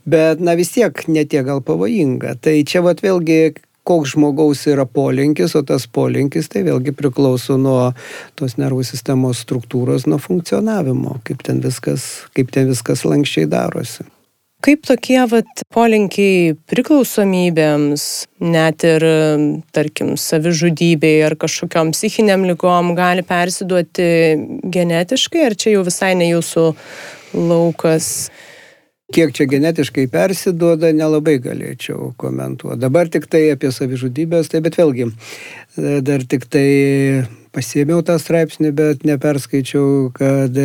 bet 0.09 0.41
na 0.45 0.57
vis 0.59 0.73
tiek 0.75 1.05
netiek 1.09 1.47
gal 1.47 1.65
pavojinga. 1.65 2.37
Tai 2.41 2.55
čia 2.69 2.85
vat 2.85 3.03
vėlgi 3.05 3.57
koks 3.89 4.15
žmogaus 4.15 4.67
yra 4.71 4.87
polinkis, 4.87 5.57
o 5.57 5.65
tas 5.67 5.87
polinkis 5.91 6.51
tai 6.53 6.65
vėlgi 6.67 6.95
priklauso 6.97 7.57
nuo 7.61 7.93
tos 8.39 8.57
nervų 8.61 8.85
sistemos 8.87 9.43
struktūros, 9.47 10.07
nuo 10.11 10.21
funkcionavimo, 10.23 11.19
kaip 11.27 11.45
ten 11.47 11.63
viskas, 11.65 12.27
kaip 12.37 12.53
ten 12.55 12.71
viskas 12.71 13.07
lankščiai 13.09 13.51
darosi. 13.51 14.07
Kaip 14.61 14.83
tokie 14.85 15.17
vat, 15.25 15.63
polinkiai 15.73 16.53
priklausomybėms, 16.69 18.03
net 18.45 18.85
ir, 18.85 19.07
tarkim, 19.73 20.11
savižudybei 20.21 21.23
ar 21.25 21.33
kažkokiam 21.41 21.95
psichiniam 21.95 22.45
lygom 22.45 22.93
gali 22.99 23.25
persiduoti 23.25 24.11
genetiškai, 24.69 25.47
ar 25.47 25.57
čia 25.57 25.79
jau 25.79 25.87
visai 25.89 26.13
ne 26.21 26.29
jūsų 26.35 26.67
laukas? 27.41 28.29
Kiek 29.11 29.33
čia 29.35 29.47
genetiškai 29.51 30.07
persiduoda, 30.13 30.93
nelabai 30.95 31.41
galėčiau 31.43 32.13
komentuoti. 32.21 32.79
Dabar 32.79 33.11
tik 33.11 33.27
tai 33.31 33.49
apie 33.55 33.73
savižudybės, 33.75 34.53
tai 34.53 34.61
bet 34.63 34.79
vėlgi, 34.79 35.09
dar 36.07 36.23
tik 36.31 36.47
tai 36.47 36.67
pasėmiau 37.51 38.05
tą 38.07 38.21
straipsnį, 38.23 38.71
bet 38.79 39.03
neperskaičiau, 39.09 40.13
kad 40.15 40.61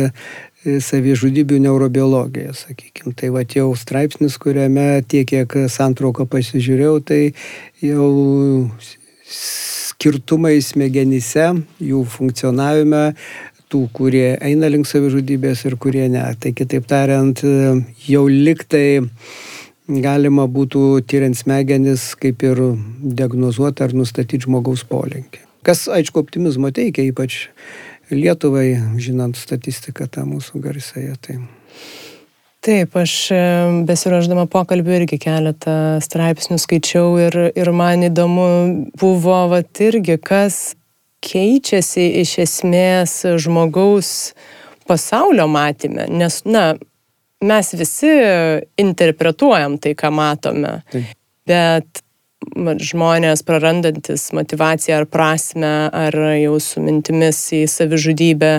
savižudybių 0.66 1.58
neurobiologija, 1.66 2.54
sakykime. 2.54 3.14
Tai 3.18 3.32
va 3.34 3.42
jau 3.46 3.68
straipsnis, 3.78 4.38
kuriame 4.42 5.02
tiek, 5.06 5.26
kiek 5.30 5.58
santrauką 5.70 6.26
pasižiūrėjau, 6.30 6.96
tai 7.06 7.20
jau 7.82 8.10
skirtumai 9.26 10.58
smegenyse, 10.62 11.50
jų 11.82 12.02
funkcionavime, 12.14 13.04
tų, 13.72 13.86
kurie 13.96 14.36
eina 14.44 14.70
link 14.72 14.88
savižudybės 14.88 15.64
ir 15.66 15.76
kurie 15.80 16.06
ne. 16.12 16.24
Tai 16.40 16.52
kitaip 16.56 16.86
tariant, 16.90 17.42
jau 18.06 18.24
liktai 18.30 19.02
galima 19.86 20.46
būtų 20.50 21.02
tyriant 21.06 21.38
smegenis 21.38 22.12
kaip 22.18 22.42
ir 22.46 22.62
diagnozuoti 23.02 23.86
ar 23.86 23.94
nustatyti 23.94 24.46
žmogaus 24.46 24.86
polinkį. 24.88 25.44
Kas, 25.66 25.86
aišku, 25.90 26.22
optimizmo 26.22 26.70
teikia, 26.74 27.06
ypač 27.10 27.46
Lietuvai, 28.10 28.76
žinant 29.02 29.34
statistiką 29.34 30.06
tą 30.06 30.22
mūsų 30.28 30.60
garsąją. 30.62 31.16
Tai. 31.26 31.40
Taip, 32.62 32.94
aš 32.98 33.14
e, 33.34 33.40
besiruoždama 33.86 34.46
pokalbį 34.50 34.94
irgi 35.00 35.18
keletą 35.22 35.98
straipsnių 36.02 36.58
skaičiau 36.62 37.16
ir, 37.22 37.38
ir 37.58 37.70
man 37.74 38.06
įdomu 38.06 38.46
buvo, 38.98 39.40
va, 39.50 39.60
irgi, 39.82 40.16
kas 40.22 40.76
keičiasi 41.26 42.06
iš 42.22 42.36
esmės 42.46 43.18
žmogaus 43.42 44.10
pasaulio 44.86 45.48
matymė, 45.50 46.06
nes, 46.10 46.40
na, 46.46 46.76
mes 47.42 47.74
visi 47.74 48.12
interpretuojam 48.78 49.78
tai, 49.82 49.96
ką 49.98 50.12
matome. 50.14 50.80
Taip. 50.94 51.14
Bet 51.46 52.02
žmonės 52.56 53.42
prarandantis 53.46 54.28
motivaciją 54.36 55.00
ar 55.00 55.06
prasme, 55.10 55.88
ar 55.90 56.14
jau 56.36 56.58
su 56.62 56.82
mintimis 56.84 57.38
į 57.54 57.64
savižudybę, 57.70 58.52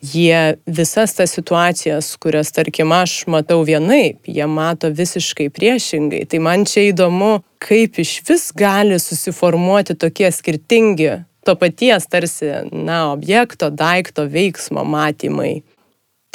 jie 0.00 0.56
visas 0.66 1.14
tas 1.18 1.34
situacijas, 1.34 2.14
kurias, 2.22 2.52
tarkim, 2.54 2.92
aš 2.94 3.26
matau 3.26 3.60
vienaip, 3.66 4.22
jie 4.26 4.46
mato 4.46 4.90
visiškai 4.90 5.48
priešingai. 5.50 6.24
Tai 6.30 6.42
man 6.44 6.64
čia 6.68 6.88
įdomu, 6.92 7.42
kaip 7.58 7.98
iš 7.98 8.20
vis 8.28 8.50
gali 8.56 8.98
susiformuoti 9.02 9.98
tokie 9.98 10.30
skirtingi 10.32 11.18
to 11.48 11.56
paties 11.56 12.06
tarsi, 12.12 12.52
na, 12.72 13.00
objekto, 13.14 13.72
daikto, 13.72 14.28
veiksmo 14.28 14.84
matymai. 14.84 15.58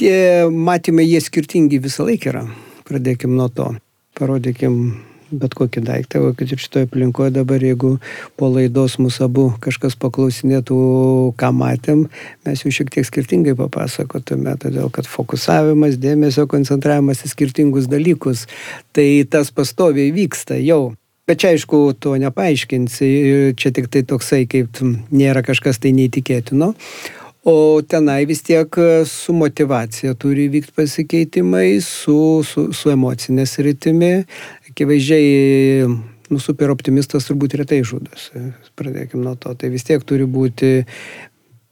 Tie 0.02 0.50
matymai, 0.50 1.06
jie 1.06 1.22
skirtingi 1.22 1.82
visą 1.82 2.10
laiką 2.10 2.34
yra 2.34 2.46
pradėkim 2.88 3.36
nuo 3.38 3.50
to. 3.54 3.72
Parodykim 4.18 4.80
bet 5.34 5.56
kokį 5.58 5.84
daiktą, 5.86 6.22
kad 6.38 6.52
ir 6.54 6.62
šitoje 6.62 6.88
aplinkoje 6.88 7.34
dabar, 7.34 7.64
jeigu 7.64 7.96
po 8.40 8.50
laidos 8.54 8.98
mūsų 9.02 9.26
abu 9.28 9.46
kažkas 9.64 9.96
paklausinėtų, 10.00 10.78
ką 11.40 11.52
matėm, 11.58 12.06
mes 12.46 12.64
jau 12.64 12.74
šiek 12.74 12.92
tiek 12.94 13.08
skirtingai 13.08 13.56
papasakotume, 13.58 14.56
todėl 14.62 14.92
kad 14.94 15.10
fokusavimas, 15.10 15.98
dėmesio 16.02 16.46
koncentravimas 16.52 17.24
į 17.26 17.34
skirtingus 17.34 17.90
dalykus, 17.92 18.46
tai 18.96 19.08
tas 19.30 19.50
pastoviai 19.54 20.14
vyksta 20.16 20.60
jau. 20.62 20.94
Bet 21.28 21.40
čia 21.40 21.54
aišku, 21.56 21.94
to 22.04 22.18
nepaaiškinsi, 22.20 23.10
čia 23.56 23.72
tik 23.72 23.88
tai 23.88 24.02
toksai, 24.04 24.44
kaip 24.50 24.82
nėra 25.14 25.44
kažkas 25.46 25.80
tai 25.80 25.94
neįtikėtino. 25.96 26.74
O 27.48 27.82
tenai 27.84 28.24
vis 28.28 28.40
tiek 28.44 28.72
e, 28.80 29.04
su 29.08 29.36
motivacija 29.36 30.14
turi 30.20 30.50
vykti 30.52 30.72
pasikeitimai, 30.76 31.82
su, 31.84 32.16
su, 32.48 32.70
su 32.72 32.92
emocinė 32.92 33.44
sritimi. 33.48 34.14
Akivaizdžiai, 34.70 35.90
nu, 36.32 36.40
super 36.40 36.72
optimistas 36.72 37.28
turbūt 37.28 37.58
retai 37.60 37.82
žudosi. 37.88 38.46
Pradėkime 38.80 39.26
nuo 39.26 39.36
to. 39.36 39.52
Tai 39.60 39.72
vis 39.72 39.84
tiek 39.88 40.04
turi 40.08 40.24
būti 40.24 40.86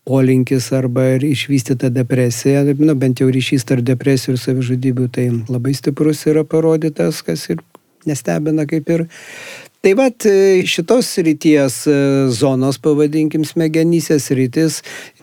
polinkis 0.08 0.72
arba 0.76 1.06
išvystyta 1.24 1.92
depresija, 1.94 2.66
nu, 2.68 2.96
bent 3.00 3.22
jau 3.22 3.30
ryšys 3.32 3.68
tarp 3.70 3.86
depresijų 3.88 4.36
ir 4.36 4.42
savižudybių, 4.44 5.08
tai 5.14 5.28
labai 5.48 5.76
stiprus 5.78 6.26
yra 6.28 6.44
parodytas, 6.44 7.22
kas 7.24 7.48
ir 7.54 7.62
nestebina 8.10 8.68
kaip 8.70 8.90
ir. 8.94 9.06
Tai 9.82 9.96
vad 9.98 10.26
šitos 10.70 11.08
ryties 11.26 11.80
e, 11.90 11.94
zonos, 12.30 12.78
pavadinkim, 12.78 13.46
smegenyse 13.50 14.20
rytis 14.38 14.82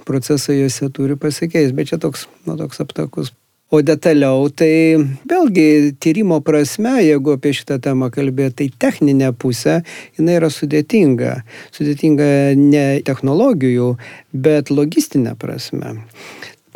procesai 0.08 0.56
juose 0.62 0.88
turi 0.94 1.14
pasikeisti, 1.20 1.76
bet 1.76 1.92
čia 1.92 2.00
toks, 2.02 2.26
nu, 2.46 2.56
toks 2.58 2.82
aptakus. 2.82 3.30
O 3.68 3.82
detaliau, 3.84 4.46
tai 4.48 4.96
vėlgi 5.28 5.92
tyrimo 6.00 6.38
prasme, 6.40 6.94
jeigu 7.04 7.34
apie 7.36 7.50
šitą 7.52 7.76
temą 7.84 8.08
kalbėti, 8.14 8.54
tai 8.62 8.68
techninė 8.86 9.28
pusė, 9.36 9.82
jinai 10.16 10.38
yra 10.38 10.48
sudėtinga. 10.48 11.34
Sudėtinga 11.76 12.28
ne 12.56 12.86
technologijų, 13.04 13.90
bet 14.32 14.72
logistinė 14.72 15.36
prasme. 15.36 15.98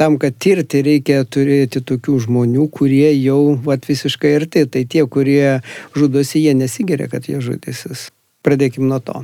Tam, 0.03 0.17
kad 0.19 0.35
tirti, 0.35 0.81
reikia 0.83 1.21
turėti 1.23 1.79
tokių 1.87 2.17
žmonių, 2.25 2.65
kurie 2.75 3.13
jau 3.23 3.53
vat, 3.63 3.85
visiškai 3.87 4.33
arti. 4.35 4.65
Tai 4.67 4.83
tie, 4.91 5.05
kurie 5.07 5.61
žudosi, 5.95 6.41
jie 6.43 6.57
nesigeria, 6.59 7.07
kad 7.07 7.29
jie 7.31 7.39
žudysis. 7.39 8.09
Pradėkim 8.43 8.89
nuo 8.91 8.99
to. 8.99 9.21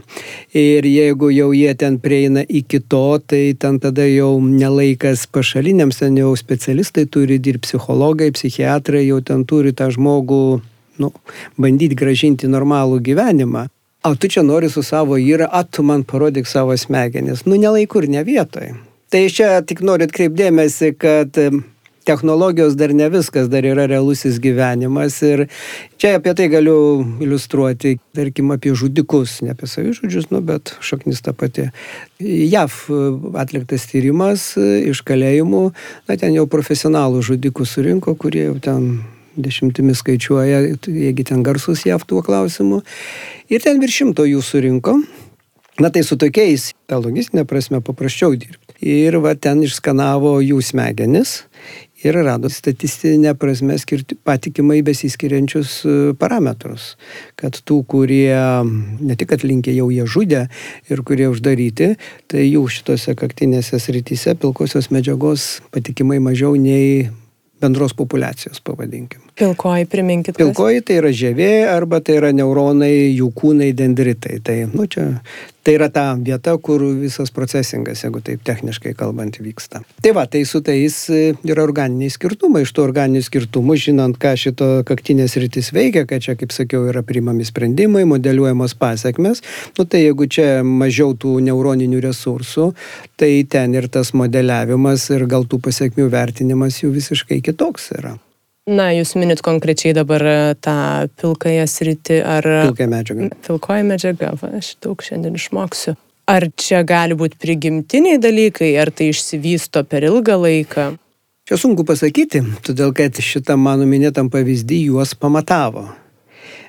Ir 0.54 0.86
jeigu 0.86 1.32
jau 1.34 1.48
jie 1.50 1.74
ten 1.74 1.98
prieina 1.98 2.46
iki 2.46 2.78
to, 2.78 3.18
tai 3.18 3.56
ten 3.58 3.82
tada 3.82 4.06
jau 4.06 4.36
nelaikas 4.38 5.26
pašaliniams, 5.26 5.98
ten 5.98 6.22
jau 6.22 6.30
specialistai 6.38 7.08
turi 7.10 7.40
dirbti, 7.42 7.72
psichologai, 7.72 8.30
psichiatrai 8.38 9.02
jau 9.08 9.18
ten 9.18 9.42
turi 9.50 9.74
tą 9.74 9.90
žmogų, 9.98 10.42
nu, 11.02 11.10
bandyti 11.58 11.98
gražinti 11.98 12.46
normalų 12.46 13.02
gyvenimą. 13.10 13.66
O 14.06 14.14
tu 14.14 14.30
čia 14.30 14.46
nori 14.46 14.70
su 14.70 14.86
savo 14.86 15.18
įra, 15.18 15.50
a 15.50 15.66
tu 15.66 15.82
man 15.82 16.06
parodyk 16.06 16.46
savo 16.46 16.78
smegenis. 16.78 17.42
Nu, 17.50 17.58
nelaikur, 17.58 18.06
ne 18.06 18.22
vietoj. 18.22 18.76
Tai 19.08 19.24
čia 19.32 19.58
tik 19.64 19.80
noriu 19.80 20.04
atkreipdėmėsi, 20.04 20.92
kad 21.00 21.38
technologijos 22.08 22.76
dar 22.76 22.92
ne 22.96 23.08
viskas, 23.12 23.50
dar 23.52 23.66
yra 23.68 23.86
realusis 23.88 24.38
gyvenimas. 24.40 25.18
Ir 25.24 25.46
čia 26.00 26.14
apie 26.18 26.32
tai 26.36 26.48
galiu 26.52 27.04
iliustruoti, 27.20 27.98
tarkim, 28.16 28.52
apie 28.54 28.72
žudikus, 28.76 29.38
ne 29.44 29.52
apie 29.52 29.68
savižudžius, 29.68 30.30
nu, 30.32 30.40
bet 30.44 30.74
šaknis 30.84 31.20
ta 31.24 31.34
pati. 31.36 31.68
JAV 32.20 32.76
atliktas 33.40 33.88
tyrimas 33.90 34.50
iš 34.60 35.04
kalėjimų, 35.08 35.62
na, 36.08 36.16
ten 36.20 36.36
jau 36.36 36.44
profesionalų 36.50 37.24
žudikų 37.28 37.68
surinko, 37.68 38.16
kurie 38.20 38.46
jau 38.48 38.58
ten 38.64 38.90
dešimtimis 39.38 40.00
skaičiuoja, 40.02 40.64
jeigu 40.84 41.24
ten 41.28 41.44
garsus 41.46 41.84
JAV 41.86 42.04
tuo 42.08 42.24
klausimu. 42.26 42.82
Ir 43.52 43.64
ten 43.64 43.80
virš 43.80 44.02
šimto 44.02 44.28
jų 44.28 44.44
surinko. 44.44 44.98
Na 45.78 45.92
tai 45.94 46.02
su 46.02 46.16
tokiais, 46.18 46.72
ta 46.90 46.98
logistinė 46.98 47.44
prasme, 47.46 47.78
paprasčiau 47.84 48.32
dirbti. 48.34 48.67
Ir 48.84 49.18
va 49.18 49.34
ten 49.34 49.64
išskanavo 49.66 50.38
jų 50.44 50.60
smegenis 50.62 51.40
ir 52.04 52.14
rado 52.14 52.48
statistinę 52.48 53.34
prasme 53.34 53.78
skirti, 53.78 54.14
patikimai 54.24 54.82
besiskiriančius 54.86 55.72
e, 55.82 55.94
parametrus. 56.18 56.92
Kad 57.38 57.58
tų, 57.66 57.80
kurie 57.90 58.38
ne 59.00 59.16
tik 59.18 59.34
atlinkė 59.34 59.74
jau 59.74 59.88
jie 59.90 60.06
žudė 60.06 60.44
ir 60.92 61.02
kurie 61.02 61.26
uždaryti, 61.32 61.96
tai 62.30 62.46
jų 62.46 62.66
šitose 62.70 63.16
kaktinėse 63.18 63.80
srityse 63.82 64.36
pilkosios 64.38 64.92
medžiagos 64.94 65.58
patikimai 65.74 66.20
mažiau 66.22 66.54
nei 66.54 67.08
bendros 67.58 67.96
populacijos, 67.98 68.62
pavadinkim. 68.62 69.27
Pilkoji, 69.38 69.86
priminkit. 69.86 70.34
Pilkoji 70.38 70.82
tai 70.82 70.98
yra 70.98 71.12
žievė 71.14 71.52
arba 71.70 72.00
tai 72.02 72.16
yra 72.18 72.32
neuronai, 72.34 72.90
jų 73.14 73.30
kūnai, 73.38 73.70
dendritai. 73.76 74.40
Tai, 74.42 74.56
nu, 74.72 74.88
čia, 74.90 75.04
tai 75.62 75.76
yra 75.76 75.86
ta 75.94 76.08
vieta, 76.18 76.56
kur 76.58 76.82
visas 76.98 77.30
procesingas, 77.34 78.02
jeigu 78.02 78.18
taip 78.24 78.42
techniškai 78.46 78.96
kalbant, 78.98 79.38
vyksta. 79.38 79.84
Tai 80.02 80.14
va, 80.16 80.26
tai 80.26 80.42
su 80.48 80.58
tais 80.66 80.98
e, 81.14 81.22
yra 81.46 81.62
organiniai 81.62 82.10
skirtumai. 82.10 82.64
Iš 82.66 82.74
tų 82.74 82.84
organinių 82.88 83.22
skirtumų, 83.28 83.78
žinant, 83.78 84.18
ką 84.18 84.34
šito 84.42 84.70
kaktinės 84.88 85.38
rytis 85.38 85.70
veikia, 85.76 86.02
kad 86.10 86.24
čia, 86.26 86.34
kaip 86.40 86.54
sakiau, 86.56 86.88
yra 86.90 87.04
priimami 87.06 87.46
sprendimai, 87.46 88.02
modeliuojamos 88.10 88.74
pasiekmes, 88.80 89.46
nu, 89.78 89.86
tai 89.86 90.02
jeigu 90.08 90.26
čia 90.26 90.48
mažiau 90.66 91.14
tų 91.14 91.38
neuroninių 91.46 92.02
resursų, 92.10 92.72
tai 93.20 93.36
ten 93.46 93.78
ir 93.78 93.86
tas 93.86 94.16
modeliavimas 94.18 95.10
ir 95.14 95.30
gal 95.30 95.46
tų 95.46 95.62
pasiekmių 95.68 96.10
vertinimas 96.10 96.82
jų 96.82 96.96
visiškai 96.98 97.44
kitoks 97.46 97.92
yra. 98.00 98.18
Na, 98.68 98.90
jūs 98.92 99.14
minit 99.16 99.40
konkrečiai 99.44 99.94
dabar 99.96 100.22
e, 100.28 100.36
tą 100.60 100.76
pilkąją 101.20 101.64
sritį 101.72 102.18
ar... 102.20 102.48
Pilkąją 102.68 102.90
medžiagą. 102.92 103.28
Pilkoji 103.46 103.86
medžiaga, 103.88 104.34
va, 104.36 104.50
aš 104.58 104.74
daug 104.84 105.00
šiandien 105.04 105.38
išmoksiu. 105.38 105.94
Ar 106.28 106.44
čia 106.60 106.82
gali 106.84 107.16
būti 107.16 107.38
prigimtiniai 107.40 108.18
dalykai, 108.20 108.74
ar 108.76 108.92
tai 108.92 109.08
išsivysto 109.14 109.86
per 109.88 110.04
ilgą 110.10 110.36
laiką? 110.42 110.90
Čia 111.48 111.56
sunku 111.56 111.86
pasakyti, 111.88 112.42
todėl 112.66 112.92
kad 112.92 113.16
šitam 113.24 113.62
mano 113.64 113.86
minėtam 113.88 114.28
pavyzdį 114.28 114.82
juos 114.90 115.14
pamatavo. 115.16 115.86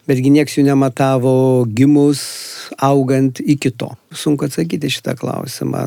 Betgi 0.08 0.32
nieks 0.32 0.56
jų 0.56 0.64
nematavo 0.70 1.34
gimus, 1.68 2.22
augant 2.80 3.44
iki 3.44 3.74
to. 3.76 3.92
Sunku 4.16 4.48
atsakyti 4.48 4.88
šitą 4.96 5.18
klausimą 5.20 5.84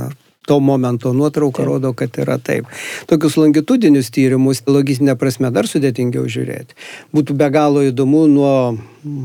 to 0.47 0.61
momento 0.61 1.12
nuotrauka 1.12 1.64
rodo, 1.64 1.93
kad 1.93 2.18
yra 2.18 2.38
taip. 2.38 2.66
Tokius 3.11 3.36
longitudinius 3.38 4.11
tyrimus 4.14 4.62
logistinė 4.66 5.14
prasme 5.18 5.53
dar 5.55 5.68
sudėtingiau 5.70 6.26
žiūrėti. 6.30 6.78
Būtų 7.14 7.36
be 7.38 7.51
galo 7.55 7.84
įdomu 7.86 8.24
nuo, 8.30 8.55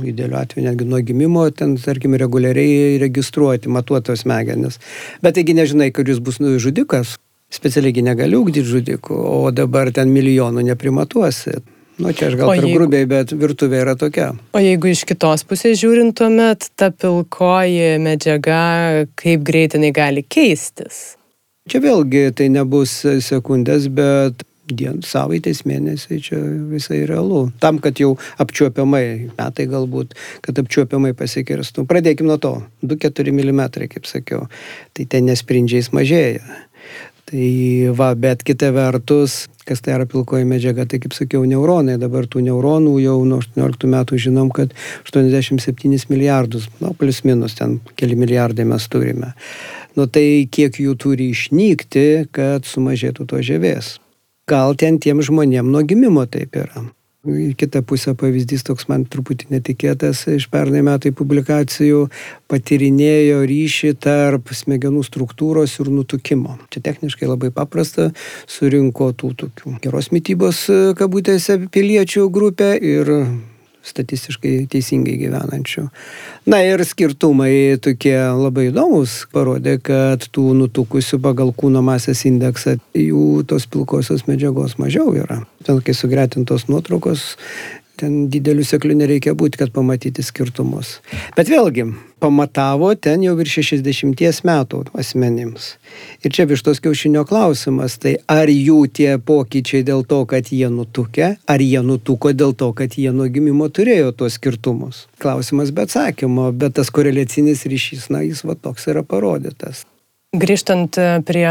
idealiu 0.05 0.37
atveju 0.41 0.67
netgi 0.67 0.89
nuo 0.89 1.01
gimimo, 1.05 1.47
ten, 1.49 1.77
tarkim, 1.81 2.17
reguliariai 2.21 2.99
registruoti, 3.01 3.71
matuotos 3.73 4.25
smegenis. 4.25 4.77
Bet 5.23 5.39
taigi 5.39 5.57
nežinai, 5.57 5.89
kad 5.95 6.09
jūs 6.09 6.21
bus 6.21 6.37
žudikas. 6.37 7.17
Specialiai 7.47 8.03
negali 8.03 8.35
ugdyti 8.35 8.67
žudikų, 8.67 9.15
o 9.15 9.51
dabar 9.55 9.87
ten 9.95 10.11
milijonų 10.11 10.65
neprimatuosi. 10.67 11.61
Nu, 11.97 12.11
čia 12.13 12.29
aš 12.29 12.35
gal 12.37 12.51
per 12.51 12.61
jeigu... 12.61 12.77
grubiai, 12.77 13.07
bet 13.09 13.31
virtuvė 13.33 13.79
yra 13.81 13.95
tokia. 13.97 14.31
O 14.53 14.61
jeigu 14.61 14.91
iš 14.91 15.01
kitos 15.09 15.45
pusės 15.49 15.79
žiūrint, 15.81 16.13
tuomet 16.17 16.69
ta 16.77 16.91
pilkoji 16.93 17.95
medžiaga, 18.03 19.07
kaip 19.17 19.45
greitai 19.47 19.81
jinai 19.81 19.93
gali 19.95 20.21
keistis? 20.21 21.15
Čia 21.67 21.81
vėlgi 21.83 22.29
tai 22.37 22.51
nebus 22.53 23.01
sekundės, 23.25 23.89
bet 23.91 24.45
dien, 24.67 25.01
savaitės 25.05 25.63
mėnesiai 25.67 26.19
čia 26.23 26.39
visai 26.71 27.01
realu. 27.07 27.47
Tam, 27.63 27.79
kad 27.83 27.99
jau 28.01 28.13
apčiuopiamai, 28.41 29.03
metai 29.37 29.67
galbūt, 29.71 30.15
kad 30.45 30.59
apčiuopiamai 30.61 31.13
pasikirstų. 31.17 31.87
Pradėkime 31.89 32.29
nuo 32.31 32.37
to. 32.41 32.53
2-4 32.83 33.33
mm, 33.33 33.63
kaip 33.93 34.09
sakiau. 34.09 34.47
Tai 34.93 35.07
ten 35.09 35.29
nesprindžiais 35.31 35.91
mažėja. 35.95 36.43
Tai 37.27 37.91
va, 37.91 38.13
bet 38.15 38.39
kita 38.47 38.69
vertus, 38.71 39.49
kas 39.67 39.81
tai 39.83 39.97
yra 39.97 40.05
pilkoji 40.07 40.47
medžiaga, 40.47 40.85
tai 40.87 41.01
kaip 41.03 41.11
sakiau, 41.11 41.41
neuronai. 41.43 41.97
Dabar 41.99 42.23
tų 42.23 42.45
neuronų 42.45 42.93
jau 43.03 43.17
nuo 43.27 43.41
18 43.43 43.89
metų 43.91 44.19
žinom, 44.29 44.47
kad 44.55 44.71
87 45.11 46.07
milijardus, 46.07 46.69
nu, 46.79 46.93
plus 46.95 47.25
minus 47.27 47.59
ten 47.59 47.81
keli 47.99 48.15
milijardai 48.15 48.63
mes 48.71 48.87
turime. 48.87 49.33
Nu 49.99 50.07
tai 50.07 50.47
kiek 50.47 50.79
jų 50.79 50.95
turi 50.95 51.33
išnykti, 51.35 52.29
kad 52.31 52.63
sumažėtų 52.69 53.27
to 53.27 53.43
žėvės. 53.43 53.97
Gal 54.47 54.79
ten 54.79 54.95
tiem 55.03 55.19
žmonėm 55.19 55.67
nuo 55.67 55.83
gimimo 55.83 56.23
taip 56.31 56.55
yra. 56.55 56.87
Kita 57.57 57.81
pusė 57.83 58.13
pavyzdys 58.17 58.63
toks 58.67 58.87
man 58.91 59.03
truputį 59.09 59.49
netikėtas 59.51 60.23
iš 60.31 60.47
pernai 60.53 60.83
metai 60.85 61.11
publikacijų 61.15 62.05
patyrinėjo 62.51 63.41
ryšį 63.49 63.93
tarp 64.03 64.53
smegenų 64.55 65.03
struktūros 65.07 65.75
ir 65.81 65.91
nutukimo. 65.91 66.57
Čia 66.71 66.85
techniškai 66.87 67.27
labai 67.27 67.51
paprasta, 67.55 68.09
surinko 68.47 69.11
tų 69.17 69.33
tokių 69.43 69.75
geros 69.83 70.11
mytybos 70.15 70.63
kabutėse 70.97 71.59
piliečių 71.73 72.27
grupę 72.31 72.73
ir 72.79 73.13
statistiškai 73.87 74.53
teisingai 74.71 75.15
gyvenančių. 75.21 75.87
Na 76.51 76.61
ir 76.65 76.83
skirtumai 76.87 77.77
tokie 77.83 78.15
labai 78.15 78.69
įdomus 78.69 79.19
parodė, 79.33 79.77
kad 79.83 80.27
tų 80.35 80.51
nutukusių 80.61 81.21
pagal 81.23 81.53
kūno 81.57 81.83
masės 81.85 82.25
indeksą 82.29 82.77
jų 82.97 83.43
tos 83.49 83.67
pilkosios 83.71 84.27
medžiagos 84.29 84.77
mažiau 84.81 85.13
yra. 85.17 85.41
Ten, 85.67 85.81
kai 85.83 85.95
sugretintos 85.97 86.67
nuotraukos, 86.71 87.35
ten 87.99 88.27
didelių 88.33 88.65
seklių 88.67 88.97
nereikia 89.01 89.33
būti, 89.37 89.59
kad 89.61 89.73
pamatyti 89.75 90.23
skirtumus. 90.25 90.97
Bet 91.37 91.49
vėlgi, 91.51 91.87
pamatavo 92.23 92.91
ten 92.95 93.25
jau 93.25 93.33
virš 93.37 93.59
60 93.71 94.45
metų 94.47 94.83
asmenims. 94.97 95.73
Ir 96.21 96.33
čia 96.35 96.47
vištos 96.49 96.81
kiaušinio 96.83 97.25
klausimas, 97.29 97.97
tai 98.01 98.17
ar 98.31 98.49
jų 98.51 98.79
tie 98.99 99.09
pokyčiai 99.17 99.83
dėl 99.87 100.05
to, 100.07 100.23
kad 100.29 100.53
jie 100.53 100.69
nutukė, 100.73 101.33
ar 101.47 101.65
jie 101.65 101.83
nutuko 101.85 102.33
dėl 102.33 102.55
to, 102.57 102.71
kad 102.77 102.97
jie 102.97 103.11
nuo 103.15 103.29
gimimo 103.31 103.69
turėjo 103.69 104.13
tuos 104.17 104.37
skirtumus. 104.39 105.05
Klausimas 105.21 105.73
be 105.73 105.87
atsakymo, 105.87 106.51
bet 106.53 106.77
tas 106.79 106.93
koreliacinis 106.93 107.67
ryšys, 107.69 108.09
na, 108.13 108.25
jis 108.25 108.45
va 108.47 108.57
toks 108.57 108.89
yra 108.93 109.05
parodytas. 109.05 109.85
Grįžtant 110.37 110.93
prie, 111.25 111.47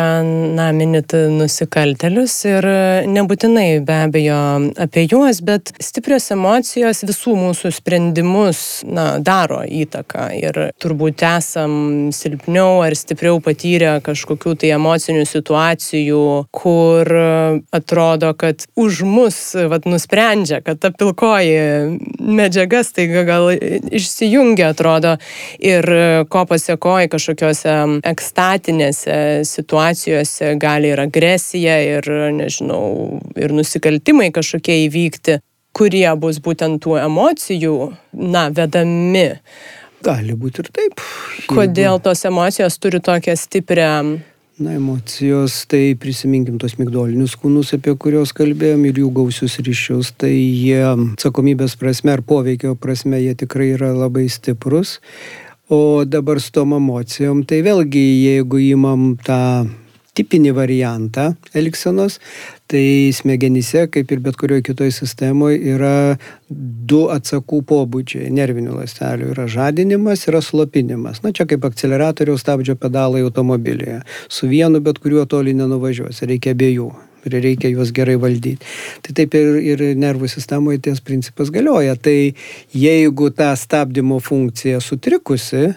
na, 0.54 0.66
minit 0.76 1.10
nusikaltelius 1.10 2.34
ir 2.46 2.66
nebūtinai 3.10 3.80
be 3.86 3.94
abejo 4.04 4.36
apie 4.84 5.06
juos, 5.10 5.40
bet 5.42 5.72
stiprios 5.82 6.28
emocijos 6.30 7.00
visų 7.08 7.34
mūsų 7.40 7.72
sprendimus, 7.74 8.60
na, 8.86 9.06
daro 9.18 9.62
įtaką 9.66 10.28
ir 10.38 10.60
turbūt 10.82 11.24
esam 11.26 11.72
silpniau 12.14 12.84
ar 12.84 12.94
stipriau 12.94 13.40
patyrę 13.42 13.96
kažkokių 14.06 14.54
tai 14.62 14.70
emocinių 14.76 15.24
situacijų, 15.32 16.22
kur 16.54 17.10
atrodo, 17.74 18.30
kad 18.38 18.68
už 18.78 19.02
mus, 19.08 19.40
vad, 19.72 19.88
nusprendžia, 19.90 20.60
kad 20.62 20.78
ta 20.84 20.92
pilkoji 20.94 21.98
medžiaga 22.22 22.84
staiga 22.86 23.26
gal 23.26 23.50
išsijungia, 23.50 24.70
atrodo, 24.76 25.16
ir 25.58 25.90
ko 26.30 26.46
pasiekoja 26.46 27.10
kažkokiose 27.10 27.76
ekstatinėse 28.14 28.75
krizinėse 28.76 29.44
situacijose 29.44 30.56
gali 30.60 30.92
ir 30.92 31.00
agresija, 31.00 31.78
ir, 31.80 32.04
nežinau, 32.32 33.20
ir 33.36 33.52
nusikaltimai 33.52 34.30
kažkokie 34.32 34.86
įvykti, 34.86 35.40
kurie 35.72 36.08
bus 36.16 36.40
būtent 36.40 36.82
tų 36.82 36.98
emocijų, 37.04 37.96
na, 38.12 38.50
vedami. 38.50 39.40
Gali 40.02 40.34
būti 40.36 40.62
ir 40.62 40.70
taip. 40.72 41.00
Kodėl 41.48 42.00
tos 42.00 42.24
emocijos 42.24 42.78
turi 42.78 43.00
tokią 43.00 43.36
stiprią 43.36 44.20
Na, 44.56 44.72
emocijos, 44.72 45.66
tai 45.68 45.92
prisiminkim 46.00 46.54
tos 46.56 46.78
migdolinius 46.78 47.34
kūnus, 47.36 47.74
apie 47.76 47.92
kuriuos 47.92 48.30
kalbėjom 48.32 48.86
ir 48.88 49.00
jų 49.02 49.10
gausius 49.12 49.58
ryšius, 49.60 50.14
tai 50.16 50.30
jie 50.32 50.78
atsakomybės 50.80 51.74
prasme 51.76 52.14
ar 52.14 52.22
poveikio 52.24 52.72
prasme 52.80 53.20
jie 53.20 53.34
tikrai 53.36 53.74
yra 53.74 53.90
labai 53.92 54.24
stiprus. 54.32 54.94
O 55.68 56.04
dabar 56.04 56.40
su 56.40 56.52
tom 56.54 56.76
emocijom, 56.76 57.40
tai 57.42 57.56
vėlgi, 57.66 58.02
jeigu 58.22 58.60
įmam 58.62 59.16
tą 59.26 59.66
tipinį 60.14 60.52
variantą 60.54 61.24
elgsenos, 61.58 62.20
tai 62.70 63.10
smegenyse, 63.14 63.82
kaip 63.90 64.14
ir 64.14 64.22
bet 64.22 64.38
kurioje 64.38 64.62
kitoje 64.68 64.94
sistemoje, 64.94 65.58
yra 65.74 66.18
du 66.48 67.02
atsakų 67.10 67.64
pobūdžiai 67.66 68.30
nervinių 68.38 68.78
ląstelių. 68.78 69.32
Yra 69.34 69.48
žadinimas, 69.50 70.22
yra 70.30 70.38
slopinimas. 70.38 71.24
Na 71.26 71.34
čia 71.34 71.48
kaip 71.50 71.66
akceleratoriaus 71.66 72.46
stabdžio 72.46 72.78
pedalai 72.78 73.26
automobilyje. 73.26 74.00
Su 74.30 74.46
vienu 74.46 74.78
bet 74.86 75.02
kuriuo 75.02 75.26
toli 75.26 75.56
nenuvažiuosi, 75.58 76.30
reikia 76.30 76.54
abiejų 76.54 76.92
ir 77.28 77.38
reikia 77.44 77.72
juos 77.72 77.92
gerai 77.96 78.18
valdyti. 78.20 78.58
Tai 79.06 79.16
taip 79.20 79.34
ir, 79.38 79.56
ir 79.62 79.86
nervų 79.98 80.30
sistemoje 80.32 80.82
ties 80.86 81.02
principas 81.04 81.52
galioja. 81.54 81.96
Tai 81.96 82.16
jeigu 82.74 83.32
ta 83.34 83.52
stabdymo 83.58 84.20
funkcija 84.24 84.80
sutrikusi, 84.84 85.74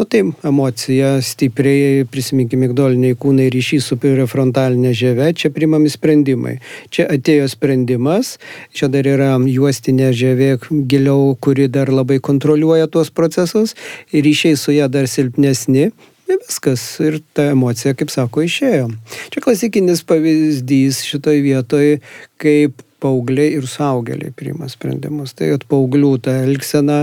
Nu, 0.00 0.06
tai 0.06 0.32
emocija 0.48 1.18
stipriai, 1.20 2.06
prisiminkime, 2.08 2.70
migdoliniai 2.70 3.18
kūnai 3.20 3.50
ryšys 3.52 3.90
su 3.90 3.98
prefrontalinė 4.00 4.94
žieve, 4.96 5.26
čia 5.36 5.50
primami 5.52 5.90
sprendimai. 5.92 6.54
Čia 6.88 7.04
atėjo 7.12 7.50
sprendimas, 7.52 8.30
čia 8.72 8.88
dar 8.88 9.04
yra 9.04 9.34
juostinė 9.44 10.08
žievė 10.16 10.48
giliau, 10.88 11.34
kuri 11.36 11.68
dar 11.68 11.92
labai 11.92 12.16
kontroliuoja 12.16 12.88
tuos 12.88 13.12
procesus, 13.12 13.76
ryšiai 14.08 14.56
su 14.56 14.72
ją 14.72 14.88
dar 14.88 15.04
silpnesni, 15.04 15.90
Ir 16.30 16.38
viskas. 16.44 16.84
Ir 17.02 17.18
ta 17.34 17.50
emocija, 17.50 17.96
kaip 17.98 18.12
sako, 18.12 18.44
išėjo. 18.46 18.86
Čia 19.34 19.42
klasikinis 19.42 20.04
pavyzdys 20.06 21.02
šitoj 21.08 21.42
vietoj, 21.46 21.98
kaip 22.40 22.84
paaugliai 23.00 23.56
ir 23.56 23.66
suaugėliai 23.68 24.32
priima 24.36 24.68
sprendimus. 24.70 25.34
Tai 25.36 25.54
at 25.56 25.66
paauglių 25.70 26.12
ta 26.24 26.36
elgsena, 26.44 27.02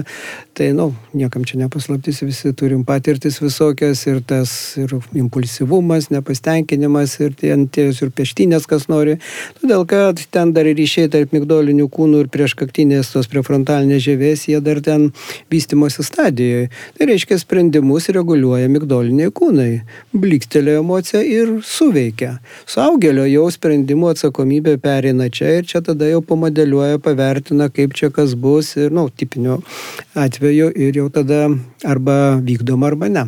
tai, 0.57 0.71
nu, 0.73 0.89
niekam 1.13 1.43
čia 1.45 1.59
nepaslaptis, 1.61 2.23
visi 2.25 2.49
turim 2.57 2.81
patirtis 2.85 3.35
visokias 3.37 3.99
ir 4.09 4.23
tas 4.25 4.51
ir 4.81 4.95
impulsyvumas, 5.13 6.07
nepastenkinimas 6.09 7.13
ir 7.21 7.35
ties 7.37 8.01
ir 8.01 8.09
peštinės, 8.17 8.65
kas 8.65 8.87
nori. 8.89 9.19
Todėl, 9.59 9.85
kad 9.85 10.23
ten 10.33 10.55
dar 10.55 10.65
ryšiai 10.65 11.11
tarp 11.13 11.35
migdolinių 11.35 11.85
kūnų 11.93 12.23
ir 12.23 12.31
prieškaktinės 12.33 13.11
tos 13.13 13.29
prefrontalinės 13.29 14.01
žievės, 14.07 14.47
jie 14.49 14.57
dar 14.65 14.81
ten 14.81 15.11
vystimosi 15.53 16.05
stadijoje. 16.07 16.71
Tai 16.97 17.09
reiškia, 17.11 17.37
sprendimus 17.43 18.09
reguliuoja 18.17 18.71
migdoliniai 18.73 19.29
kūnai. 19.29 19.69
Blikstelė 20.17 20.79
emocija 20.81 21.21
ir 21.21 21.59
suveikia. 21.61 22.39
Suaugėlio 22.65 23.27
jau 23.29 23.45
sprendimo 23.53 24.09
atsakomybė 24.09 24.79
perina 24.81 25.29
čia 25.29 25.59
ir 25.59 25.69
čia 25.69 25.85
tada 25.85 26.09
jau 26.09 26.25
pamodeliuoja, 26.25 26.97
pavertina, 26.97 27.69
kaip 27.69 27.93
čia 27.93 28.09
kas 28.09 28.33
bus 28.33 28.73
ir, 28.79 28.89
na, 28.89 29.05
nu, 29.05 29.13
tipiniu 29.13 29.61
atveju 30.17 30.46
ir 30.51 30.97
jau 30.97 31.09
tada 31.13 31.47
arba 31.85 32.37
vykdoma, 32.43 32.91
arba 32.91 33.09
ne. 33.09 33.25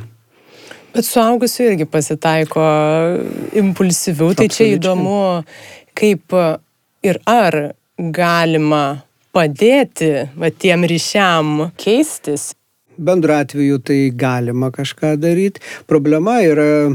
Bet 0.94 1.06
suaugusiu 1.06 1.68
irgi 1.70 1.86
pasitaiko 1.86 2.64
impulsyvių, 3.62 4.32
tai 4.40 4.48
čia 4.50 4.72
įdomu, 4.74 5.44
kaip 5.98 6.34
ir 7.06 7.20
ar 7.30 7.60
galima 8.00 9.04
padėti 9.36 10.10
va, 10.40 10.50
tiem 10.50 10.88
ryšiam 10.90 11.70
keistis. 11.78 12.54
Bendru 13.00 13.38
atveju 13.38 13.78
tai 13.86 14.00
galima 14.12 14.72
kažką 14.76 15.14
daryti. 15.22 15.62
Problema 15.88 16.40
yra 16.44 16.90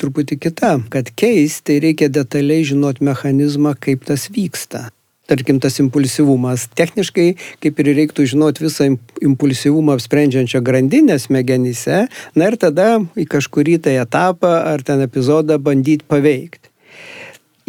truputį 0.00 0.38
kita, 0.46 0.70
kad 0.92 1.10
keisti 1.12 1.66
tai 1.66 1.82
reikia 1.84 2.08
detaliai 2.08 2.64
žinot 2.70 3.02
mechanizmą, 3.04 3.74
kaip 3.76 4.06
tas 4.08 4.30
vyksta 4.32 4.88
tarkim, 5.30 5.60
tas 5.62 5.78
impulsyvumas. 5.82 6.66
Techniškai, 6.78 7.28
kaip 7.62 7.80
ir 7.82 7.92
reiktų 7.96 8.26
žinoti 8.34 8.66
visą 8.66 8.90
impulsyvumą 9.22 9.96
apsprendžiančią 9.98 10.62
grandinę 10.66 11.18
smegenyse, 11.22 12.04
na 12.34 12.50
ir 12.50 12.58
tada 12.60 12.98
į 13.14 13.28
kažkurį 13.30 13.80
tai 13.86 13.98
etapą 14.02 14.52
ar 14.74 14.84
ten 14.86 15.02
epizodą 15.06 15.60
bandyti 15.62 16.06
paveikti. 16.10 16.70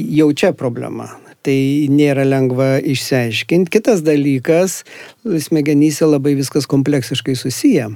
Jau 0.01 0.31
čia 0.33 0.55
problema. 0.57 1.11
Tai 1.41 1.57
nėra 1.89 2.21
lengva 2.27 2.75
išsiaiškinti. 2.85 3.71
Kitas 3.73 4.03
dalykas, 4.05 4.83
smegenyse 5.25 6.05
labai 6.05 6.35
viskas 6.37 6.69
kompleksiškai 6.69 7.33
susiję 7.37 7.89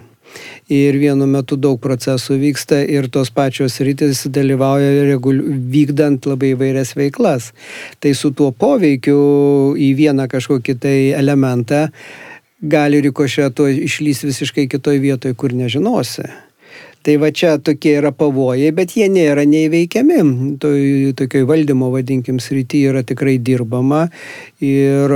ir 0.72 0.98
vienu 1.02 1.28
metu 1.30 1.58
daug 1.60 1.80
procesų 1.82 2.40
vyksta 2.42 2.82
ir 2.84 3.10
tos 3.14 3.32
pačios 3.32 3.80
rytis 3.80 4.26
dalyvauja 4.28 5.06
regul... 5.10 5.42
vykdant 5.72 6.26
labai 6.30 6.54
vairias 6.60 6.96
veiklas. 6.98 7.52
Tai 8.00 8.14
su 8.14 8.32
tuo 8.32 8.52
poveikiu 8.52 9.20
į 9.78 9.92
vieną 9.98 10.30
kažkokį 10.32 10.80
tai 10.80 10.98
elementą 11.18 11.88
gali 12.62 13.02
rikošeto 13.06 13.68
išlys 13.86 14.24
visiškai 14.26 14.68
kitoj 14.72 15.00
vietoj, 15.04 15.36
kur 15.38 15.54
nežinosi. 15.54 16.30
Tai 17.06 17.20
va 17.22 17.30
čia 17.30 17.60
tokie 17.62 17.92
yra 18.00 18.10
pavojai, 18.18 18.72
bet 18.74 18.96
jie 18.98 19.06
nėra 19.14 19.44
neįveikiami. 19.46 20.16
Tokioj 20.58 21.44
valdymo, 21.46 21.92
vadinkim, 21.94 22.40
srity 22.42 22.82
yra 22.90 23.04
tikrai 23.06 23.36
dirbama 23.38 24.08
ir 24.58 25.14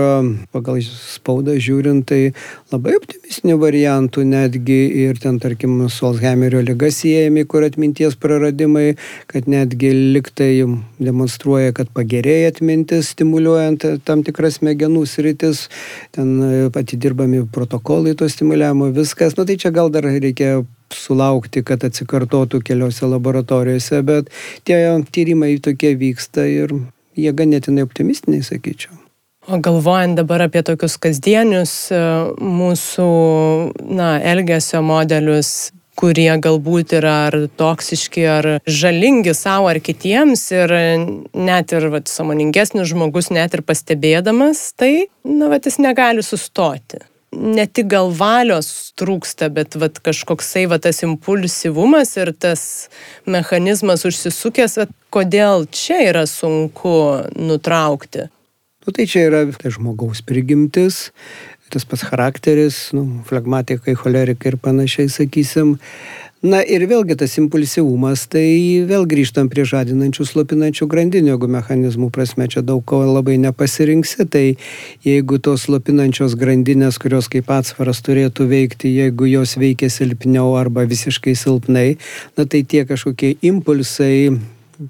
pagal 0.53 0.83
spaudą 0.85 1.57
žiūrint, 1.57 2.05
tai 2.05 2.35
labai 2.69 2.93
optimistinių 2.99 3.57
variantų 3.65 4.27
netgi 4.35 4.79
ir 5.07 5.17
ten, 5.17 5.41
tarkim, 5.41 5.81
su 5.89 6.05
Alzheimerio 6.11 6.61
lyga 6.61 6.93
siejami, 6.93 7.47
kur 7.49 7.65
atminties 7.65 8.19
praradimai, 8.21 8.93
kad 9.25 9.49
netgi 9.49 9.89
liktai 10.13 10.53
demonstruoja, 11.01 11.73
kad 11.73 11.89
pagerėja 11.97 12.53
atmintis, 12.53 13.15
stimuliuojant 13.15 13.89
tam 14.05 14.21
tikras 14.27 14.61
smegenų 14.61 15.07
sritis, 15.09 15.65
ten 16.13 16.37
atidirbami 16.69 17.47
protokolai 17.49 18.13
to 18.13 18.29
stimuliavimo, 18.29 18.93
viskas. 18.93 19.33
Na 19.33 19.41
nu, 19.41 19.49
tai 19.49 19.57
čia 19.57 19.73
gal 19.73 19.89
dar 19.89 20.05
reikia 20.05 20.59
sulaukti, 20.95 21.63
kad 21.65 21.83
atsikartotų 21.87 22.61
keliose 22.65 23.09
laboratorijose, 23.09 24.01
bet 24.05 24.31
tie 24.67 24.79
tyrimai 25.11 25.57
tokie 25.63 25.95
vyksta 25.99 26.47
ir 26.49 26.73
jie 27.19 27.33
ganėtinai 27.35 27.85
optimistiniai, 27.87 28.45
sakyčiau. 28.45 28.95
O 29.49 29.57
galvojant 29.57 30.19
dabar 30.19 30.43
apie 30.45 30.61
tokius 30.61 30.99
kasdienius 31.01 31.73
e, 31.89 31.99
mūsų 32.37 33.09
na, 33.97 34.11
elgesio 34.21 34.83
modelius, 34.85 35.71
kurie 35.99 36.29
galbūt 36.39 36.93
yra 36.99 37.15
ar 37.27 37.37
toksiški, 37.59 38.23
ar 38.29 38.47
žalingi 38.69 39.33
savo 39.35 39.67
ar 39.71 39.81
kitiems 39.83 40.45
ir 40.55 40.73
net 41.35 41.73
ir 41.75 41.89
vat, 41.91 42.11
samoningesnis 42.11 42.91
žmogus, 42.93 43.31
net 43.35 43.57
ir 43.57 43.65
pastebėdamas, 43.67 44.69
tai 44.79 45.09
na, 45.27 45.49
vat, 45.51 45.67
jis 45.67 45.79
negali 45.83 46.23
sustoti 46.23 47.01
ne 47.31 47.65
tik 47.67 47.89
gal 47.91 48.09
valios 48.15 48.91
trūksta, 48.99 49.49
bet 49.53 49.77
vat, 49.79 49.99
kažkoksai 50.03 50.65
vat, 50.71 50.83
tas 50.87 51.03
impulsyvumas 51.05 52.15
ir 52.17 52.33
tas 52.33 52.63
mechanizmas 53.29 54.05
užsisukęs, 54.09 54.79
vat, 54.81 54.93
kodėl 55.13 55.67
čia 55.71 56.01
yra 56.09 56.25
sunku 56.29 56.95
nutraukti. 57.37 58.29
Nu, 58.85 58.95
tai 58.95 59.05
čia 59.09 59.27
yra 59.27 59.43
tai 59.53 59.73
žmogaus 59.75 60.23
prigimtis, 60.25 61.09
tas 61.69 61.85
pats 61.85 62.07
charakteris, 62.09 62.89
nu, 62.97 63.21
flegmatikai, 63.29 63.93
cholerikai 63.99 64.55
ir 64.55 64.57
panašiai, 64.63 65.11
sakysim. 65.13 65.75
Na 66.39 66.61
ir 66.63 66.85
vėlgi 66.87 67.17
tas 67.19 67.33
impulsyvumas, 67.35 68.21
tai 68.31 68.79
vėl 68.87 69.03
grįžtam 69.11 69.49
prie 69.51 69.65
žadinančių, 69.67 70.23
slopinančių 70.23 70.85
grandinių, 70.87 71.33
jeigu 71.33 71.49
mechanizmų 71.51 72.07
prasme 72.15 72.47
čia 72.47 72.63
daug 72.63 72.79
ko 72.87 73.01
labai 73.03 73.35
nepasirinksi, 73.43 74.23
tai 74.31 74.43
jeigu 75.03 75.41
tos 75.43 75.65
slopinančios 75.67 76.37
grandinės, 76.39 76.95
kurios 77.03 77.27
kaip 77.27 77.51
atsvaras 77.51 77.99
turėtų 78.07 78.47
veikti, 78.53 78.93
jeigu 79.01 79.27
jos 79.27 79.57
veikia 79.59 79.91
silpniau 79.91 80.55
arba 80.55 80.87
visiškai 80.87 81.35
silpnai, 81.35 81.97
na 82.39 82.47
tai 82.47 82.63
tie 82.63 82.85
kažkokie 82.87 83.35
impulsai, 83.43 84.31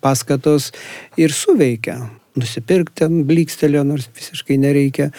paskatos 0.05 0.69
ir 1.17 1.33
suveikia. 1.33 1.97
Nusipirkti 2.37 3.09
blikstelio, 3.25 3.81
nors 3.81 4.05
visiškai 4.13 4.61
nereikia 4.61 5.09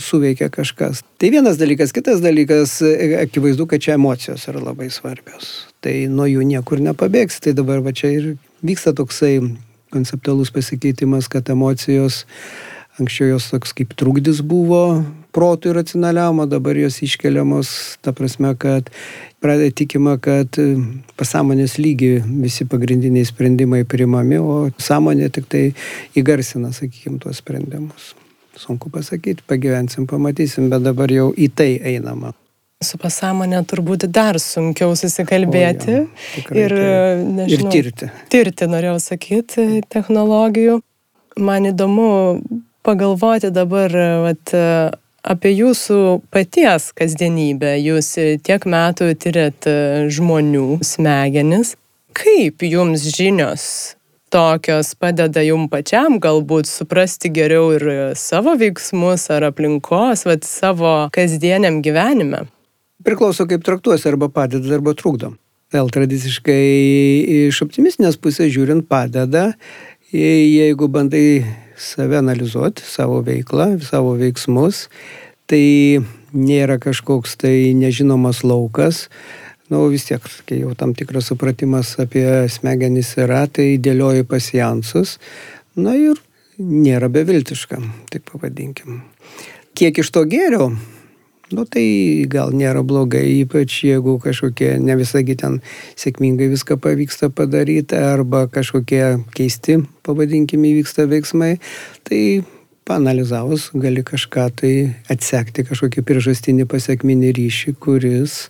suveikia 0.00 0.48
kažkas. 0.52 1.02
Tai 1.20 1.30
vienas 1.34 1.58
dalykas, 1.60 1.92
kitas 1.92 2.22
dalykas, 2.24 2.78
e, 2.86 3.16
akivaizdu, 3.22 3.66
kad 3.66 3.82
čia 3.82 3.96
emocijos 3.98 4.46
yra 4.48 4.62
labai 4.62 4.90
svarbios. 4.92 5.66
Tai 5.82 5.94
nuo 6.12 6.28
jų 6.30 6.44
niekur 6.46 6.80
nepabėgs. 6.84 7.40
Tai 7.42 7.56
dabar 7.58 7.82
va 7.84 7.92
čia 7.96 8.12
ir 8.14 8.28
vyksta 8.62 8.94
toksai 8.96 9.40
konceptualus 9.92 10.52
pasikeitimas, 10.54 11.28
kad 11.28 11.50
emocijos, 11.52 12.22
anksčiau 13.00 13.34
jos 13.34 13.50
toks 13.52 13.74
kaip 13.76 13.92
trukdis 13.98 14.40
buvo 14.44 15.02
protui 15.32 15.72
racionaliam, 15.72 16.42
o 16.44 16.46
dabar 16.46 16.76
jos 16.76 17.00
iškeliamos, 17.02 17.98
ta 18.04 18.12
prasme, 18.12 18.52
kad 18.60 18.90
pradeda 19.40 19.72
tikima, 19.82 20.18
kad 20.20 20.60
e, 20.60 20.76
pasąmonės 21.16 21.78
lygi 21.80 22.18
visi 22.44 22.68
pagrindiniai 22.68 23.28
sprendimai 23.28 23.84
primami, 23.88 24.40
o 24.40 24.66
sąmonė 24.76 25.32
tik 25.32 25.48
tai 25.52 25.68
įgarsina, 26.20 26.74
sakykime, 26.76 27.20
tuos 27.22 27.40
sprendimus 27.40 28.12
sunku 28.56 28.90
pasakyti, 28.90 29.42
pagyvensim, 29.48 30.06
pamatysim, 30.06 30.70
bet 30.72 30.84
dabar 30.84 31.12
jau 31.12 31.30
į 31.32 31.48
tai 31.56 31.72
einama. 31.92 32.32
Su 32.82 32.98
pasąmonė 32.98 33.60
turbūt 33.70 34.08
dar 34.10 34.40
sunkiau 34.42 34.96
susikalbėti 34.98 35.94
o, 36.00 36.02
ja, 36.02 36.64
ir, 36.64 36.74
nežinau, 37.22 37.68
ir 37.70 37.76
tirti. 37.76 38.08
Tirti, 38.32 38.66
norėjau 38.70 38.98
sakyti, 39.04 39.66
technologijų. 39.92 40.80
Man 41.38 41.70
įdomu 41.70 42.08
pagalvoti 42.84 43.52
dabar 43.54 43.94
vat, 44.26 44.52
apie 45.22 45.54
jūsų 45.54 46.00
paties 46.34 46.90
kasdienybę. 46.98 47.76
Jūs 47.78 48.10
tiek 48.42 48.66
metų 48.66 49.12
tyrėt 49.22 49.70
žmonių 50.10 50.82
smegenis. 50.82 51.76
Kaip 52.12 52.66
jums 52.66 53.06
žinios 53.14 53.64
tokios 54.32 54.94
padeda 54.96 55.42
jum 55.44 55.68
pačiam 55.68 56.16
galbūt 56.22 56.68
suprasti 56.70 57.28
geriau 57.34 57.70
ir 57.76 57.84
savo 58.18 58.54
veiksmus 58.58 59.28
ar 59.34 59.50
aplinkos, 59.50 60.24
vat, 60.28 60.46
savo 60.48 60.94
kasdieniam 61.12 61.82
gyvenime? 61.84 62.46
Priklauso 63.04 63.44
kaip 63.50 63.64
traktuosi, 63.66 64.08
arba 64.08 64.30
padeda, 64.32 64.68
arba 64.78 64.94
trukdo. 64.96 65.34
Vėl 65.72 65.88
tradiciškai 65.92 66.62
iš 67.48 67.62
optimistinės 67.64 68.18
pusės 68.20 68.52
žiūrint 68.54 68.86
padeda, 68.88 69.52
jeigu 70.12 70.88
bandai 70.92 71.42
save 71.80 72.20
analizuoti, 72.20 72.84
savo 72.84 73.20
veiklą, 73.24 73.74
savo 73.84 74.14
veiksmus, 74.20 74.86
tai 75.50 76.00
nėra 76.32 76.78
kažkoks 76.80 77.36
tai 77.40 77.72
nežinomas 77.76 78.42
laukas, 78.44 79.06
nu 79.72 79.86
vis 79.88 80.04
tiek, 80.08 80.22
kai 80.48 80.60
jau 80.60 80.74
tam 80.76 80.92
tikras 80.96 81.30
supratimas 81.32 81.94
apie 82.02 82.26
smegenis 82.52 83.14
yra, 83.20 83.46
tai 83.48 83.78
dėlioji 83.80 84.28
pasijansus, 84.28 85.16
na 85.80 85.96
ir 85.96 86.20
nėra 86.60 87.08
beviltiška, 87.12 87.80
taip 88.12 88.28
pavadinkim. 88.28 89.00
Kiek 89.78 90.02
iš 90.02 90.12
to 90.12 90.26
gėrio, 90.28 90.68
nu 91.56 91.64
tai 91.68 91.84
gal 92.30 92.52
nėra 92.56 92.84
blogai, 92.84 93.24
ypač 93.40 93.82
jeigu 93.88 94.18
kažkokie 94.20 94.74
ne 94.84 94.96
visagi 95.00 95.36
ten 95.40 95.60
sėkmingai 95.96 96.50
viską 96.52 96.76
pavyksta 96.82 97.32
padaryti, 97.32 97.96
arba 97.96 98.44
kažkokie 98.52 99.22
keisti, 99.36 99.80
pavadinkim, 100.04 100.64
įvyksta 100.68 101.08
veiksmai, 101.08 101.54
tai 102.08 102.42
panalizavus 102.88 103.70
gali 103.78 104.04
kažką 104.04 104.48
tai 104.60 104.74
atsekti, 105.12 105.64
kažkokį 105.68 106.04
priežastinį 106.04 106.66
pasiekminį 106.68 107.32
ryšį, 107.38 107.78
kuris 107.80 108.42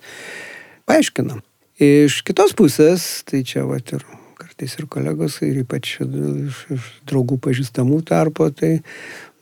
paaiškinam. 0.88 1.42
Iš 1.82 2.20
kitos 2.26 2.52
pusės, 2.58 3.24
tai 3.28 3.42
čia 3.48 3.64
va 3.66 3.80
ir 3.80 4.04
kartais 4.38 4.74
ir 4.78 4.86
kolegos, 4.90 5.38
ir 5.42 5.62
ypač 5.62 5.96
iš, 6.02 6.58
iš 6.76 6.90
draugų 7.08 7.38
pažįstamų 7.42 8.02
tarpo, 8.06 8.50
tai 8.50 8.80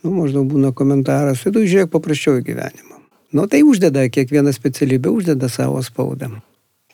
nu, 0.04 0.14
maždaug 0.20 0.46
būna 0.48 0.74
komentaras, 0.76 1.42
tai 1.44 1.52
tu 1.54 1.64
žiūrėk 1.66 1.90
paprasčiau 1.92 2.38
į 2.40 2.46
gyvenimą. 2.52 3.00
Nu, 3.36 3.46
tai 3.50 3.62
uždeda, 3.66 4.08
kiekviena 4.10 4.52
specialybė 4.54 5.12
uždeda 5.12 5.50
savo 5.52 5.82
spaudą. 5.86 6.32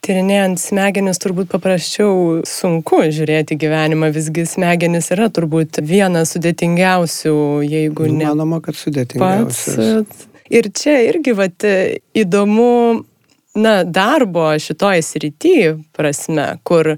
Tyrinėjant 0.06 0.60
smegenis 0.62 1.18
turbūt 1.18 1.48
paprasčiau 1.50 2.42
sunku 2.46 3.00
žiūrėti 3.10 3.56
gyvenimą, 3.58 4.12
visgi 4.14 4.44
smegenis 4.46 5.10
yra 5.14 5.26
turbūt 5.34 5.80
vienas 5.82 6.36
sudėtingiausių, 6.36 7.34
jeigu 7.66 8.06
nu, 8.12 8.20
ne. 8.20 8.28
Manoma, 8.30 8.60
kad 8.62 8.78
sudėtingiausias. 8.78 10.06
Pats. 10.06 10.28
Ir 10.52 10.68
čia 10.78 11.00
irgi 11.08 11.34
vat, 11.34 11.66
įdomu 12.14 13.02
na, 13.56 13.80
darbo 13.84 14.50
šitoj 14.58 15.02
srity 15.02 15.56
prasme, 15.96 16.52
kur 16.62 16.96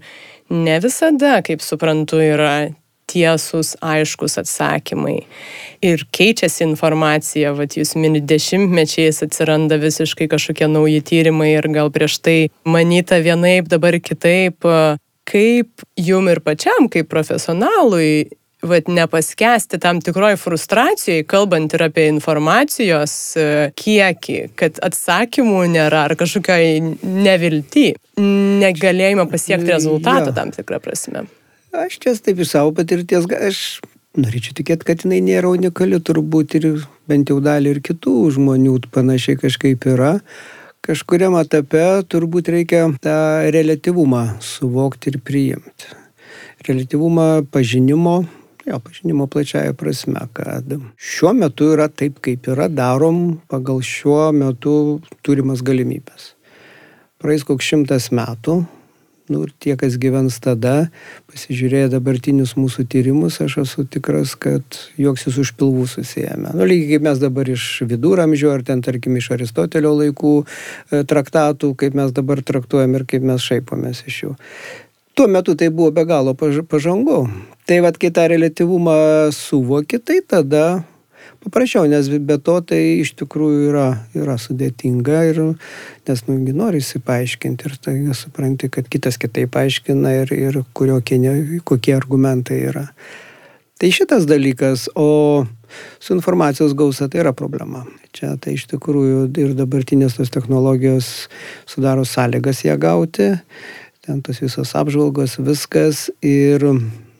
ne 0.48 0.76
visada, 0.82 1.38
kaip 1.46 1.62
suprantu, 1.64 2.20
yra 2.24 2.68
tiesus, 3.08 3.72
aiškus 3.80 4.36
atsakymai. 4.42 5.22
Ir 5.84 6.04
keičiasi 6.12 6.64
informacija, 6.66 7.54
vad 7.56 7.76
jūs 7.78 7.94
mini 7.96 8.20
dešimtmečiais 8.20 9.22
atsiranda 9.24 9.78
visiškai 9.80 10.28
kažkokie 10.28 10.68
nauji 10.68 11.00
tyrimai 11.08 11.54
ir 11.54 11.70
gal 11.72 11.92
prieš 11.94 12.18
tai 12.24 12.38
manyta 12.68 13.22
vienaip, 13.24 13.70
dabar 13.72 13.96
kitaip. 14.02 14.68
Kaip 15.28 15.84
jum 16.00 16.28
ir 16.32 16.40
pačiam, 16.40 16.86
kaip 16.88 17.08
profesionalui, 17.12 18.30
vat, 18.62 18.88
nepaskesti 18.88 19.78
tam 19.82 20.00
tikroj 20.02 20.36
frustracijai, 20.40 21.24
kalbant 21.28 21.74
ir 21.74 21.84
apie 21.86 22.08
informacijos 22.10 23.14
e, 23.38 23.48
kiekį, 23.78 24.38
kad 24.58 24.80
atsakymų 24.84 25.64
nėra 25.74 26.06
ar 26.08 26.16
kažkokiai 26.18 26.80
nevilti, 27.02 27.92
negalėjimo 28.18 29.28
pasiekti 29.30 29.70
rezultatą 29.74 30.32
ja. 30.32 30.36
tam 30.40 30.52
tikrą 30.54 30.80
prasme. 30.82 31.26
Aš 31.76 32.00
čia 32.02 32.16
taip 32.24 32.40
iš 32.42 32.54
savo 32.56 32.72
patirties, 32.74 33.28
aš 33.28 33.80
norėčiau 34.18 34.56
tikėti, 34.58 34.86
kad 34.88 35.04
jinai 35.04 35.20
nėra 35.22 35.52
unikali, 35.52 36.00
turbūt 36.02 36.56
ir 36.58 36.70
bent 37.10 37.30
jau 37.30 37.38
dalį 37.44 37.76
ir 37.76 37.82
kitų 37.84 38.14
žmonių 38.38 38.80
panašiai 38.94 39.38
kažkaip 39.38 39.86
yra. 39.92 40.18
Kažkuriam 40.88 41.36
etape 41.36 41.84
turbūt 42.08 42.48
reikia 42.54 42.86
tą 43.04 43.18
relativumą 43.52 44.40
suvokti 44.42 45.12
ir 45.12 45.20
priimti. 45.20 45.90
Relativumą 46.64 47.44
pažinimo 47.52 48.22
jo 48.68 48.80
pažinimo 48.84 49.26
plačiaja 49.26 49.74
prasme, 49.78 50.20
kad 50.32 50.72
šiuo 50.96 51.34
metu 51.36 51.72
yra 51.74 51.88
taip, 51.88 52.20
kaip 52.24 52.48
yra, 52.52 52.68
darom 52.68 53.38
pagal 53.50 53.82
šiuo 53.84 54.30
metu 54.36 54.74
turimas 55.26 55.64
galimybės. 55.64 56.34
Praeis 57.18 57.42
koks 57.46 57.66
šimtas 57.66 58.12
metų, 58.14 58.60
nu 59.28 59.42
ir 59.44 59.52
tie, 59.60 59.74
kas 59.78 59.98
gyvens 60.00 60.38
tada, 60.42 60.88
pasižiūrėję 61.28 61.90
dabartinius 61.92 62.54
mūsų 62.58 62.86
tyrimus, 62.92 63.40
aš 63.44 63.58
esu 63.64 63.84
tikras, 63.90 64.34
kad 64.40 64.80
juoksis 65.00 65.38
už 65.42 65.52
pilvų 65.58 65.86
susijęme. 65.92 66.54
Nu, 66.56 66.66
lygiai 66.68 66.96
kaip 66.96 67.06
mes 67.08 67.22
dabar 67.22 67.50
iš 67.52 67.66
viduramžių, 67.88 68.52
ar 68.54 68.64
ten, 68.66 68.82
tarkim, 68.84 69.18
iš 69.20 69.32
Aristotelio 69.36 69.94
laikų 69.98 70.34
e, 70.42 71.02
traktatų, 71.08 71.74
kaip 71.78 71.98
mes 71.98 72.14
dabar 72.16 72.42
traktuojam 72.42 72.96
ir 72.98 73.06
kaip 73.08 73.26
mes 73.28 73.44
šaipomės 73.44 74.04
iš 74.08 74.22
jų. 74.24 74.36
Tuo 75.18 75.26
metu 75.26 75.56
tai 75.58 75.66
buvo 75.74 75.90
be 75.90 76.04
galo 76.06 76.30
pažangu. 76.38 77.26
Tai 77.66 77.80
vad, 77.82 77.96
kai 77.98 78.12
tą 78.14 78.28
relativumą 78.30 79.32
suvoki, 79.34 79.98
tai 79.98 80.20
tada 80.22 80.84
paprasčiau, 81.42 81.88
nes 81.90 82.06
be 82.06 82.36
to 82.38 82.54
tai 82.62 82.78
iš 83.02 83.16
tikrųjų 83.18 83.64
yra, 83.72 83.86
yra 84.14 84.36
sudėtinga 84.38 85.24
ir 85.32 85.40
nes 86.06 86.22
nugi 86.28 86.54
nori 86.54 86.78
įsipaaiškinti 86.78 87.66
ir 87.66 87.74
tai 87.82 87.96
supranti, 88.14 88.70
kad 88.70 88.86
kitas 88.86 89.18
kitaip 89.18 89.50
paaiškina 89.56 90.14
ir, 90.20 90.32
ir 90.38 90.60
kuriokie, 90.70 91.18
kokie 91.66 91.96
argumentai 91.98 92.60
yra. 92.70 92.86
Tai 93.78 93.90
šitas 93.94 94.22
dalykas, 94.26 94.86
o 94.94 95.46
su 95.98 96.14
informacijos 96.14 96.78
gausa 96.78 97.10
tai 97.10 97.24
yra 97.24 97.34
problema. 97.34 97.84
Čia 98.14 98.36
tai 98.38 98.54
iš 98.54 98.70
tikrųjų 98.70 99.26
ir 99.38 99.58
dabartinės 99.58 100.14
tos 100.18 100.30
technologijos 100.34 101.28
sudaro 101.66 102.06
sąlygas 102.06 102.62
ją 102.66 102.78
gauti, 102.78 103.32
ten 104.08 104.24
tos 104.24 104.40
visos 104.42 104.72
apžvalgos, 104.78 105.36
viskas 105.44 106.08
ir 106.24 106.64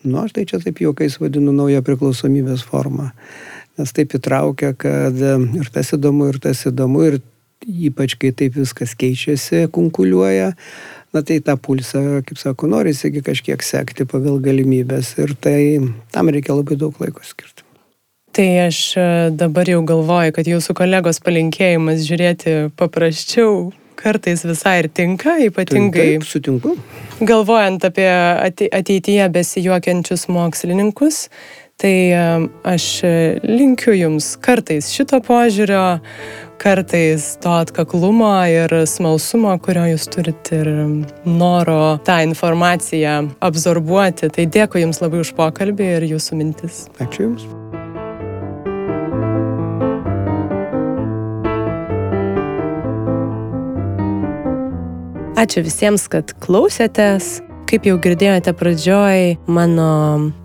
Nu, 0.03 0.23
aš 0.23 0.33
tai 0.33 0.45
čia 0.47 0.61
taip 0.63 0.79
juokais 0.79 1.19
vadinu 1.19 1.53
naują 1.53 1.83
priklausomybės 1.83 2.63
formą. 2.67 3.11
Nes 3.79 3.91
taip 3.95 4.15
įtraukia, 4.15 4.73
kad 4.79 5.19
ir 5.19 5.71
tas 5.75 5.91
įdomu, 5.95 6.31
ir 6.31 6.39
tas 6.43 6.63
įdomu, 6.71 7.03
ir 7.09 7.19
ypač 7.67 8.15
kai 8.19 8.31
taip 8.33 8.55
viskas 8.57 8.95
keičiasi, 8.99 9.67
kunkuliuoja, 9.75 10.53
na 11.15 11.23
tai 11.27 11.41
tą 11.43 11.57
pulsą, 11.61 12.23
kaip 12.27 12.39
sako, 12.39 12.71
norisi 12.71 13.11
kažkiek 13.11 13.63
sekti 13.65 14.07
pagal 14.09 14.39
galimybės 14.43 15.17
ir 15.19 15.35
tai 15.35 15.61
tam 16.15 16.31
reikia 16.31 16.55
labai 16.55 16.79
daug 16.79 16.95
laiko 17.03 17.25
skirti. 17.27 17.67
Tai 18.39 18.49
aš 18.69 18.79
e, 19.01 19.05
dabar 19.35 19.67
jau 19.67 19.81
galvoju, 19.83 20.35
kad 20.37 20.47
jūsų 20.47 20.77
kolegos 20.79 21.19
palinkėjimas 21.25 22.05
žiūrėti 22.07 22.57
paprasčiau 22.79 23.73
kartais 23.99 24.45
visai 24.47 24.79
ir 24.85 24.91
tinka, 24.95 25.37
ypatingai. 25.49 26.15
Taip, 26.17 26.27
sutinku. 26.29 26.75
Galvojant 27.21 27.89
apie 27.89 28.09
ateityje 28.79 29.29
besijuokiančius 29.35 30.29
mokslininkus, 30.33 31.27
tai 31.79 31.95
e, 32.11 32.23
aš 32.67 32.87
linkiu 33.47 33.95
jums 33.99 34.33
kartais 34.43 34.91
šito 34.95 35.21
požiūrio, 35.27 35.99
kartais 36.59 37.37
to 37.43 37.55
atkaklumo 37.61 38.33
ir 38.51 38.75
smalsumo, 38.91 39.55
kurio 39.63 39.87
jūs 39.93 40.09
turite 40.11 40.63
ir 40.63 40.73
noro 41.27 41.99
tą 42.07 42.21
informaciją 42.27 43.21
absorbuoti. 43.51 44.33
Tai 44.35 44.51
dėkui 44.59 44.83
Jums 44.87 45.03
labai 45.05 45.23
už 45.23 45.35
pokalbį 45.39 45.95
ir 45.99 46.11
Jūsų 46.17 46.43
mintis. 46.43 46.87
Ačiū 46.99 47.29
Jums. 47.29 47.68
Ačiū 55.39 55.63
visiems, 55.63 56.09
kad 56.11 56.33
klausėtės. 56.43 57.39
Kaip 57.69 57.85
jau 57.85 57.99
girdėjote 58.01 58.51
pradžioj, 58.57 59.37
mano 59.47 59.91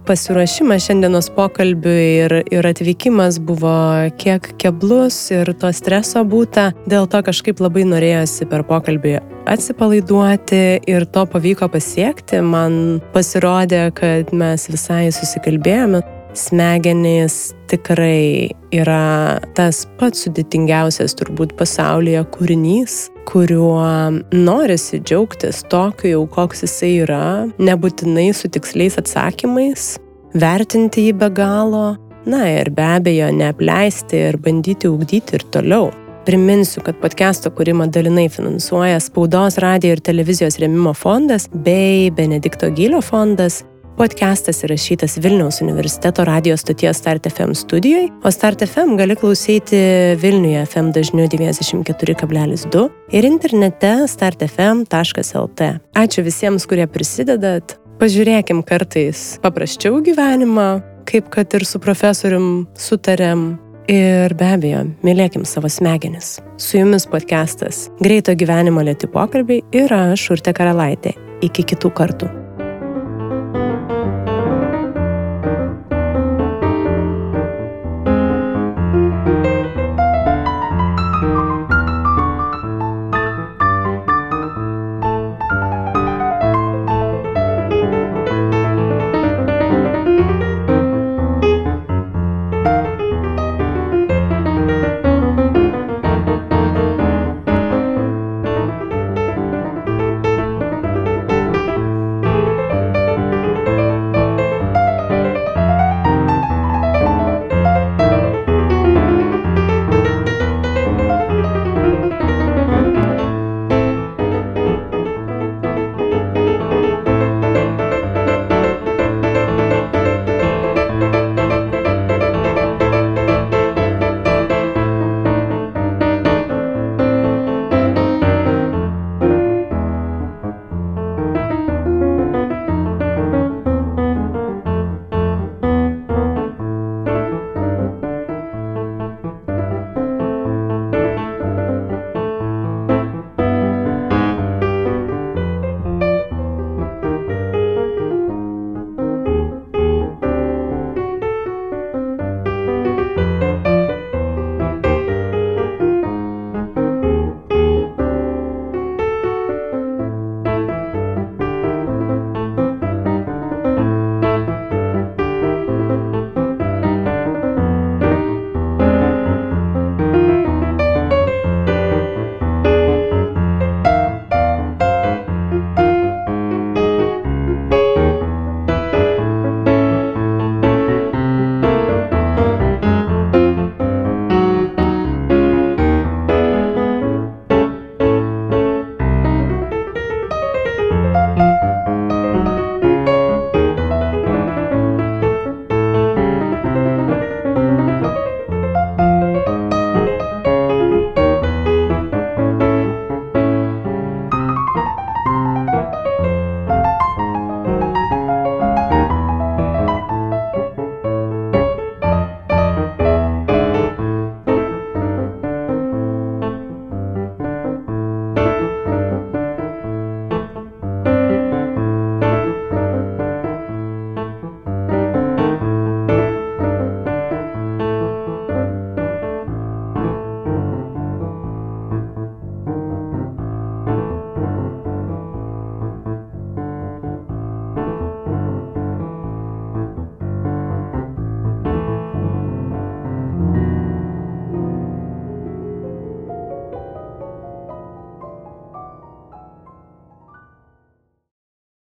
pasiruošimas 0.05 0.85
šiandienos 0.85 1.31
pokalbiui 1.33 2.03
ir, 2.25 2.35
ir 2.51 2.67
atvykimas 2.67 3.39
buvo 3.41 3.73
kiek 4.21 4.51
keblus 4.61 5.17
ir 5.33 5.49
to 5.57 5.71
streso 5.73 6.21
būta. 6.27 6.73
Dėl 6.85 7.07
to 7.09 7.23
kažkaip 7.25 7.63
labai 7.63 7.87
norėjosi 7.89 8.45
per 8.51 8.67
pokalbį 8.69 9.15
atsipalaiduoti 9.49 10.63
ir 10.85 11.07
to 11.15 11.25
pavyko 11.31 11.71
pasiekti. 11.73 12.43
Man 12.45 12.99
pasirodė, 13.15 13.87
kad 13.97 14.35
mes 14.35 14.67
visai 14.69 15.07
susikalbėjome 15.15 16.03
smegenys 16.37 17.53
tikrai 17.71 18.51
yra 18.73 19.39
tas 19.57 19.83
pats 19.99 20.25
sudėtingiausias 20.25 21.15
turbūt 21.17 21.53
pasaulyje 21.57 22.23
kūrinys, 22.33 23.07
kuriuo 23.29 23.83
norisi 24.31 24.99
džiaugtis 24.99 25.63
tokiu 25.71 26.11
jau, 26.11 26.23
koks 26.35 26.63
jisai 26.65 26.93
yra, 27.05 27.23
nebūtinai 27.57 28.29
su 28.35 28.51
tiksliais 28.51 28.99
atsakymais, 29.01 29.95
vertinti 30.37 31.07
jį 31.07 31.17
be 31.21 31.29
galo, 31.33 31.87
na 32.29 32.45
ir 32.51 32.71
be 32.75 32.85
abejo 32.97 33.31
neapleisti 33.35 34.21
ir 34.29 34.39
bandyti 34.43 34.91
ugdyti 34.91 35.39
ir 35.39 35.45
toliau. 35.53 35.91
Priminsiu, 36.23 36.79
kad 36.85 36.95
podcast'o 37.01 37.51
kūrimą 37.51 37.89
dalinai 37.91 38.29
finansuoja 38.31 39.01
Spaudos, 39.03 39.57
radio 39.59 39.91
ir 39.91 39.99
televizijos 39.99 40.55
remimo 40.61 40.93
fondas 40.95 41.49
bei 41.51 42.07
Benedikto 42.15 42.69
Gylio 42.71 43.01
fondas 43.03 43.59
Podcastas 43.93 44.63
įrašytas 44.65 45.19
Vilniaus 45.21 45.59
universiteto 45.61 46.23
radijos 46.25 46.63
stoties 46.63 46.97
Start 46.97 47.27
FM 47.29 47.53
studijoje, 47.53 48.07
o 48.25 48.31
Start 48.31 48.63
FM 48.65 48.95
gali 48.97 49.13
klausyti 49.15 49.77
Vilniuje 50.17 50.65
FM 50.65 50.89
dažniu 50.95 51.27
94,2 51.29 52.87
ir 53.13 53.27
internete 53.29 53.93
startfm.lt. 54.09 55.69
Ačiū 55.93 56.25
visiems, 56.25 56.65
kurie 56.65 56.89
prisidedat. 56.89 57.77
Pažiūrėkim 58.01 58.65
kartais 58.65 59.37
paprasčiau 59.45 60.01
gyvenimą, 60.01 60.67
kaip 61.05 61.29
kad 61.29 61.53
ir 61.53 61.69
su 61.69 61.77
profesorium 61.79 62.65
sutarėm. 62.73 63.51
Ir 63.93 64.33
be 64.39 64.53
abejo, 64.55 64.85
mylėkim 65.05 65.43
savo 65.45 65.69
smegenis. 65.69 66.39
Su 66.57 66.79
jumis 66.79 67.05
podcastas 67.05 67.89
Greito 68.01 68.33
gyvenimo 68.33 68.81
lėti 68.81 69.11
pokalbiai 69.11 69.61
ir 69.75 69.93
aš 69.93 70.31
Urte 70.33 70.55
Karalaitė. 70.55 71.13
Iki 71.43 71.73
kitų 71.73 71.91
kartų. 71.93 72.37